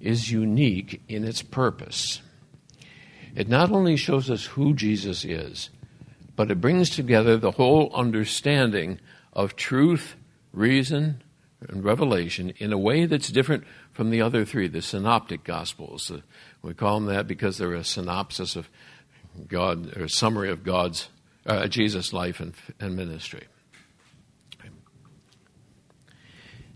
is 0.00 0.32
unique 0.32 1.02
in 1.06 1.24
its 1.24 1.42
purpose. 1.42 2.22
It 3.36 3.50
not 3.50 3.70
only 3.70 3.96
shows 3.96 4.30
us 4.30 4.46
who 4.46 4.72
Jesus 4.72 5.22
is, 5.22 5.68
but 6.34 6.50
it 6.50 6.62
brings 6.62 6.88
together 6.88 7.36
the 7.36 7.50
whole 7.50 7.90
understanding 7.92 9.00
of 9.34 9.54
truth, 9.54 10.16
reason, 10.54 11.22
and 11.66 11.84
revelation 11.84 12.52
in 12.58 12.72
a 12.72 12.78
way 12.78 13.06
that's 13.06 13.30
different 13.30 13.64
from 13.92 14.10
the 14.10 14.22
other 14.22 14.44
three, 14.44 14.68
the 14.68 14.82
synoptic 14.82 15.42
gospels. 15.44 16.12
We 16.62 16.74
call 16.74 17.00
them 17.00 17.14
that 17.14 17.26
because 17.26 17.58
they're 17.58 17.74
a 17.74 17.84
synopsis 17.84 18.54
of 18.54 18.68
God, 19.48 19.96
or 19.96 20.04
a 20.04 20.08
summary 20.08 20.50
of 20.50 20.62
God's, 20.64 21.08
uh, 21.46 21.66
Jesus' 21.66 22.12
life 22.12 22.40
and, 22.40 22.54
and 22.78 22.96
ministry. 22.96 23.46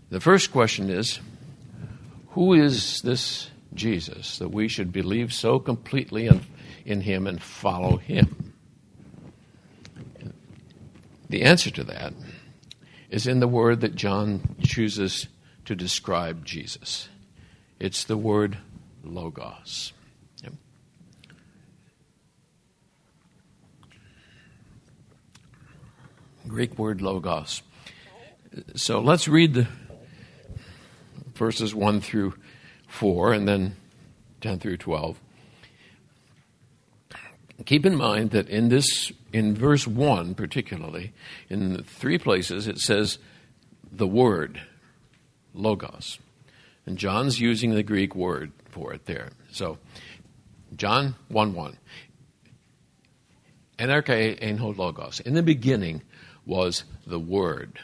The 0.09 0.19
first 0.19 0.51
question 0.51 0.89
is 0.89 1.19
who 2.29 2.53
is 2.53 3.01
this 3.01 3.49
Jesus 3.73 4.37
that 4.37 4.49
we 4.49 4.67
should 4.67 4.91
believe 4.91 5.33
so 5.33 5.59
completely 5.59 6.27
in, 6.27 6.41
in 6.85 7.01
him 7.01 7.25
and 7.25 7.41
follow 7.41 7.97
him? 7.97 8.53
The 11.29 11.43
answer 11.43 11.71
to 11.71 11.83
that 11.85 12.13
is 13.13 13.27
in 13.27 13.39
the 13.39 13.47
word 13.47 13.81
that 13.81 13.93
John 13.93 14.55
chooses 14.63 15.27
to 15.65 15.75
describe 15.75 16.43
Jesus. 16.43 17.09
It's 17.79 18.05
the 18.05 18.17
word 18.17 18.57
logos. 19.03 19.93
Yep. 20.41 20.53
Greek 26.47 26.79
word 26.79 27.03
logos. 27.03 27.61
So 28.75 28.99
let's 28.99 29.27
read 29.27 29.53
the 29.53 29.67
verses 31.35 31.75
1 31.75 32.01
through 32.01 32.33
4 32.87 33.33
and 33.33 33.47
then 33.47 33.75
10 34.41 34.57
through 34.57 34.77
12. 34.77 35.19
Keep 37.67 37.85
in 37.85 37.95
mind 37.95 38.31
that 38.31 38.49
in 38.49 38.69
this, 38.69 39.11
in 39.33 39.55
verse 39.55 39.85
1 39.85 40.35
particularly, 40.35 41.11
in 41.49 41.83
three 41.83 42.17
places 42.17 42.67
it 42.67 42.79
says 42.79 43.17
the 43.91 44.07
Word. 44.07 44.61
logos. 45.53 46.19
And 46.85 46.97
John's 46.97 47.39
using 47.39 47.73
the 47.73 47.83
Greek 47.83 48.15
word 48.15 48.51
for 48.69 48.93
it 48.93 49.05
there. 49.05 49.29
So, 49.51 49.77
John 50.75 51.15
1 51.29 51.53
1. 51.53 51.77
Enarche 53.79 54.37
ein 54.41 54.57
logos. 54.57 55.19
In 55.19 55.33
the 55.33 55.43
beginning 55.43 56.01
was 56.45 56.83
the 57.05 57.19
Word. 57.19 57.79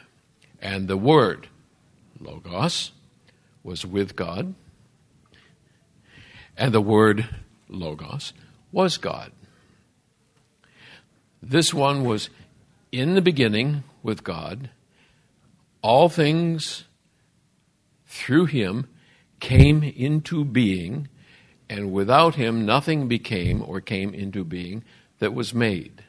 And 0.60 0.88
the 0.88 0.96
Word, 0.96 1.48
logos, 2.20 2.92
was 3.62 3.86
with 3.86 4.16
God. 4.16 4.54
And 6.56 6.74
the 6.74 6.80
Word, 6.80 7.28
logos, 7.68 8.32
was 8.72 8.98
God. 8.98 9.32
This 11.42 11.72
one 11.72 12.04
was 12.04 12.28
in 12.92 13.14
the 13.14 13.22
beginning 13.22 13.84
with 14.02 14.24
God. 14.24 14.70
All 15.82 16.08
things 16.08 16.84
through 18.06 18.46
him 18.46 18.88
came 19.38 19.82
into 19.82 20.44
being, 20.44 21.08
and 21.68 21.92
without 21.92 22.34
him 22.34 22.66
nothing 22.66 23.08
became 23.08 23.62
or 23.62 23.80
came 23.80 24.12
into 24.12 24.44
being 24.44 24.84
that 25.18 25.32
was 25.32 25.54
made. 25.54 26.04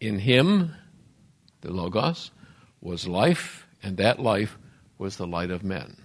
In 0.00 0.20
him, 0.20 0.74
the 1.62 1.72
Logos, 1.72 2.30
was 2.80 3.08
life, 3.08 3.66
and 3.82 3.96
that 3.96 4.20
life 4.20 4.58
was 4.98 5.16
the 5.16 5.26
light 5.26 5.50
of 5.50 5.64
men. 5.64 5.96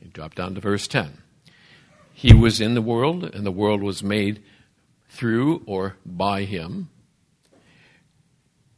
You 0.00 0.08
drop 0.08 0.34
down 0.34 0.54
to 0.54 0.60
verse 0.60 0.88
10. 0.88 1.18
He 2.12 2.32
was 2.32 2.60
in 2.60 2.74
the 2.74 2.82
world, 2.82 3.24
and 3.24 3.44
the 3.44 3.52
world 3.52 3.82
was 3.82 4.02
made 4.02 4.42
through 5.16 5.62
or 5.66 5.96
by 6.04 6.42
him, 6.42 6.90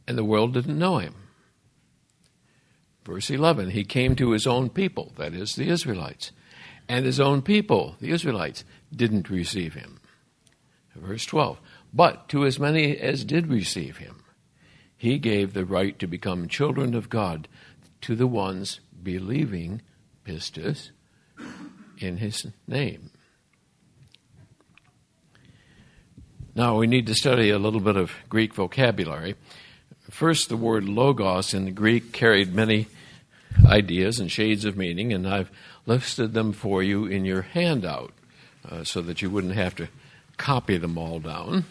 and 0.07 0.17
the 0.17 0.23
world 0.23 0.53
didn't 0.53 0.79
know 0.79 0.97
him. 0.97 1.15
Verse 3.05 3.29
11, 3.29 3.71
he 3.71 3.83
came 3.83 4.15
to 4.15 4.31
his 4.31 4.47
own 4.47 4.69
people, 4.69 5.11
that 5.17 5.33
is, 5.33 5.55
the 5.55 5.69
Israelites, 5.69 6.31
and 6.87 7.05
his 7.05 7.19
own 7.19 7.41
people, 7.41 7.95
the 7.99 8.11
Israelites, 8.11 8.63
didn't 8.95 9.29
receive 9.29 9.73
him. 9.73 9.99
Verse 10.95 11.25
12, 11.25 11.59
but 11.93 12.27
to 12.29 12.45
as 12.45 12.59
many 12.59 12.97
as 12.97 13.23
did 13.23 13.47
receive 13.47 13.97
him, 13.97 14.23
he 14.95 15.17
gave 15.17 15.53
the 15.53 15.65
right 15.65 15.97
to 15.99 16.07
become 16.07 16.47
children 16.47 16.93
of 16.93 17.09
God 17.09 17.47
to 18.01 18.15
the 18.15 18.27
ones 18.27 18.79
believing, 19.01 19.81
pistis, 20.25 20.91
in 21.97 22.17
his 22.17 22.47
name. 22.67 23.11
Now 26.55 26.77
we 26.77 26.87
need 26.87 27.05
to 27.07 27.15
study 27.15 27.51
a 27.51 27.59
little 27.59 27.79
bit 27.79 27.95
of 27.95 28.11
Greek 28.27 28.55
vocabulary. 28.55 29.35
First, 30.09 30.49
the 30.49 30.57
word 30.57 30.85
logos 30.85 31.53
in 31.53 31.65
the 31.65 31.71
Greek 31.71 32.11
carried 32.11 32.53
many 32.53 32.87
ideas 33.65 34.19
and 34.19 34.31
shades 34.31 34.65
of 34.65 34.75
meaning, 34.75 35.13
and 35.13 35.27
I've 35.27 35.51
listed 35.85 36.33
them 36.33 36.51
for 36.53 36.81
you 36.81 37.05
in 37.05 37.23
your 37.23 37.43
handout 37.43 38.13
uh, 38.67 38.83
so 38.83 39.01
that 39.03 39.21
you 39.21 39.29
wouldn't 39.29 39.53
have 39.53 39.75
to 39.75 39.89
copy 40.37 40.77
them 40.77 40.97
all 40.97 41.19
down. 41.19 41.65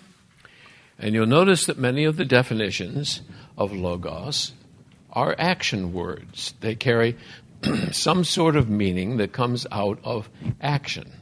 And 0.99 1.14
you'll 1.14 1.26
notice 1.26 1.66
that 1.66 1.79
many 1.79 2.05
of 2.05 2.16
the 2.16 2.24
definitions 2.24 3.22
of 3.57 3.72
logos 3.72 4.53
are 5.11 5.35
action 5.39 5.93
words. 5.93 6.55
They 6.61 6.76
carry 6.76 7.16
some 7.91 8.22
sort 8.22 8.55
of 8.55 8.68
meaning 8.68 9.16
that 9.16 9.33
comes 9.33 9.66
out 9.72 9.99
of 10.05 10.29
action. 10.61 11.12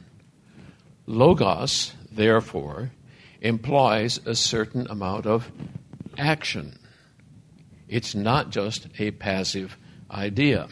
Logos, 1.07 1.92
therefore, 2.12 2.90
implies 3.47 4.20
a 4.26 4.34
certain 4.34 4.86
amount 4.90 5.26
of 5.26 5.51
action. 6.18 6.78
It's 7.88 8.14
not 8.14 8.51
just 8.51 8.88
a 8.99 9.12
passive 9.12 9.76
idea. 10.11 10.68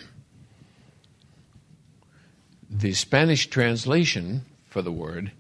The 2.69 2.93
Spanish 2.93 3.47
translation 3.47 4.43
for 4.69 4.83
the 4.83 4.93
word 4.93 5.31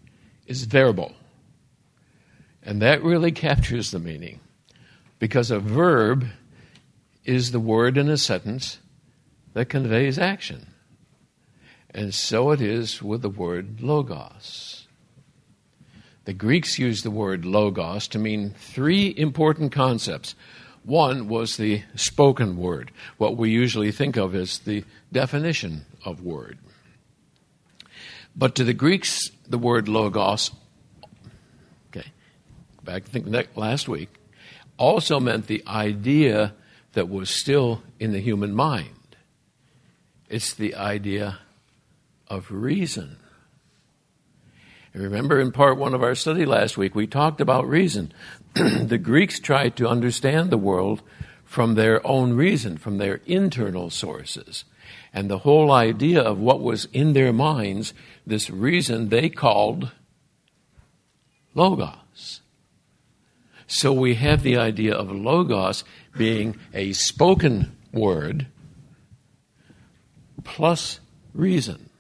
is 0.47 0.65
verbal. 0.65 1.13
And 2.63 2.81
that 2.81 3.03
really 3.03 3.33
captures 3.33 3.91
the 3.91 3.99
meaning 3.99 4.41
because 5.19 5.51
a 5.51 5.59
verb 5.59 6.27
is 7.25 7.51
the 7.51 7.61
word 7.61 7.99
in 7.99 8.09
a 8.09 8.17
sentence 8.17 8.79
that 9.55 9.69
conveys 9.69 10.19
action. 10.19 10.69
And 11.91 12.15
so 12.15 12.51
it 12.51 12.61
is 12.61 13.03
with 13.03 13.23
the 13.23 13.29
word 13.29 13.81
logos. 13.81 14.74
The 16.25 16.33
Greeks 16.33 16.79
used 16.79 17.05
the 17.05 17.11
word 17.11 17.45
logos 17.45 18.09
to 18.09 18.19
mean 18.19 18.55
three 18.57 19.15
important 19.17 19.73
concepts. 19.73 20.35
One 20.83 21.29
was 21.29 21.57
the 21.57 21.83
spoken 21.95 22.57
word, 22.57 22.91
what 23.19 23.37
we 23.37 23.51
usually 23.51 23.93
think 23.93 24.17
of 24.17 24.35
as 24.35 24.59
the 24.59 24.85
definition 25.13 25.85
of 26.05 26.23
word. 26.23 26.59
But 28.37 28.55
to 28.57 28.65
the 28.65 28.75
Greeks, 28.75 29.31
the 29.47 29.59
word 29.59 29.89
logos, 29.89 30.51
okay, 31.89 32.11
back 32.83 33.05
to 33.05 33.11
think 33.11 33.57
last 33.57 33.89
week, 33.89 34.09
also 34.77 35.21
meant 35.21 35.47
the 35.47 35.63
idea 35.67 36.55
that 36.95 37.09
was 37.09 37.31
still 37.31 37.83
in 38.01 38.13
the 38.13 38.21
human 38.21 38.55
mind. 38.55 39.17
It's 40.29 40.55
the 40.55 40.75
idea 40.75 41.39
of 42.29 42.51
reason. 42.51 43.19
Remember 44.95 45.41
in 45.41 45.51
part 45.51 45.77
one 45.77 45.93
of 45.93 46.05
our 46.05 46.15
study 46.15 46.45
last 46.45 46.79
week, 46.79 46.95
we 46.95 47.09
talked 47.09 47.41
about 47.41 47.69
reason. 47.69 48.13
the 48.55 48.99
Greeks 48.99 49.41
tried 49.41 49.77
to 49.77 49.89
understand 49.89 50.51
the 50.51 50.59
world 50.59 51.03
from 51.45 51.75
their 51.75 52.05
own 52.07 52.35
reason, 52.35 52.79
from 52.79 52.99
their 52.99 53.21
internal 53.27 53.91
sources. 53.91 54.65
And 55.13 55.29
the 55.29 55.39
whole 55.39 55.73
idea 55.73 56.21
of 56.21 56.39
what 56.39 56.61
was 56.61 56.87
in 56.93 57.13
their 57.13 57.33
minds, 57.33 57.93
this 58.25 58.49
reason 58.51 59.09
they 59.09 59.29
called 59.29 59.91
logos. 61.55 62.41
So 63.67 63.93
we 63.93 64.15
have 64.15 64.43
the 64.43 64.57
idea 64.57 64.95
of 64.95 65.11
logos 65.11 65.83
being 66.17 66.57
a 66.73 66.93
spoken 66.93 67.77
word 67.93 68.47
plus 70.45 71.01
reason. 71.33 71.91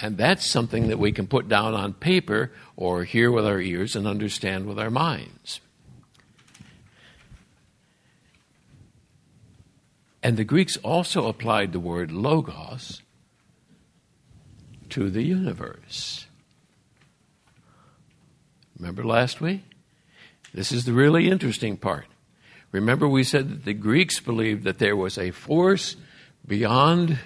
And 0.00 0.16
that's 0.16 0.48
something 0.48 0.88
that 0.88 0.98
we 0.98 1.12
can 1.12 1.26
put 1.26 1.48
down 1.48 1.74
on 1.74 1.92
paper 1.92 2.52
or 2.76 3.04
hear 3.04 3.32
with 3.32 3.46
our 3.46 3.60
ears 3.60 3.96
and 3.96 4.06
understand 4.06 4.66
with 4.66 4.78
our 4.78 4.90
minds. 4.90 5.60
And 10.22 10.36
the 10.36 10.44
Greeks 10.44 10.76
also 10.78 11.26
applied 11.26 11.72
the 11.72 11.80
word 11.80 12.12
logos 12.12 13.02
to 14.90 15.10
the 15.10 15.22
universe. 15.22 16.26
Remember 18.78 19.04
last 19.04 19.40
week? 19.40 19.62
This 20.54 20.72
is 20.72 20.84
the 20.84 20.92
really 20.92 21.28
interesting 21.28 21.76
part. 21.76 22.06
Remember, 22.70 23.08
we 23.08 23.24
said 23.24 23.48
that 23.50 23.64
the 23.64 23.74
Greeks 23.74 24.20
believed 24.20 24.64
that 24.64 24.78
there 24.78 24.96
was 24.96 25.18
a 25.18 25.30
force 25.30 25.96
beyond 26.46 27.18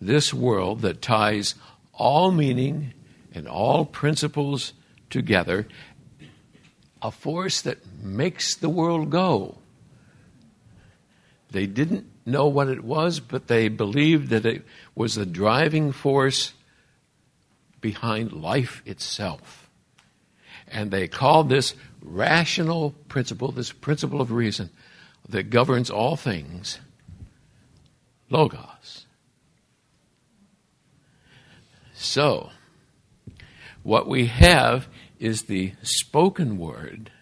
this 0.00 0.34
world 0.34 0.80
that 0.80 1.02
ties 1.02 1.54
all 1.92 2.30
meaning 2.30 2.92
and 3.34 3.48
all 3.48 3.84
principles 3.84 4.72
together, 5.10 5.66
a 7.00 7.10
force 7.10 7.62
that 7.62 7.78
makes 8.02 8.54
the 8.54 8.68
world 8.68 9.10
go. 9.10 9.58
They 11.50 11.66
didn't 11.66 12.06
know 12.24 12.46
what 12.46 12.68
it 12.68 12.82
was, 12.82 13.20
but 13.20 13.48
they 13.48 13.68
believed 13.68 14.28
that 14.30 14.46
it 14.46 14.64
was 14.94 15.14
the 15.14 15.26
driving 15.26 15.92
force 15.92 16.54
behind 17.80 18.32
life 18.32 18.82
itself. 18.86 19.68
And 20.68 20.90
they 20.90 21.08
called 21.08 21.48
this 21.48 21.74
rational 22.00 22.92
principle, 23.08 23.52
this 23.52 23.72
principle 23.72 24.20
of 24.20 24.32
reason 24.32 24.70
that 25.28 25.50
governs 25.50 25.90
all 25.90 26.16
things, 26.16 26.78
Logos. 28.30 29.01
So, 32.02 32.50
what 33.84 34.08
we 34.08 34.26
have 34.26 34.88
is 35.20 35.42
the 35.42 35.74
spoken 35.82 36.58
word 36.58 37.12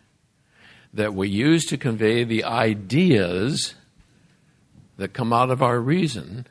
that 0.95 1.12
we 1.12 1.28
use 1.28 1.66
to 1.66 1.76
convey 1.76 2.24
the 2.24 2.45
ideas 2.45 3.74
that 4.97 5.12
come 5.12 5.35
out 5.35 5.51
of 5.51 5.62
our 5.62 5.78
reason. 5.78 6.47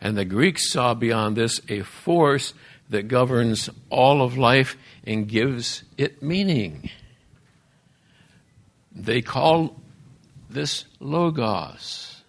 And 0.00 0.16
the 0.16 0.24
Greeks 0.24 0.72
saw 0.72 0.94
beyond 0.94 1.36
this 1.36 1.60
a 1.68 1.82
force 1.82 2.52
that 2.90 3.06
governs 3.06 3.70
all 3.90 4.22
of 4.22 4.36
life 4.36 4.76
and 5.04 5.28
gives 5.28 5.84
it 5.96 6.20
meaning. 6.20 6.90
They 8.90 9.22
call 9.22 9.80
this 10.50 10.84
logos. 10.98 12.24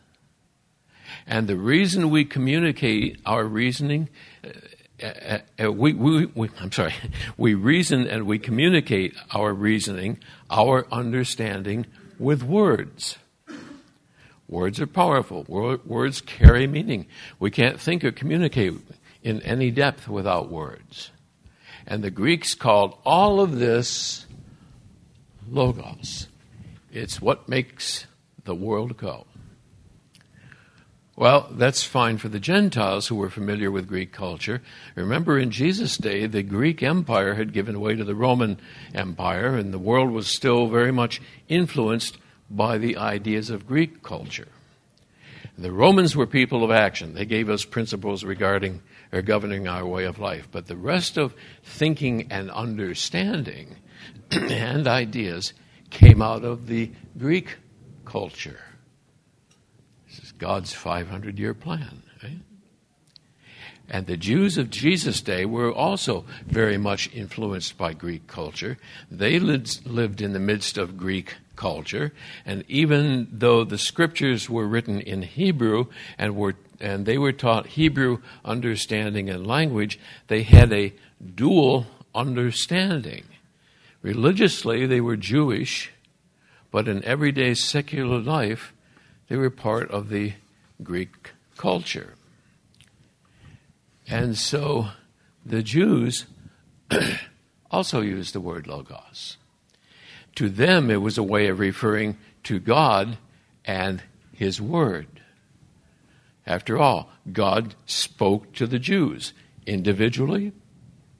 And 1.26 1.48
the 1.48 1.58
reason 1.58 2.12
we 2.12 2.24
communicate 2.24 3.20
our 3.26 3.46
reasoning 3.46 4.10
uh, 5.02 5.40
uh, 5.62 5.72
we, 5.72 5.94
we, 5.94 6.26
we, 6.28 6.50
I'm 6.60 6.72
sorry, 6.72 6.94
we 7.38 7.54
reason 7.54 8.08
and 8.08 8.26
we 8.26 8.40
communicate 8.40 9.16
our 9.34 9.54
reasoning, 9.54 10.20
our 10.50 10.86
understanding 10.92 11.86
with 12.20 12.44
words. 12.44 13.18
Words 14.48 14.80
are 14.80 14.88
powerful. 14.88 15.46
Words 15.48 16.22
carry 16.22 16.68
meaning. 16.68 17.08
We 17.40 17.50
can't 17.50 17.80
think 17.80 18.04
or 18.04 18.12
communicate 18.12 18.74
in 19.24 19.42
any 19.42 19.72
depth 19.72 20.08
without 20.08 20.52
words. 20.52 21.12
And 21.88 22.04
the 22.04 22.12
Greeks 22.12 22.54
called 22.54 22.98
all 23.04 23.40
of 23.40 23.58
this 23.58 24.26
logos. 25.50 26.28
It's 26.92 27.22
what 27.22 27.50
makes 27.50 28.06
the 28.44 28.54
world 28.54 28.96
go. 28.98 29.26
Well, 31.16 31.48
that's 31.52 31.84
fine 31.84 32.18
for 32.18 32.30
the 32.30 32.40
Gentiles 32.40 33.08
who 33.08 33.16
were 33.16 33.30
familiar 33.30 33.70
with 33.70 33.88
Greek 33.88 34.12
culture. 34.12 34.64
Remember, 34.96 35.38
in 35.38 35.52
Jesus' 35.52 35.96
day, 35.96 36.26
the 36.26 36.42
Greek 36.42 36.82
Empire 36.82 37.36
had 37.36 37.54
given 37.54 37.80
way 37.80 37.96
to 37.96 38.04
the 38.04 38.16
Roman 38.16 38.60
Empire, 38.96 39.56
and 39.56 39.72
the 39.72 39.80
world 39.80 40.10
was 40.10 40.28
still 40.28 40.68
very 40.68 40.92
much 40.92 41.22
influenced 41.48 42.18
by 42.50 42.80
the 42.80 42.98
ideas 42.98 43.52
of 43.52 43.68
Greek 43.68 44.02
culture. 44.02 44.48
The 45.56 45.72
Romans 45.72 46.16
were 46.16 46.26
people 46.26 46.64
of 46.64 46.72
action. 46.72 47.14
They 47.14 47.26
gave 47.26 47.48
us 47.48 47.64
principles 47.64 48.24
regarding 48.24 48.82
or 49.12 49.22
governing 49.22 49.68
our 49.68 49.86
way 49.86 50.06
of 50.06 50.18
life. 50.18 50.48
But 50.52 50.66
the 50.66 50.76
rest 50.76 51.18
of 51.18 51.36
thinking 51.64 52.32
and 52.32 52.50
understanding 52.50 53.76
and 54.32 54.88
ideas 54.88 55.54
came 55.92 56.24
out 56.24 56.44
of 56.44 56.66
the 56.66 56.92
Greek 57.20 57.58
culture. 58.04 58.62
God's 60.44 60.74
500 60.74 61.40
year 61.40 61.54
plan. 61.54 62.04
And 63.90 64.08
the 64.08 64.18
Jews 64.18 64.58
of 64.58 64.70
Jesus' 64.70 65.22
day 65.22 65.46
were 65.46 65.72
also 65.72 66.26
very 66.46 66.78
much 66.78 67.10
influenced 67.14 67.78
by 67.78 67.94
Greek 67.94 68.28
culture. 68.28 68.78
They 69.10 69.40
lived 69.40 70.22
in 70.22 70.34
the 70.34 70.42
midst 70.42 70.78
of 70.78 70.98
Greek 70.98 71.36
culture, 71.56 72.12
and 72.46 72.66
even 72.68 73.30
though 73.32 73.64
the 73.64 73.78
scriptures 73.78 74.50
were 74.50 74.68
written 74.68 75.00
in 75.00 75.22
Hebrew 75.22 75.86
and 76.18 76.36
were 76.36 76.56
and 76.82 77.06
they 77.06 77.18
were 77.18 77.32
taught 77.32 77.68
Hebrew 77.68 78.18
understanding 78.44 79.30
and 79.30 79.48
language, 79.48 79.98
they 80.28 80.44
had 80.44 80.74
a 80.74 80.92
dual 81.34 81.88
understanding. 82.14 83.24
Religiously, 84.02 84.86
they 84.86 85.00
were 85.00 85.16
Jewish, 85.16 85.92
but 86.70 86.90
in 86.90 87.02
everyday 87.06 87.54
secular 87.54 88.20
life, 88.20 88.73
they 89.28 89.38
were 89.38 89.50
part 89.50 89.90
of 89.92 90.10
the 90.10 90.34
Greek 90.82 91.32
culture. 91.58 92.16
And 94.08 94.38
so 94.38 94.88
the 95.46 95.64
Jews 95.64 96.26
also 97.72 98.02
used 98.02 98.34
the 98.34 98.42
word 98.42 98.68
logos. 98.68 99.38
To 100.36 100.50
them, 100.50 100.90
it 100.90 101.02
was 101.02 101.18
a 101.18 101.24
way 101.24 101.48
of 101.48 101.60
referring 101.60 102.18
to 102.44 102.60
God 102.60 103.18
and 103.66 104.02
His 104.34 104.60
Word. 104.60 105.08
After 106.46 106.78
all, 106.78 107.10
God 107.32 107.76
spoke 107.86 108.54
to 108.54 108.68
the 108.68 108.80
Jews 108.80 109.34
individually, 109.66 110.52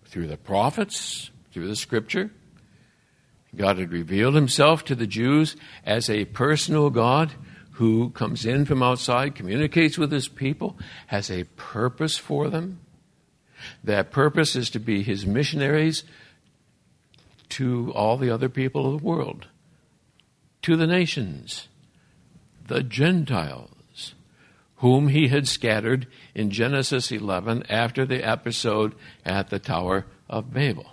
through 0.06 0.28
the 0.28 0.38
prophets, 0.38 1.32
through 1.52 1.68
the 1.68 1.76
Scripture. 1.76 2.32
God 3.56 3.78
had 3.78 3.92
revealed 3.92 4.36
Himself 4.36 4.84
to 4.86 4.96
the 4.96 5.08
Jews 5.08 5.56
as 5.86 6.10
a 6.10 6.26
personal 6.26 6.90
God 6.90 7.32
who 7.74 8.10
comes 8.12 8.46
in 8.46 8.66
from 8.66 8.84
outside, 8.84 9.36
communicates 9.36 9.98
with 9.98 10.12
His 10.12 10.28
people, 10.28 10.78
has 11.08 11.30
a 11.30 11.46
purpose 11.56 12.18
for 12.18 12.50
them. 12.50 12.80
That 13.84 14.12
purpose 14.12 14.56
is 14.56 14.70
to 14.72 14.80
be 14.80 15.04
His 15.04 15.26
missionaries 15.26 16.04
to 17.50 17.92
all 17.94 18.18
the 18.18 18.30
other 18.30 18.50
people 18.50 18.86
of 18.86 19.00
the 19.00 19.08
world, 19.08 19.48
to 20.64 20.76
the 20.76 20.88
nations, 20.88 21.68
the 22.68 22.84
Gentiles, 22.84 24.16
whom 24.78 25.08
he 25.08 25.28
had 25.28 25.48
scattered 25.48 26.08
in 26.36 26.50
Genesis 26.50 27.12
11 27.12 27.64
after 27.70 28.06
the 28.06 28.24
episode 28.24 28.96
at 29.26 29.50
the 29.50 29.60
Tower 29.60 30.06
of 30.30 30.54
Babel. 30.54 30.88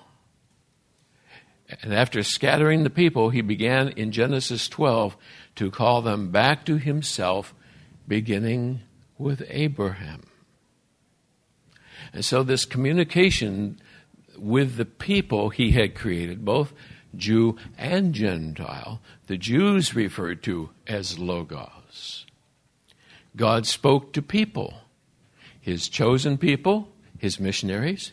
And 1.83 1.95
after 1.95 2.23
scattering 2.23 2.83
the 2.83 2.91
people, 2.91 3.31
he 3.31 3.41
began 3.41 3.89
in 3.89 4.13
Genesis 4.13 4.69
12 4.69 5.17
to 5.61 5.71
call 5.71 6.01
them 6.01 6.31
back 6.31 6.65
to 6.65 6.79
himself, 6.79 7.55
beginning 8.09 8.81
with 9.19 9.43
Abraham. 9.51 10.23
And 12.15 12.25
so, 12.25 12.43
this 12.43 12.65
communication 12.65 13.79
with 14.39 14.77
the 14.77 14.87
people 14.87 15.51
he 15.51 15.73
had 15.73 15.95
created, 15.95 16.47
both 16.47 16.73
Jew 17.15 17.59
and 17.77 18.15
Gentile, 18.15 19.03
the 19.27 19.37
Jews 19.37 19.95
referred 19.95 20.43
to 20.45 20.71
as 20.87 21.19
Logos. 21.19 22.25
God 23.37 23.67
spoke 23.67 24.15
to 24.15 24.23
people, 24.23 24.73
his 25.61 25.91
chosen 25.91 26.39
people, 26.39 26.89
his 27.19 27.39
missionaries, 27.39 28.13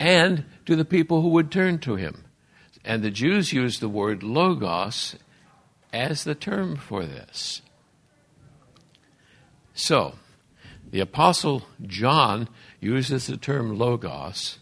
and 0.00 0.46
to 0.64 0.74
the 0.74 0.86
people 0.86 1.20
who 1.20 1.28
would 1.28 1.52
turn 1.52 1.80
to 1.80 1.96
him. 1.96 2.24
And 2.82 3.02
the 3.02 3.10
Jews 3.10 3.52
used 3.52 3.82
the 3.82 3.90
word 3.90 4.22
Logos 4.22 5.16
as 5.92 6.24
the 6.24 6.34
term 6.34 6.76
for 6.76 7.04
this. 7.04 7.62
So, 9.74 10.14
the 10.90 11.00
Apostle 11.00 11.66
John 11.82 12.48
uses 12.80 13.26
the 13.26 13.36
term 13.36 13.76
Logos 13.76 14.58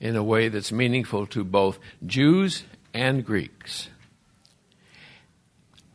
in 0.00 0.16
a 0.16 0.22
way 0.22 0.48
that's 0.48 0.72
meaningful 0.72 1.26
to 1.28 1.44
both 1.44 1.78
Jews 2.04 2.64
and 2.92 3.24
Greeks. 3.24 3.88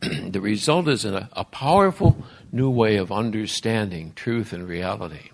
the 0.00 0.40
result 0.40 0.88
is 0.88 1.04
a, 1.04 1.28
a 1.32 1.44
powerful 1.44 2.24
new 2.50 2.70
way 2.70 2.96
of 2.96 3.12
understanding 3.12 4.12
truth 4.14 4.52
and 4.52 4.66
reality. 4.68 5.30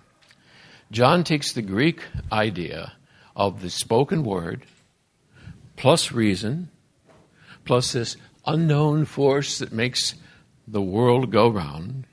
John 0.91 1.25
takes 1.25 1.53
the 1.53 1.63
Greek 1.63 2.03
idea 2.33 2.95
of 3.37 3.63
the 3.63 3.71
spoken 3.71 4.25
word 4.25 4.65
plus 5.77 6.11
reason 6.13 6.71
plus 7.65 7.93
this 7.93 8.17
unknown 8.49 9.05
force 9.05 9.59
that 9.59 9.73
makes 9.73 10.15
the 10.67 10.83
world 10.83 11.31
go 11.31 11.49
round 11.49 12.07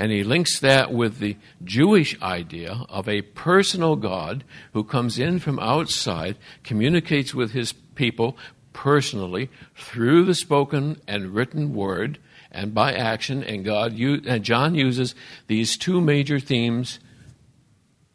and 0.00 0.10
he 0.10 0.24
links 0.24 0.60
that 0.60 0.92
with 0.92 1.18
the 1.18 1.36
Jewish 1.62 2.20
idea 2.22 2.84
of 2.88 3.08
a 3.08 3.22
personal 3.22 3.96
God 3.96 4.44
who 4.72 4.84
comes 4.84 5.18
in 5.18 5.38
from 5.38 5.58
outside, 5.58 6.36
communicates 6.64 7.34
with 7.34 7.52
his 7.52 7.72
people 7.94 8.36
personally 8.72 9.50
through 9.74 10.24
the 10.24 10.34
spoken 10.34 11.00
and 11.06 11.34
written 11.34 11.74
word 11.74 12.18
and 12.50 12.72
by 12.72 12.94
action. 12.94 13.42
And 13.44 13.62
God 13.62 13.92
and 13.98 14.44
John 14.44 14.74
uses 14.74 15.14
these 15.48 15.76
two 15.76 16.00
major 16.00 16.40
themes 16.40 16.98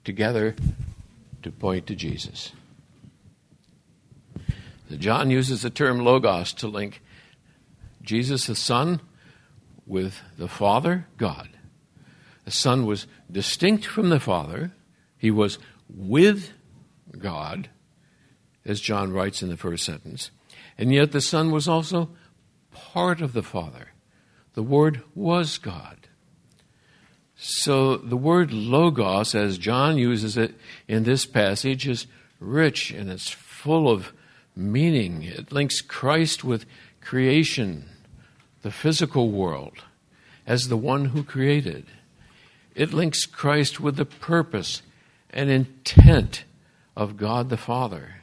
together 0.04 0.56
to 1.44 1.52
point 1.52 1.88
to 1.88 1.96
Jesus. 1.96 2.52
John 4.98 5.30
uses 5.30 5.64
the 5.64 5.70
term 5.70 6.00
logos 6.00 6.54
to 6.54 6.68
link 6.68 7.02
Jesus 8.06 8.48
the 8.48 8.56
Son 8.56 9.02
with 9.86 10.22
the 10.38 10.48
Father, 10.48 11.08
God. 11.18 11.50
The 12.46 12.52
Son 12.52 12.86
was 12.86 13.08
distinct 13.32 13.86
from 13.86 14.10
the 14.10 14.20
Father. 14.20 14.72
He 15.18 15.32
was 15.32 15.58
with 15.90 16.52
God, 17.18 17.70
as 18.64 18.80
John 18.80 19.12
writes 19.12 19.42
in 19.42 19.50
the 19.50 19.58
first 19.58 19.86
sentence. 19.86 20.32
And 20.78 20.94
yet 20.94 21.12
the 21.12 21.22
Son 21.22 21.52
was 21.52 21.68
also 21.68 22.10
part 22.72 23.22
of 23.22 23.34
the 23.34 23.44
Father. 23.44 23.90
The 24.54 24.64
Word 24.64 25.02
was 25.14 25.58
God. 25.58 26.08
So 27.36 27.98
the 27.98 28.18
word 28.18 28.54
logos, 28.54 29.36
as 29.36 29.58
John 29.58 29.98
uses 29.98 30.38
it 30.38 30.56
in 30.88 31.04
this 31.04 31.26
passage, 31.26 31.88
is 31.88 32.08
rich 32.40 32.92
and 32.92 33.10
it's 33.10 33.30
full 33.30 33.90
of 33.90 34.14
meaning. 34.56 35.24
It 35.24 35.52
links 35.52 35.82
Christ 35.82 36.44
with 36.44 36.66
creation, 37.02 37.90
the 38.66 38.72
physical 38.72 39.30
world, 39.30 39.84
as 40.48 40.70
the 40.70 40.76
one 40.76 41.06
who 41.06 41.24
created. 41.24 41.86
It 42.74 42.94
links 42.94 43.28
Christ 43.28 43.80
with 43.80 43.96
the 43.96 44.06
purpose 44.06 44.82
and 45.30 45.52
intent 45.52 46.46
of 46.98 47.16
God 47.16 47.50
the 47.50 47.58
Father. 47.58 48.22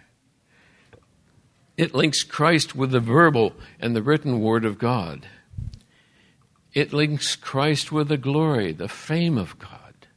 It 1.76 1.94
links 1.94 2.24
Christ 2.24 2.74
with 2.74 2.90
the 2.90 2.98
verbal 2.98 3.52
and 3.78 3.94
the 3.94 4.02
written 4.02 4.40
Word 4.40 4.64
of 4.64 4.80
God. 4.80 5.28
It 6.74 6.92
links 6.92 7.36
Christ 7.36 7.92
with 7.92 8.08
the 8.08 8.16
glory, 8.16 8.72
the 8.72 8.88
fame 8.88 9.38
of 9.38 9.60
God. 9.60 10.08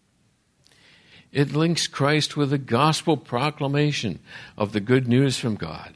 It 1.32 1.54
links 1.54 1.86
Christ 1.86 2.36
with 2.36 2.50
the 2.50 2.58
gospel 2.58 3.16
proclamation 3.16 4.18
of 4.58 4.72
the 4.72 4.82
good 4.82 5.08
news 5.08 5.38
from 5.38 5.54
God. 5.54 5.94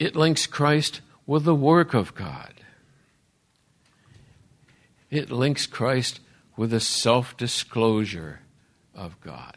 It 0.00 0.16
links 0.16 0.46
Christ 0.46 1.00
with 1.30 1.44
the 1.44 1.54
work 1.54 1.94
of 1.94 2.12
God. 2.12 2.52
It 5.10 5.30
links 5.30 5.64
Christ 5.64 6.18
with 6.56 6.70
the 6.70 6.80
self 6.80 7.36
disclosure 7.36 8.40
of 8.96 9.20
God. 9.20 9.56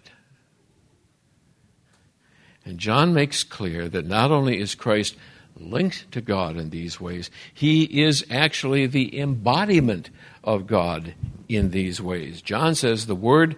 And 2.64 2.78
John 2.78 3.12
makes 3.12 3.42
clear 3.42 3.90
that 3.90 4.06
not 4.06 4.30
only 4.30 4.60
is 4.60 4.76
Christ 4.76 5.16
linked 5.58 6.12
to 6.12 6.22
God 6.22 6.58
in 6.58 6.70
these 6.70 7.02
ways. 7.02 7.32
He 7.52 8.04
is 8.04 8.24
actually 8.30 8.86
the 8.86 9.20
embodiment 9.20 10.12
of 10.44 10.68
God 10.68 11.16
in 11.50 11.72
these 11.72 12.00
ways. 12.00 12.44
John 12.44 12.76
says 12.76 13.08
the 13.08 13.16
word 13.16 13.56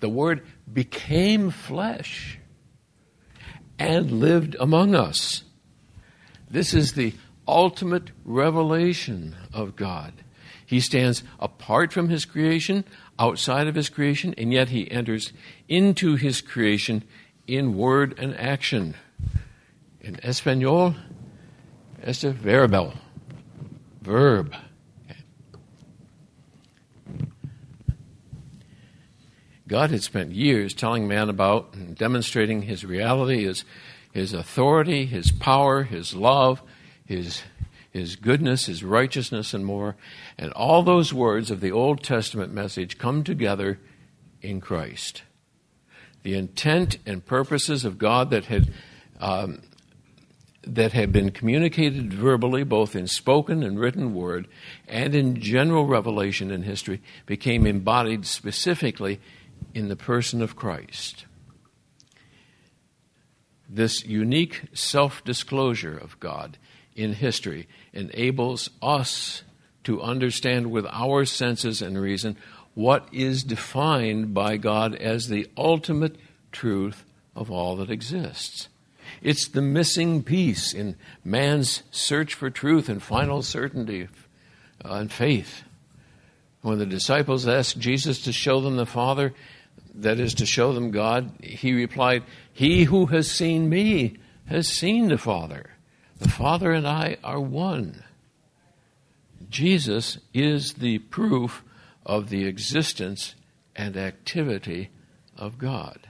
the 0.00 0.10
word 0.10 0.42
became 0.70 1.50
flesh 1.50 2.38
and 3.78 4.20
lived 4.20 4.56
among 4.60 4.94
us. 4.94 5.43
This 6.54 6.72
is 6.72 6.92
the 6.92 7.14
ultimate 7.48 8.12
revelation 8.24 9.34
of 9.52 9.74
God. 9.74 10.12
He 10.64 10.78
stands 10.78 11.24
apart 11.40 11.92
from 11.92 12.10
his 12.10 12.24
creation, 12.24 12.84
outside 13.18 13.66
of 13.66 13.74
his 13.74 13.88
creation, 13.88 14.36
and 14.38 14.52
yet 14.52 14.68
he 14.68 14.88
enters 14.88 15.32
into 15.68 16.14
his 16.14 16.40
creation 16.40 17.02
in 17.48 17.76
word 17.76 18.16
and 18.20 18.38
action. 18.38 18.94
In 20.00 20.20
Espanol, 20.22 20.94
es 22.00 22.22
a 22.22 22.30
verbal, 22.30 22.94
verb. 24.00 24.54
God 29.66 29.90
had 29.90 30.04
spent 30.04 30.30
years 30.30 30.72
telling 30.72 31.08
man 31.08 31.28
about 31.28 31.74
and 31.74 31.96
demonstrating 31.96 32.62
his 32.62 32.84
reality, 32.84 33.42
his, 33.42 33.64
his 34.14 34.32
authority, 34.32 35.06
his 35.06 35.32
power, 35.32 35.82
his 35.82 36.14
love, 36.14 36.62
his, 37.04 37.42
his 37.90 38.14
goodness, 38.14 38.66
his 38.66 38.84
righteousness, 38.84 39.52
and 39.52 39.66
more. 39.66 39.96
And 40.38 40.52
all 40.52 40.84
those 40.84 41.12
words 41.12 41.50
of 41.50 41.60
the 41.60 41.72
Old 41.72 42.04
Testament 42.04 42.52
message 42.52 42.96
come 42.96 43.24
together 43.24 43.80
in 44.40 44.60
Christ. 44.60 45.24
The 46.22 46.34
intent 46.34 46.98
and 47.04 47.26
purposes 47.26 47.84
of 47.84 47.98
God 47.98 48.30
that 48.30 48.44
had 48.44 48.72
um, 49.20 49.62
that 50.66 50.92
had 50.92 51.12
been 51.12 51.30
communicated 51.30 52.12
verbally, 52.12 52.62
both 52.62 52.96
in 52.96 53.06
spoken 53.06 53.62
and 53.62 53.78
written 53.78 54.14
word, 54.14 54.46
and 54.88 55.14
in 55.14 55.40
general 55.40 55.86
revelation 55.86 56.50
in 56.50 56.62
history, 56.62 57.02
became 57.26 57.66
embodied 57.66 58.24
specifically 58.24 59.20
in 59.74 59.88
the 59.88 59.96
person 59.96 60.40
of 60.40 60.56
Christ. 60.56 61.26
This 63.74 64.04
unique 64.06 64.62
self 64.72 65.24
disclosure 65.24 65.98
of 65.98 66.20
God 66.20 66.58
in 66.94 67.12
history 67.12 67.66
enables 67.92 68.70
us 68.80 69.42
to 69.82 70.00
understand 70.00 70.70
with 70.70 70.86
our 70.86 71.24
senses 71.24 71.82
and 71.82 72.00
reason 72.00 72.36
what 72.74 73.08
is 73.10 73.42
defined 73.42 74.32
by 74.32 74.58
God 74.58 74.94
as 74.94 75.26
the 75.26 75.48
ultimate 75.56 76.14
truth 76.52 77.04
of 77.34 77.50
all 77.50 77.74
that 77.76 77.90
exists. 77.90 78.68
It's 79.20 79.48
the 79.48 79.60
missing 79.60 80.22
piece 80.22 80.72
in 80.72 80.94
man's 81.24 81.82
search 81.90 82.32
for 82.32 82.50
truth 82.50 82.88
and 82.88 83.02
final 83.02 83.42
certainty 83.42 84.06
uh, 84.84 84.94
and 84.94 85.10
faith. 85.10 85.64
When 86.62 86.78
the 86.78 86.86
disciples 86.86 87.48
asked 87.48 87.80
Jesus 87.80 88.22
to 88.22 88.32
show 88.32 88.60
them 88.60 88.76
the 88.76 88.86
Father, 88.86 89.34
that 89.96 90.20
is 90.20 90.34
to 90.34 90.46
show 90.46 90.72
them 90.72 90.92
God, 90.92 91.32
he 91.42 91.72
replied, 91.72 92.22
He 92.54 92.84
who 92.84 93.06
has 93.06 93.28
seen 93.28 93.68
me 93.68 94.16
has 94.46 94.68
seen 94.68 95.08
the 95.08 95.18
Father. 95.18 95.70
The 96.20 96.28
Father 96.28 96.70
and 96.70 96.86
I 96.86 97.16
are 97.24 97.40
one. 97.40 98.04
Jesus 99.50 100.18
is 100.32 100.74
the 100.74 101.00
proof 101.00 101.64
of 102.06 102.30
the 102.30 102.46
existence 102.46 103.34
and 103.74 103.96
activity 103.96 104.90
of 105.36 105.58
God. 105.58 106.06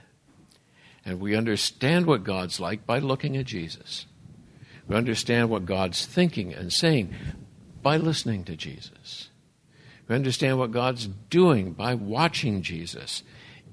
And 1.03 1.19
we 1.19 1.35
understand 1.35 2.05
what 2.05 2.23
God's 2.23 2.59
like 2.59 2.85
by 2.85 2.99
looking 2.99 3.35
at 3.37 3.45
Jesus. 3.45 4.05
We 4.87 4.95
understand 4.95 5.49
what 5.49 5.65
God's 5.65 6.05
thinking 6.05 6.53
and 6.53 6.71
saying 6.71 7.15
by 7.81 7.97
listening 7.97 8.43
to 8.45 8.55
Jesus. 8.55 9.29
We 10.07 10.15
understand 10.15 10.59
what 10.59 10.71
God's 10.71 11.07
doing 11.07 11.71
by 11.71 11.95
watching 11.95 12.61
Jesus 12.61 13.23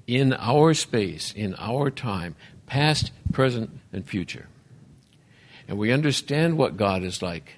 in 0.07 0.33
our 0.33 0.73
space, 0.73 1.31
in 1.31 1.55
our 1.57 1.89
time, 1.89 2.35
past, 2.73 3.11
present, 3.31 3.69
and 3.91 4.03
future. 4.03 4.47
And 5.67 5.77
we 5.77 5.91
understand 5.91 6.57
what 6.57 6.75
God 6.75 7.03
is 7.03 7.21
like 7.21 7.53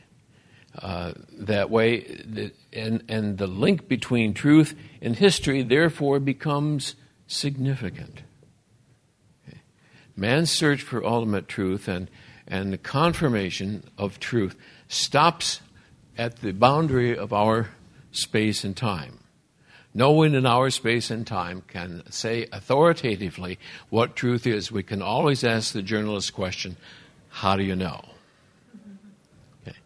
uh, 0.77 1.13
that 1.39 1.69
way, 1.69 2.51
and, 2.73 3.01
and 3.07 3.37
the 3.37 3.47
link 3.47 3.87
between 3.87 4.33
truth 4.33 4.75
and 5.01 5.15
history, 5.15 5.63
therefore, 5.63 6.19
becomes 6.19 6.95
significant. 7.27 8.23
Man's 10.17 10.51
search 10.51 10.81
for 10.81 11.05
ultimate 11.05 11.47
truth 11.47 11.87
and, 11.87 12.11
and 12.45 12.73
the 12.73 12.77
confirmation 12.77 13.85
of 13.97 14.19
truth 14.19 14.57
stops 14.89 15.61
at 16.17 16.39
the 16.39 16.51
boundary 16.51 17.17
of 17.17 17.31
our 17.31 17.69
space 18.11 18.65
and 18.65 18.75
time. 18.75 19.19
No 19.97 20.11
one 20.11 20.35
in 20.35 20.45
our 20.45 20.69
space 20.71 21.09
and 21.09 21.25
time 21.25 21.63
can 21.69 22.03
say 22.11 22.47
authoritatively 22.51 23.57
what 23.89 24.17
truth 24.17 24.45
is. 24.45 24.69
We 24.69 24.83
can 24.83 25.01
always 25.01 25.41
ask 25.41 25.71
the 25.71 25.81
journalist 25.81 26.33
question 26.33 26.75
how 27.29 27.55
do 27.55 27.63
you 27.63 27.77
know? 27.77 28.03
Okay. 29.61 29.77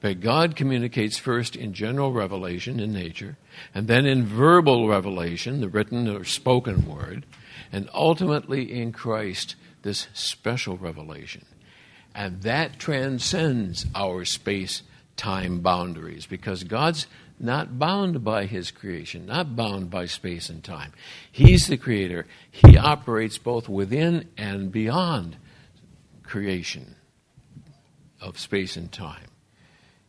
But 0.00 0.20
God 0.20 0.54
communicates 0.54 1.18
first 1.18 1.56
in 1.56 1.74
general 1.74 2.12
revelation 2.12 2.78
in 2.78 2.92
nature, 2.92 3.36
and 3.74 3.88
then 3.88 4.06
in 4.06 4.24
verbal 4.26 4.88
revelation, 4.88 5.60
the 5.60 5.68
written 5.68 6.08
or 6.08 6.24
spoken 6.24 6.86
word, 6.86 7.26
and 7.72 7.90
ultimately 7.92 8.72
in 8.72 8.92
Christ, 8.92 9.56
this 9.82 10.06
special 10.12 10.76
revelation. 10.76 11.44
And 12.14 12.42
that 12.42 12.78
transcends 12.78 13.86
our 13.92 14.24
space 14.24 14.82
time 15.16 15.60
boundaries 15.60 16.26
because 16.26 16.62
God's 16.62 17.08
not 17.38 17.78
bound 17.78 18.24
by 18.24 18.46
his 18.46 18.70
creation, 18.70 19.26
not 19.26 19.56
bound 19.56 19.90
by 19.90 20.06
space 20.06 20.48
and 20.48 20.62
time. 20.64 20.92
He's 21.30 21.66
the 21.66 21.76
creator. 21.76 22.26
He 22.50 22.76
operates 22.76 23.38
both 23.38 23.68
within 23.68 24.28
and 24.36 24.72
beyond 24.72 25.36
creation 26.22 26.96
of 28.20 28.38
space 28.38 28.76
and 28.76 28.90
time. 28.90 29.28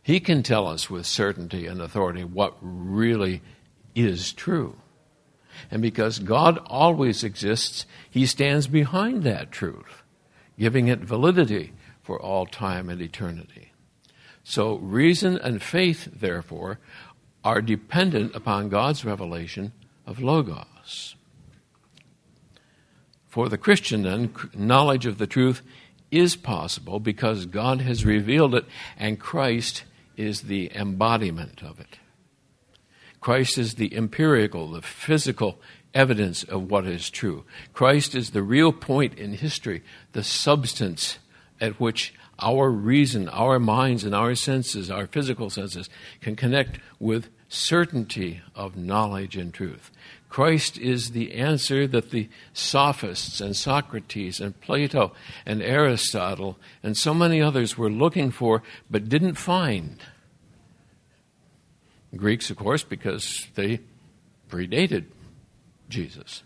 He 0.02 0.20
can 0.20 0.42
tell 0.42 0.66
us 0.66 0.88
with 0.88 1.04
certainty 1.06 1.66
and 1.66 1.80
authority 1.82 2.24
what 2.24 2.56
really 2.60 3.42
is 3.94 4.32
true. 4.32 4.76
And 5.70 5.82
because 5.82 6.18
God 6.18 6.58
always 6.66 7.24
exists, 7.24 7.84
He 8.10 8.24
stands 8.24 8.66
behind 8.66 9.22
that 9.24 9.50
truth, 9.50 10.02
giving 10.58 10.88
it 10.88 11.00
validity 11.00 11.72
for 12.00 12.20
all 12.20 12.46
time 12.46 12.88
and 12.88 13.02
eternity. 13.02 13.72
So, 14.44 14.76
reason 14.76 15.36
and 15.36 15.62
faith, 15.62 16.08
therefore, 16.10 16.78
are 17.44 17.62
dependent 17.62 18.34
upon 18.34 18.68
God's 18.68 19.04
revelation 19.04 19.72
of 20.06 20.20
Logos. 20.20 21.14
For 23.26 23.48
the 23.48 23.58
Christian, 23.58 24.02
then, 24.02 24.34
knowledge 24.54 25.06
of 25.06 25.18
the 25.18 25.26
truth 25.26 25.62
is 26.10 26.34
possible 26.34 26.98
because 26.98 27.46
God 27.46 27.80
has 27.82 28.04
revealed 28.04 28.54
it 28.54 28.64
and 28.96 29.20
Christ 29.20 29.84
is 30.16 30.42
the 30.42 30.74
embodiment 30.74 31.62
of 31.62 31.78
it. 31.78 31.98
Christ 33.20 33.58
is 33.58 33.74
the 33.74 33.94
empirical, 33.94 34.70
the 34.70 34.82
physical 34.82 35.60
evidence 35.94 36.42
of 36.44 36.70
what 36.70 36.86
is 36.86 37.10
true. 37.10 37.44
Christ 37.72 38.14
is 38.14 38.30
the 38.30 38.42
real 38.42 38.72
point 38.72 39.18
in 39.18 39.32
history, 39.34 39.82
the 40.12 40.22
substance 40.24 41.18
at 41.60 41.80
which 41.80 42.14
our 42.38 42.70
reason, 42.70 43.28
our 43.28 43.58
minds, 43.58 44.04
and 44.04 44.14
our 44.14 44.34
senses, 44.34 44.90
our 44.90 45.06
physical 45.06 45.50
senses, 45.50 45.88
can 46.20 46.36
connect 46.36 46.78
with 46.98 47.28
certainty 47.48 48.42
of 48.54 48.76
knowledge 48.76 49.36
and 49.36 49.52
truth. 49.52 49.90
Christ 50.28 50.78
is 50.78 51.12
the 51.12 51.34
answer 51.34 51.86
that 51.86 52.10
the 52.10 52.28
sophists 52.52 53.40
and 53.40 53.56
Socrates 53.56 54.40
and 54.40 54.60
Plato 54.60 55.12
and 55.46 55.62
Aristotle 55.62 56.58
and 56.82 56.96
so 56.96 57.14
many 57.14 57.40
others 57.40 57.78
were 57.78 57.90
looking 57.90 58.30
for 58.30 58.62
but 58.90 59.08
didn't 59.08 59.34
find. 59.34 60.02
Greeks, 62.14 62.50
of 62.50 62.56
course, 62.56 62.82
because 62.82 63.46
they 63.54 63.80
predated 64.50 65.06
Jesus. 65.88 66.42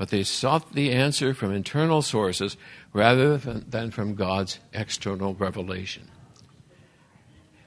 But 0.00 0.08
they 0.08 0.22
sought 0.22 0.72
the 0.72 0.92
answer 0.92 1.34
from 1.34 1.52
internal 1.52 2.00
sources 2.00 2.56
rather 2.94 3.36
than 3.36 3.90
from 3.90 4.14
God's 4.14 4.58
external 4.72 5.34
revelation. 5.34 6.08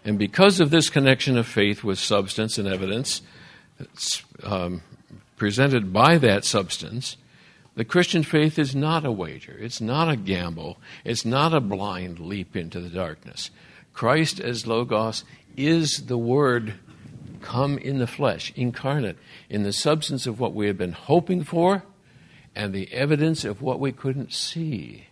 And 0.03 0.17
because 0.17 0.59
of 0.59 0.71
this 0.71 0.89
connection 0.89 1.37
of 1.37 1.45
faith 1.45 1.83
with 1.83 1.99
substance 1.99 2.57
and 2.57 2.67
evidence 2.67 3.21
um, 4.41 4.81
presented 5.37 5.93
by 5.93 6.17
that 6.17 6.43
substance, 6.43 7.17
the 7.75 7.85
Christian 7.85 8.23
faith 8.23 8.57
is 8.57 8.75
not 8.75 9.05
a 9.05 9.11
wager. 9.11 9.55
It's 9.59 9.79
not 9.79 10.09
a 10.09 10.15
gamble. 10.15 10.79
It's 11.05 11.25
not 11.25 11.53
a 11.53 11.61
blind 11.61 12.17
leap 12.17 12.55
into 12.55 12.81
the 12.81 12.89
darkness. 12.89 13.51
Christ 13.93 14.39
as 14.39 14.65
Logos 14.65 15.23
is 15.55 16.05
the 16.07 16.17
Word 16.17 16.73
come 17.43 17.77
in 17.77 17.99
the 17.99 18.07
flesh, 18.07 18.51
incarnate, 18.55 19.19
in 19.51 19.61
the 19.61 19.71
substance 19.71 20.25
of 20.25 20.39
what 20.39 20.55
we 20.55 20.65
have 20.65 20.79
been 20.79 20.93
hoping 20.93 21.43
for 21.43 21.83
and 22.55 22.73
the 22.73 22.91
evidence 22.93 23.45
of 23.45 23.61
what 23.61 23.79
we 23.79 23.91
couldn't 23.91 24.33
see. 24.33 25.07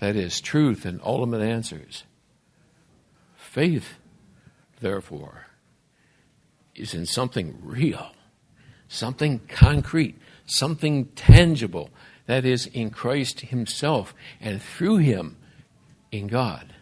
That 0.00 0.16
is, 0.16 0.40
truth 0.40 0.84
and 0.84 1.00
ultimate 1.04 1.42
answers. 1.42 2.04
Faith, 3.36 3.94
therefore, 4.80 5.46
is 6.74 6.94
in 6.94 7.06
something 7.06 7.58
real, 7.62 8.12
something 8.88 9.40
concrete, 9.48 10.18
something 10.46 11.06
tangible. 11.14 11.90
That 12.26 12.44
is, 12.44 12.66
in 12.66 12.90
Christ 12.90 13.40
Himself 13.40 14.14
and 14.40 14.62
through 14.62 14.98
Him 14.98 15.36
in 16.10 16.28
God. 16.28 16.74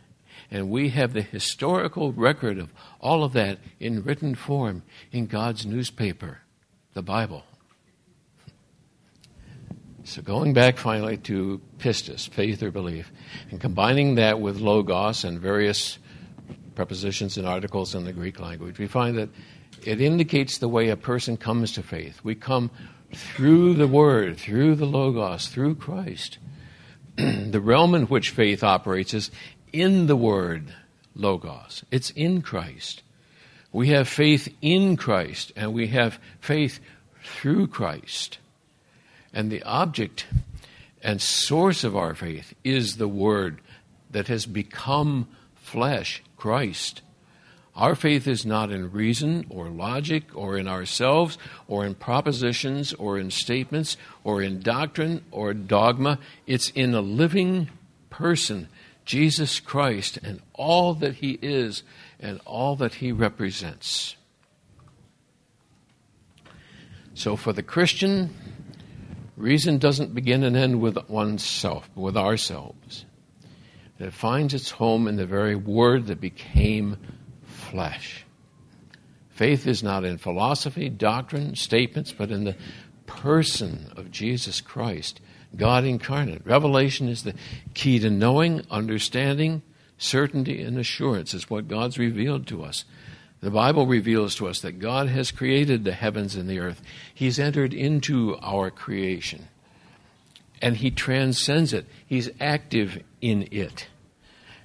And 0.50 0.70
we 0.70 0.90
have 0.90 1.12
the 1.12 1.22
historical 1.22 2.12
record 2.12 2.58
of 2.58 2.72
all 3.00 3.24
of 3.24 3.32
that 3.32 3.58
in 3.78 4.02
written 4.02 4.34
form 4.34 4.82
in 5.12 5.26
God's 5.26 5.64
newspaper, 5.64 6.40
the 6.92 7.02
Bible. 7.02 7.44
So, 10.10 10.22
going 10.22 10.54
back 10.54 10.76
finally 10.76 11.18
to 11.18 11.60
pistis, 11.78 12.28
faith 12.28 12.64
or 12.64 12.72
belief, 12.72 13.12
and 13.52 13.60
combining 13.60 14.16
that 14.16 14.40
with 14.40 14.58
logos 14.58 15.22
and 15.22 15.38
various 15.38 16.00
prepositions 16.74 17.36
and 17.36 17.46
articles 17.46 17.94
in 17.94 18.04
the 18.04 18.12
Greek 18.12 18.40
language, 18.40 18.80
we 18.80 18.88
find 18.88 19.16
that 19.18 19.28
it 19.84 20.00
indicates 20.00 20.58
the 20.58 20.68
way 20.68 20.88
a 20.88 20.96
person 20.96 21.36
comes 21.36 21.70
to 21.74 21.84
faith. 21.84 22.18
We 22.24 22.34
come 22.34 22.72
through 23.14 23.74
the 23.74 23.86
Word, 23.86 24.36
through 24.36 24.74
the 24.74 24.84
logos, 24.84 25.46
through 25.46 25.76
Christ. 25.76 26.38
the 27.14 27.60
realm 27.60 27.94
in 27.94 28.06
which 28.06 28.30
faith 28.30 28.64
operates 28.64 29.14
is 29.14 29.30
in 29.72 30.08
the 30.08 30.16
Word, 30.16 30.74
logos, 31.14 31.84
it's 31.92 32.10
in 32.10 32.42
Christ. 32.42 33.04
We 33.70 33.90
have 33.90 34.08
faith 34.08 34.52
in 34.60 34.96
Christ, 34.96 35.52
and 35.54 35.72
we 35.72 35.86
have 35.86 36.18
faith 36.40 36.80
through 37.22 37.68
Christ. 37.68 38.39
And 39.32 39.50
the 39.50 39.62
object 39.62 40.26
and 41.02 41.20
source 41.20 41.84
of 41.84 41.96
our 41.96 42.14
faith 42.14 42.54
is 42.64 42.96
the 42.96 43.08
Word 43.08 43.60
that 44.10 44.28
has 44.28 44.46
become 44.46 45.28
flesh, 45.54 46.22
Christ. 46.36 47.02
Our 47.76 47.94
faith 47.94 48.26
is 48.26 48.44
not 48.44 48.72
in 48.72 48.90
reason 48.90 49.46
or 49.48 49.68
logic 49.68 50.24
or 50.34 50.58
in 50.58 50.66
ourselves 50.66 51.38
or 51.68 51.86
in 51.86 51.94
propositions 51.94 52.92
or 52.92 53.18
in 53.18 53.30
statements 53.30 53.96
or 54.24 54.42
in 54.42 54.60
doctrine 54.60 55.24
or 55.30 55.54
dogma. 55.54 56.18
It's 56.46 56.70
in 56.70 56.94
a 56.94 57.00
living 57.00 57.70
person, 58.10 58.68
Jesus 59.04 59.60
Christ, 59.60 60.18
and 60.22 60.42
all 60.52 60.94
that 60.94 61.16
he 61.16 61.38
is 61.40 61.84
and 62.18 62.40
all 62.44 62.76
that 62.76 62.94
he 62.94 63.12
represents. 63.12 64.16
So 67.14 67.36
for 67.36 67.52
the 67.52 67.62
Christian, 67.62 68.34
Reason 69.40 69.78
doesn't 69.78 70.14
begin 70.14 70.44
and 70.44 70.54
end 70.54 70.82
with 70.82 70.98
oneself, 71.08 71.88
but 71.94 72.02
with 72.02 72.16
ourselves. 72.16 73.06
It 73.98 74.12
finds 74.12 74.52
its 74.52 74.70
home 74.70 75.08
in 75.08 75.16
the 75.16 75.24
very 75.24 75.56
word 75.56 76.08
that 76.08 76.20
became 76.20 76.98
flesh. 77.42 78.26
Faith 79.30 79.66
is 79.66 79.82
not 79.82 80.04
in 80.04 80.18
philosophy, 80.18 80.90
doctrine, 80.90 81.56
statements, 81.56 82.12
but 82.12 82.30
in 82.30 82.44
the 82.44 82.56
person 83.06 83.90
of 83.96 84.10
Jesus 84.10 84.60
Christ, 84.60 85.22
God 85.56 85.84
incarnate. 85.84 86.44
Revelation 86.44 87.08
is 87.08 87.22
the 87.22 87.34
key 87.72 87.98
to 88.00 88.10
knowing, 88.10 88.62
understanding, 88.70 89.62
certainty, 89.96 90.60
and 90.60 90.78
assurance, 90.78 91.32
is 91.32 91.48
what 91.48 91.66
God's 91.66 91.98
revealed 91.98 92.46
to 92.48 92.62
us. 92.62 92.84
The 93.40 93.50
Bible 93.50 93.86
reveals 93.86 94.34
to 94.36 94.48
us 94.48 94.60
that 94.60 94.78
God 94.78 95.08
has 95.08 95.30
created 95.30 95.84
the 95.84 95.92
heavens 95.92 96.36
and 96.36 96.48
the 96.48 96.58
earth. 96.58 96.82
He's 97.14 97.38
entered 97.38 97.72
into 97.72 98.36
our 98.42 98.70
creation. 98.70 99.48
And 100.60 100.76
He 100.76 100.90
transcends 100.90 101.72
it. 101.72 101.86
He's 102.06 102.30
active 102.38 103.02
in 103.20 103.48
it. 103.50 103.88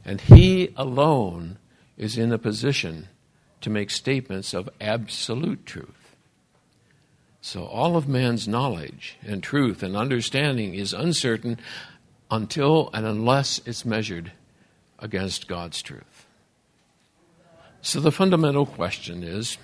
And 0.03 0.19
He 0.19 0.73
alone 0.75 1.57
is 1.97 2.17
in 2.17 2.33
a 2.33 2.37
position 2.37 3.07
to 3.61 3.69
make 3.69 3.89
statements 3.89 4.53
of 4.53 4.69
absolute 4.81 5.65
truth. 5.65 6.15
So 7.41 7.65
all 7.65 7.95
of 7.95 8.07
man's 8.07 8.47
knowledge 8.47 9.17
and 9.21 9.41
truth 9.41 9.83
and 9.83 9.95
understanding 9.95 10.73
is 10.73 10.93
uncertain 10.93 11.59
until 12.31 12.89
and 12.91 13.05
unless 13.05 13.61
it's 13.65 13.85
measured 13.85 14.31
against 14.97 15.47
God's 15.47 15.81
truth. 15.81 16.14
So 17.85 17.99
the 17.99 18.11
fundamental 18.11 18.65
question 18.65 19.21
is 19.21 19.59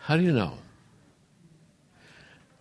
how 0.00 0.18
do 0.18 0.22
you 0.22 0.32
know? 0.32 0.58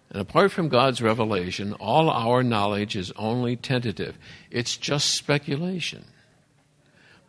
And 0.09 0.21
apart 0.21 0.53
from 0.53 0.69
God's 0.69 1.01
revelation, 1.01 1.73
all 1.73 2.09
our 2.09 2.41
knowledge 2.41 2.95
is 2.95 3.11
only 3.17 3.57
tentative. 3.57 4.17
It's 4.49 4.77
just 4.77 5.13
speculation. 5.13 6.05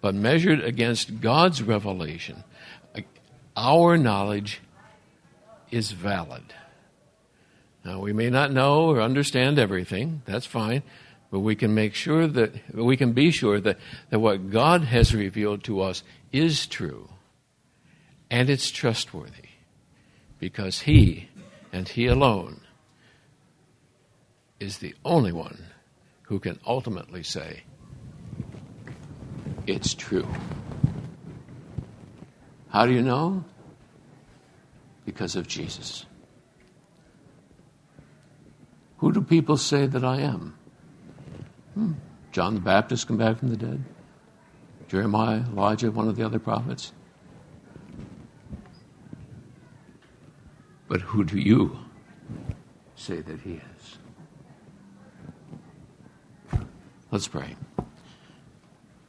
But 0.00 0.14
measured 0.14 0.62
against 0.62 1.20
God's 1.20 1.64
revelation, 1.64 2.44
our 3.56 3.98
knowledge 3.98 4.60
is 5.72 5.90
valid. 5.90 6.54
Now, 7.84 7.98
we 7.98 8.12
may 8.12 8.30
not 8.30 8.52
know 8.52 8.84
or 8.84 9.02
understand 9.02 9.58
everything, 9.58 10.22
that's 10.26 10.46
fine, 10.46 10.84
but 11.32 11.40
we 11.40 11.56
can 11.56 11.74
make 11.74 11.94
sure 11.94 12.28
that, 12.28 12.52
we 12.72 12.96
can 12.96 13.14
be 13.14 13.32
sure 13.32 13.60
that, 13.60 13.78
that 14.10 14.20
what 14.20 14.50
God 14.50 14.82
has 14.82 15.12
revealed 15.12 15.64
to 15.64 15.80
us 15.80 16.04
is 16.32 16.66
true 16.66 17.08
and 18.30 18.50
it's 18.50 18.70
trustworthy 18.70 19.48
because 20.38 20.80
He 20.80 21.28
and 21.72 21.88
He 21.88 22.06
alone 22.06 22.60
is 24.60 24.78
the 24.78 24.94
only 25.04 25.32
one 25.32 25.64
who 26.22 26.38
can 26.38 26.58
ultimately 26.66 27.22
say, 27.22 27.62
It's 29.66 29.94
true. 29.94 30.26
How 32.70 32.86
do 32.86 32.92
you 32.92 33.02
know? 33.02 33.44
Because 35.06 35.36
of 35.36 35.48
Jesus. 35.48 36.04
Who 38.98 39.12
do 39.12 39.22
people 39.22 39.56
say 39.56 39.86
that 39.86 40.04
I 40.04 40.20
am? 40.20 40.58
Hmm. 41.74 41.92
John 42.32 42.54
the 42.54 42.60
Baptist 42.60 43.08
come 43.08 43.16
back 43.16 43.38
from 43.38 43.48
the 43.48 43.56
dead? 43.56 43.84
Jeremiah, 44.88 45.42
Elijah, 45.52 45.90
one 45.90 46.08
of 46.08 46.16
the 46.16 46.24
other 46.24 46.38
prophets. 46.38 46.92
But 50.88 51.02
who 51.02 51.24
do 51.24 51.38
you 51.38 51.78
say 52.96 53.20
that 53.20 53.40
he 53.40 53.60
is? 53.76 53.98
Let's 57.10 57.28
pray. 57.28 57.56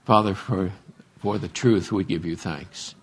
Father, 0.03 0.33
for, 0.33 0.71
for 1.19 1.37
the 1.37 1.47
truth, 1.47 1.91
we 1.91 2.03
give 2.03 2.25
you 2.25 2.35
thanks. 2.35 2.95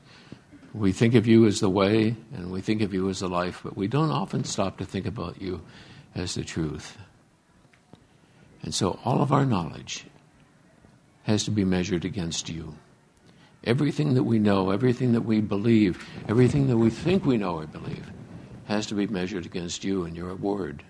We 0.74 0.92
think 0.92 1.14
of 1.14 1.26
you 1.26 1.46
as 1.46 1.60
the 1.60 1.70
way, 1.70 2.16
and 2.34 2.50
we 2.50 2.60
think 2.60 2.82
of 2.82 2.92
you 2.92 3.08
as 3.08 3.20
the 3.20 3.28
life, 3.28 3.62
but 3.64 3.76
we 3.76 3.88
don't 3.88 4.10
often 4.10 4.44
stop 4.44 4.76
to 4.78 4.84
think 4.84 5.06
about 5.06 5.40
you 5.40 5.62
as 6.14 6.34
the 6.34 6.44
truth. 6.44 6.98
And 8.62 8.74
so 8.74 8.98
all 9.04 9.22
of 9.22 9.32
our 9.32 9.46
knowledge 9.46 10.04
has 11.26 11.42
to 11.42 11.50
be 11.50 11.64
measured 11.64 12.04
against 12.04 12.48
you. 12.48 12.76
Everything 13.64 14.14
that 14.14 14.22
we 14.22 14.38
know, 14.38 14.70
everything 14.70 15.12
that 15.12 15.22
we 15.22 15.40
believe, 15.40 16.06
everything 16.28 16.68
that 16.68 16.76
we 16.76 16.88
think 16.88 17.24
we 17.24 17.36
know 17.36 17.56
or 17.56 17.66
believe 17.66 18.12
has 18.66 18.86
to 18.86 18.94
be 18.94 19.08
measured 19.08 19.44
against 19.44 19.82
you 19.82 20.04
and 20.04 20.16
your 20.16 20.36
word. 20.36 20.84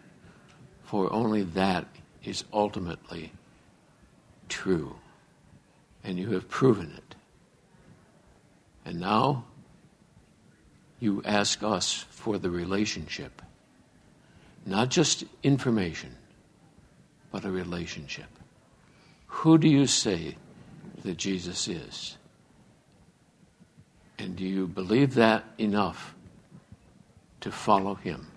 For 0.84 1.10
only 1.10 1.42
that 1.42 1.86
is 2.22 2.44
ultimately 2.52 3.32
true. 4.50 4.96
And 6.04 6.18
you 6.18 6.30
have 6.32 6.50
proven 6.50 6.92
it. 6.94 7.14
And 8.84 9.00
now 9.00 9.46
you 11.00 11.22
ask 11.24 11.62
us 11.62 12.04
for 12.10 12.36
the 12.36 12.50
relationship. 12.50 13.40
Not 14.66 14.90
just 14.90 15.24
information, 15.42 16.14
but 17.32 17.46
a 17.46 17.50
relationship. 17.50 18.35
Who 19.40 19.58
do 19.58 19.68
you 19.68 19.86
say 19.86 20.36
that 21.04 21.18
Jesus 21.18 21.68
is? 21.68 22.16
And 24.18 24.34
do 24.34 24.44
you 24.44 24.66
believe 24.66 25.14
that 25.14 25.44
enough 25.58 26.14
to 27.42 27.52
follow 27.52 27.96
him? 27.96 28.28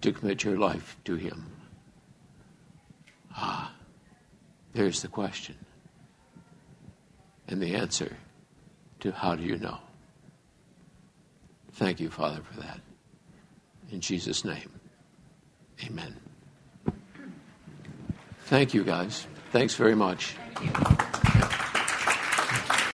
To 0.00 0.12
commit 0.12 0.42
your 0.42 0.58
life 0.58 0.96
to 1.04 1.14
him? 1.14 1.46
Ah, 3.36 3.72
there's 4.72 5.02
the 5.02 5.08
question. 5.08 5.54
And 7.46 7.62
the 7.62 7.76
answer 7.76 8.16
to 9.00 9.12
how 9.12 9.36
do 9.36 9.44
you 9.44 9.56
know? 9.56 9.78
Thank 11.74 12.00
you, 12.00 12.10
Father, 12.10 12.42
for 12.42 12.60
that. 12.60 12.80
In 13.92 14.00
Jesus' 14.00 14.44
name, 14.44 14.72
amen. 15.86 16.23
Thank 18.46 18.74
you, 18.74 18.84
guys. 18.84 19.26
Thanks 19.52 19.74
very 19.74 19.94
much. 19.94 20.36
Thank 20.56 21.73